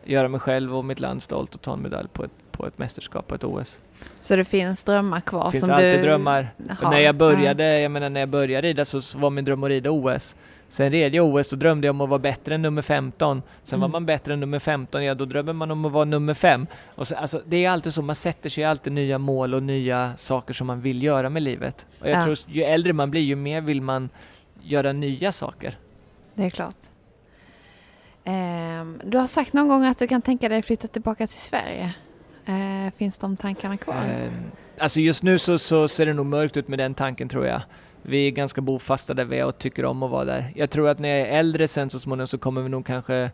göra 0.04 0.28
mig 0.28 0.40
själv 0.40 0.76
och 0.76 0.84
mitt 0.84 1.00
land 1.00 1.22
stolt 1.22 1.54
och 1.54 1.60
ta 1.62 1.72
en 1.72 1.82
medalj 1.82 2.08
på 2.12 2.24
ett, 2.24 2.30
på 2.50 2.66
ett 2.66 2.78
mästerskap, 2.78 3.26
på 3.26 3.34
ett 3.34 3.44
OS. 3.44 3.80
Så 4.20 4.36
det 4.36 4.44
finns 4.44 4.84
drömmar 4.84 5.20
kvar 5.20 5.44
Det 5.44 5.50
finns 5.50 5.68
alltid 5.68 6.02
drömmar. 6.02 6.48
Och 6.82 6.90
när 6.90 6.98
jag 6.98 7.14
började, 7.16 7.80
jag 7.80 7.90
menar 7.90 8.10
när 8.10 8.20
jag 8.20 8.28
började 8.28 8.68
rida 8.68 8.84
så, 8.84 9.00
så 9.02 9.18
var 9.18 9.30
min 9.30 9.44
dröm 9.44 9.64
att 9.64 9.68
rida 9.68 9.90
OS. 9.90 10.34
Sen 10.68 10.90
red 10.92 11.14
jag 11.14 11.26
OS, 11.34 11.50
då 11.50 11.56
drömde 11.56 11.86
jag 11.86 11.94
om 11.94 12.00
att 12.00 12.08
vara 12.08 12.18
bättre 12.18 12.54
än 12.54 12.62
nummer 12.62 12.82
15. 12.82 13.42
Sen 13.62 13.80
var 13.80 13.86
Mm. 13.86 13.92
man 13.92 14.06
bättre 14.06 14.32
än 14.32 14.40
nummer 14.40 14.58
15, 14.58 15.04
ja 15.04 15.14
då 15.14 15.24
drömmer 15.24 15.52
man 15.52 15.70
om 15.70 15.84
att 15.84 15.92
vara 15.92 16.04
nummer 16.04 16.34
5. 16.34 16.66
Och 16.94 17.08
så, 17.08 17.14
alltså, 17.16 17.42
det 17.46 17.64
är 17.64 17.70
alltid 17.70 17.94
så, 17.94 18.02
man 18.02 18.14
sätter 18.16 18.50
sig 18.50 18.64
alltid 18.64 18.92
nya 18.92 19.18
mål 19.18 19.54
och 19.54 19.62
nya 19.62 20.12
saker 20.16 20.54
som 20.54 20.66
man 20.66 20.80
vill 20.80 21.02
göra 21.02 21.30
med 21.30 21.42
livet. 21.42 21.86
Och 22.00 22.08
jag 22.08 22.16
Ja. 22.16 22.22
tror 22.24 22.36
ju 22.46 22.62
äldre 22.62 22.92
man 22.92 23.10
blir, 23.10 23.20
ju 23.22 23.36
mer 23.36 23.60
vill 23.60 23.82
man 23.82 24.08
göra 24.62 24.92
nya 24.92 25.32
saker. 25.32 25.78
Det 26.34 26.44
är 26.44 26.50
klart. 26.50 26.76
Ehm, 28.24 29.00
du 29.04 29.18
har 29.18 29.26
sagt 29.26 29.52
någon 29.52 29.68
gång 29.68 29.84
att 29.84 29.98
du 29.98 30.06
kan 30.08 30.22
tänka 30.22 30.48
dig 30.48 30.62
flytta 30.62 30.88
tillbaka 30.88 31.26
till 31.26 31.38
Sverige. 31.40 31.94
Eh, 32.46 32.92
finns 32.96 33.18
de 33.18 33.36
tankarna 33.36 33.76
kvar? 33.76 33.94
Ehm, 33.94 34.32
alltså 34.78 35.00
just 35.00 35.22
nu 35.22 35.38
så, 35.38 35.58
så 35.58 35.88
ser 35.88 36.06
det 36.06 36.12
nog 36.12 36.26
mörkt 36.26 36.56
ut 36.56 36.68
med 36.68 36.78
den 36.78 36.94
tanken 36.94 37.28
tror 37.28 37.46
jag. 37.46 37.62
Vi 38.02 38.26
är 38.26 38.30
ganska 38.30 38.60
bofasta 38.60 39.14
där 39.14 39.24
vi 39.24 39.38
är 39.38 39.46
och 39.46 39.58
tycker 39.58 39.84
om 39.84 40.02
att 40.02 40.10
vara 40.10 40.24
där. 40.24 40.52
Jag 40.56 40.70
tror 40.70 40.88
att 40.88 40.98
när 40.98 41.08
jag 41.08 41.18
är 41.18 41.38
äldre 41.38 41.68
sen 41.68 41.90
så 41.90 42.00
småningom 42.00 42.26
så 42.26 42.38
kommer 42.38 42.62
vi 42.62 42.68
nog 42.68 42.86
kanske, 42.86 43.30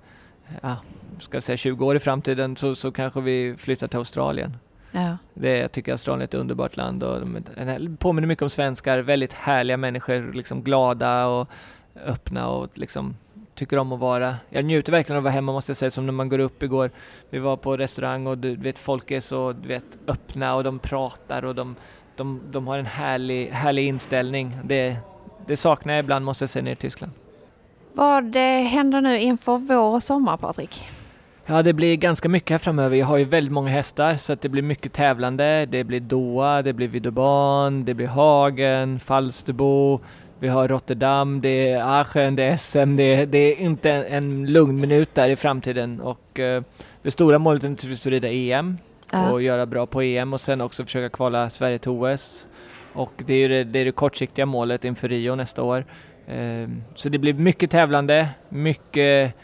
ja, 0.63 0.77
ska 1.21 1.41
säga 1.41 1.57
20 1.57 1.87
år 1.87 1.97
i 1.97 1.99
framtiden 1.99 2.57
så, 2.57 2.75
så 2.75 2.93
kanske 2.93 3.21
vi 3.21 3.55
flyttar 3.59 3.89
till 3.89 3.99
Australien. 3.99 4.57
ja. 4.93 5.17
Det, 5.35 5.59
jag 5.59 5.73
tycker 5.73 5.93
Australien 5.93 6.21
är 6.21 6.25
ett 6.25 6.35
underbart 6.35 6.77
land 6.77 7.03
och 7.03 7.21
de, 7.21 7.97
påminner 7.97 8.29
mycket 8.29 8.43
om 8.43 8.51
svenskar, 8.51 8.99
väldigt 8.99 9.33
härliga 9.33 9.77
människor, 9.77 10.33
liksom 10.33 10.63
glada 10.63 11.27
och 11.27 11.49
öppna 12.07 12.49
och 12.49 12.79
liksom 12.79 13.17
tycker 13.59 13.79
om 13.79 13.93
att 13.93 14.01
vara. 14.01 14.37
Jag 14.51 14.65
njuter 14.65 14.93
verkligen 14.93 15.17
av 15.17 15.21
att 15.21 15.25
vara 15.25 15.35
hemma 15.35 15.53
måste 15.53 15.71
jag 15.71 15.77
säga, 15.77 15.91
som 15.91 16.07
när 16.07 16.13
man 16.13 16.29
går 16.29 16.39
upp 16.39 16.63
igår. 16.63 16.91
Vi 17.31 17.39
var 17.39 17.57
på 17.57 17.77
restaurang 17.77 18.27
och 18.27 18.39
du 18.39 18.57
vet, 18.57 18.79
folk 18.79 19.11
är 19.11 19.21
så 19.21 19.53
du 19.53 19.69
vet, 19.69 19.99
öppna 20.07 20.55
och 20.55 20.65
de 20.65 20.79
pratar 20.79 21.45
och 21.45 21.55
de, 21.55 21.77
de, 22.17 22.41
de 22.51 22.67
har 22.67 22.79
en 22.79 22.87
härlig, 22.87 23.51
härlig 23.51 23.87
inställning. 23.87 24.59
Det, 24.65 24.97
det 25.47 25.57
saknar 25.57 25.95
jag 25.95 26.03
ibland 26.03 26.25
måste 26.25 26.43
jag 26.43 26.51
säga 26.51 26.63
nere 26.63 26.73
i 26.73 26.77
Tyskland. 26.77 27.13
Vad 27.93 28.37
händer 28.37 29.01
nu 29.01 29.21
inför 29.21 29.59
vår 29.59 29.95
och 29.95 30.03
sommar, 30.03 30.37
Patrik? 30.37 30.89
Ja, 31.47 31.63
det 31.63 31.73
blir 31.73 31.97
ganska 31.97 32.29
mycket 32.29 32.51
här 32.51 32.59
framöver. 32.59 32.97
Jag 32.97 33.07
har 33.07 33.17
ju 33.17 33.25
väldigt 33.25 33.53
många 33.53 33.71
hästar 33.71 34.17
så 34.17 34.33
att 34.33 34.41
det 34.41 34.49
blir 34.49 34.63
mycket 34.63 34.93
tävlande. 34.93 35.67
Det 35.67 35.85
blir 35.85 36.01
Doha, 36.01 36.63
det 36.63 36.73
blir 36.73 36.89
Videoban, 36.89 37.85
det 37.85 37.95
blir 37.95 38.07
Hagen, 38.07 39.01
Falsterbo, 39.01 40.01
vi 40.41 40.49
har 40.49 40.69
Rotterdam, 40.69 41.41
det 41.41 41.71
är 41.71 41.83
Aachen, 41.83 42.37
det 42.37 42.43
är 42.45 42.57
SM. 42.57 42.97
Det 42.97 43.15
är, 43.15 43.27
det 43.27 43.39
är 43.39 43.61
inte 43.61 43.91
en, 43.91 44.05
en 44.05 44.53
lugn 44.53 44.81
minut 44.81 45.15
där 45.15 45.29
i 45.31 45.37
framtiden 45.37 46.01
och 46.01 46.41
eh, 46.41 46.63
det 47.03 47.11
stora 47.11 47.39
målet 47.39 47.65
är 47.65 47.69
naturligtvis 47.69 48.07
att 48.07 48.11
rida 48.11 48.29
EM 48.29 48.79
Ja. 49.13 49.31
och 49.31 49.43
göra 49.43 49.67
bra 49.67 49.87
på 49.87 50.03
EM 50.03 50.33
och 50.33 50.41
sen 50.41 50.61
också 50.61 50.85
försöka 50.85 51.17
kvala 51.17 51.51
Sverige 51.51 51.79
till 51.79 51.91
OS. 51.91 52.47
Och 52.93 53.13
det 53.27 53.35
är 53.35 53.49
det, 53.49 53.65
det, 53.65 53.79
är 53.79 53.85
det 53.85 53.93
kortsiktiga 53.93 54.47
målet 54.47 54.85
inför 54.85 55.09
Rio 55.09 55.35
nästa 55.35 55.63
år. 55.63 55.85
Eh, 56.27 56.69
så 56.95 57.09
det 57.09 57.19
blir 57.19 57.35
mycket 57.35 57.71
tävlande, 57.71 58.29
mycket 58.49 59.35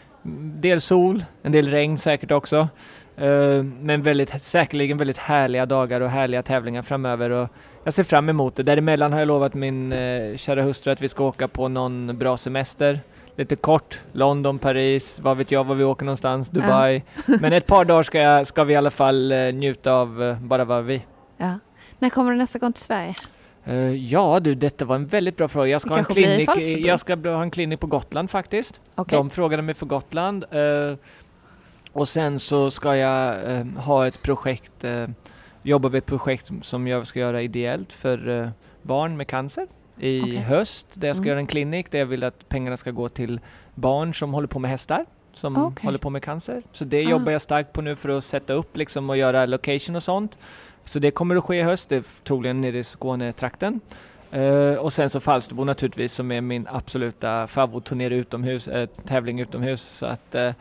del 0.60 0.80
sol, 0.80 1.24
en 1.42 1.52
del 1.52 1.68
regn 1.70 1.98
säkert 1.98 2.30
också. 2.30 2.68
Eh, 3.16 3.62
men 3.62 4.02
väldigt, 4.02 4.42
säkerligen 4.42 4.96
väldigt 4.96 5.18
härliga 5.18 5.66
dagar 5.66 6.00
och 6.00 6.08
härliga 6.08 6.42
tävlingar 6.42 6.82
framöver. 6.82 7.30
Och 7.30 7.48
jag 7.84 7.94
ser 7.94 8.02
fram 8.02 8.28
emot 8.28 8.56
det. 8.56 8.62
Däremellan 8.62 9.12
har 9.12 9.18
jag 9.18 9.28
lovat 9.28 9.54
min 9.54 9.92
eh, 9.92 10.36
kära 10.36 10.62
hustru 10.62 10.92
att 10.92 11.00
vi 11.00 11.08
ska 11.08 11.24
åka 11.24 11.48
på 11.48 11.68
någon 11.68 12.18
bra 12.18 12.36
semester. 12.36 13.00
Lite 13.36 13.56
kort, 13.56 14.00
London, 14.12 14.58
Paris, 14.58 15.20
vad 15.22 15.36
vet 15.36 15.50
jag 15.50 15.64
var 15.64 15.74
vi 15.74 15.84
åker 15.84 16.04
någonstans, 16.04 16.50
Dubai. 16.50 17.02
Men 17.40 17.52
ett 17.52 17.66
par 17.66 17.84
dagar 17.84 18.02
ska, 18.02 18.18
jag, 18.18 18.46
ska 18.46 18.64
vi 18.64 18.72
i 18.72 18.76
alla 18.76 18.90
fall 18.90 19.32
eh, 19.32 19.38
njuta 19.38 19.92
av 19.92 20.36
bara 20.40 20.64
vara 20.64 20.80
vi. 20.80 21.06
Ja. 21.36 21.58
När 21.98 22.10
kommer 22.10 22.30
du 22.30 22.36
nästa 22.36 22.58
gång 22.58 22.72
till 22.72 22.82
Sverige? 22.82 23.14
Ja 23.96 24.40
du, 24.40 24.54
detta 24.54 24.84
var 24.84 24.96
en 24.96 25.06
väldigt 25.06 25.36
bra 25.36 25.48
fråga. 25.48 25.66
Jag 25.66 25.80
ska, 25.80 25.90
ha 25.90 25.98
en, 25.98 26.04
klinik, 26.04 26.50
jag 26.86 27.00
ska 27.00 27.16
ha 27.16 27.42
en 27.42 27.50
klinik 27.50 27.80
på 27.80 27.86
Gotland 27.86 28.30
faktiskt. 28.30 28.80
Okej. 28.94 29.16
De 29.16 29.30
frågade 29.30 29.62
mig 29.62 29.74
för 29.74 29.86
Gotland. 29.86 30.44
Och 31.94 32.08
sen 32.08 32.38
så 32.38 32.70
ska 32.70 32.96
jag 32.96 33.52
eh, 33.52 33.66
ha 33.66 34.06
ett 34.06 34.22
projekt, 34.22 34.84
eh, 34.84 35.06
jobba 35.62 35.88
med 35.88 35.98
ett 35.98 36.06
projekt 36.06 36.50
som 36.62 36.86
jag 36.86 37.06
ska 37.06 37.18
göra 37.20 37.42
ideellt 37.42 37.92
för 37.92 38.28
eh, 38.28 38.48
barn 38.82 39.16
med 39.16 39.26
cancer 39.26 39.66
i 39.98 40.20
Okej. 40.22 40.36
höst. 40.36 40.86
Där 40.94 41.08
jag 41.08 41.16
ska 41.16 41.22
Mm. 41.22 41.28
göra 41.28 41.38
en 41.38 41.46
klinik 41.46 41.90
där 41.90 41.98
jag 41.98 42.06
vill 42.06 42.24
att 42.24 42.48
pengarna 42.48 42.76
ska 42.76 42.90
gå 42.90 43.08
till 43.08 43.40
barn 43.74 44.14
som 44.14 44.34
håller 44.34 44.48
på 44.48 44.58
med 44.58 44.70
hästar. 44.70 45.06
Som 45.32 45.56
Okej. 45.56 45.84
håller 45.86 45.98
på 45.98 46.10
med 46.10 46.22
cancer. 46.22 46.62
Så 46.72 46.84
det 46.84 47.06
Ah. 47.06 47.10
jobbar 47.10 47.32
jag 47.32 47.42
starkt 47.42 47.72
på 47.72 47.82
nu 47.82 47.96
för 47.96 48.08
att 48.08 48.24
sätta 48.24 48.52
upp 48.52 48.76
liksom 48.76 49.10
och 49.10 49.16
göra 49.16 49.46
location 49.46 49.96
och 49.96 50.02
sånt. 50.02 50.38
Så 50.84 50.98
det 50.98 51.10
kommer 51.10 51.36
att 51.36 51.44
ske 51.44 51.56
i 51.56 51.62
höst, 51.62 51.88
det 51.88 52.24
troligen 52.24 52.60
nere 52.60 52.78
i 52.78 52.84
Skånetrakten. 52.84 53.80
Uh, 54.36 54.74
och 54.74 54.92
sen 54.92 55.10
så 55.10 55.20
Falsterbo 55.20 55.64
naturligtvis 55.64 56.12
som 56.12 56.32
är 56.32 56.40
min 56.40 56.66
absoluta 56.70 57.46
favoritturnering 57.46 58.18
utomhus, 58.18 58.68
eh, 58.68 58.88
tävling 59.06 59.40
utomhus. 59.40 59.82
Så 59.82 60.06
att 60.06 60.34
eh, 60.34 60.52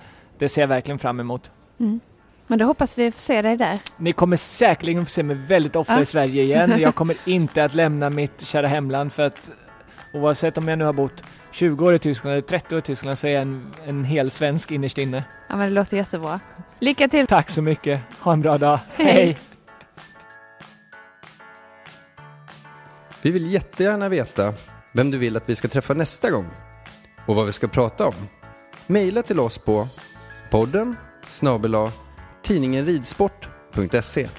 det 0.44 0.50
ser 0.50 0.62
jag 0.62 0.68
verkligen 0.68 1.00
fram 1.00 1.20
emot. 1.20 1.52
Mm. 1.80 2.00
Men 2.48 2.60
då 2.60 2.66
hoppas 2.66 2.98
vi 2.98 3.12
får 3.12 3.20
se 3.20 3.41
dig 3.41 3.58
där. 3.58 3.80
Ni 3.98 4.12
kommer 4.12 4.38
säkerligen 4.38 5.06
få 5.06 5.10
se 5.10 5.24
mig 5.24 5.36
väldigt 5.36 5.76
ofta 5.76 5.94
Ja. 5.94 6.02
i 6.02 6.06
Sverige 6.06 6.44
igen. 6.44 6.74
Jag 6.80 6.96
kommer 6.96 7.16
inte 7.26 7.64
att 7.64 7.74
lämna 7.74 8.10
mitt 8.10 8.46
kära 8.46 8.68
hemland 8.68 9.14
för 9.14 9.28
att 9.28 9.50
oavsett 10.14 10.58
om 10.58 10.68
jag 10.68 10.78
nu 10.80 10.86
har 10.86 10.94
bott 10.94 11.24
20 11.52 11.86
år 11.86 11.96
i 11.96 12.00
Tyskland 12.00 12.34
eller 12.34 12.41
30 12.41 12.76
år 12.76 12.80
i 12.80 12.82
Tyskland 12.82 13.18
så 13.18 13.28
är 13.28 13.32
jag 13.32 13.41
en, 13.41 13.74
en 13.86 14.04
hel 14.04 14.32
svensk 14.32 14.72
innerst 14.72 14.98
inne. 14.98 15.24
Ja, 15.50 15.56
men 15.56 15.68
det 15.68 15.74
låter 15.74 15.98
jättebra. 15.98 16.39
Lycka 16.80 17.08
till! 17.08 17.28
Tack 17.28 17.50
så 17.50 17.62
mycket. 17.62 18.02
Ha 18.20 18.34
en 18.34 18.41
bra 18.41 18.58
dag. 18.58 18.80
Hej. 18.96 19.14
Hej. 19.14 19.38
Vi 23.22 23.32
vill 23.32 23.52
jättegärna 23.52 24.10
veta 24.10 24.54
vem 24.94 25.12
du 25.12 25.18
vill 25.18 25.38
att 25.38 25.50
vi 25.50 25.56
ska 25.56 25.68
träffa 25.68 25.94
nästa 25.94 26.30
gång 26.32 26.48
och 27.26 27.36
vad 27.36 27.46
vi 27.46 27.52
ska 27.52 27.68
prata 27.68 28.08
om. 28.08 28.14
Maila 28.88 29.24
till 29.24 29.39
oss 29.39 29.58
på 29.58 29.88
podden 30.54 30.95
snabel-a 31.28 31.91
tidningenridsport.se 32.41 34.30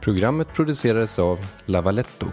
Programmet 0.00 0.52
producerades 0.52 1.18
av 1.18 1.38
Lavaletto. 1.66 2.26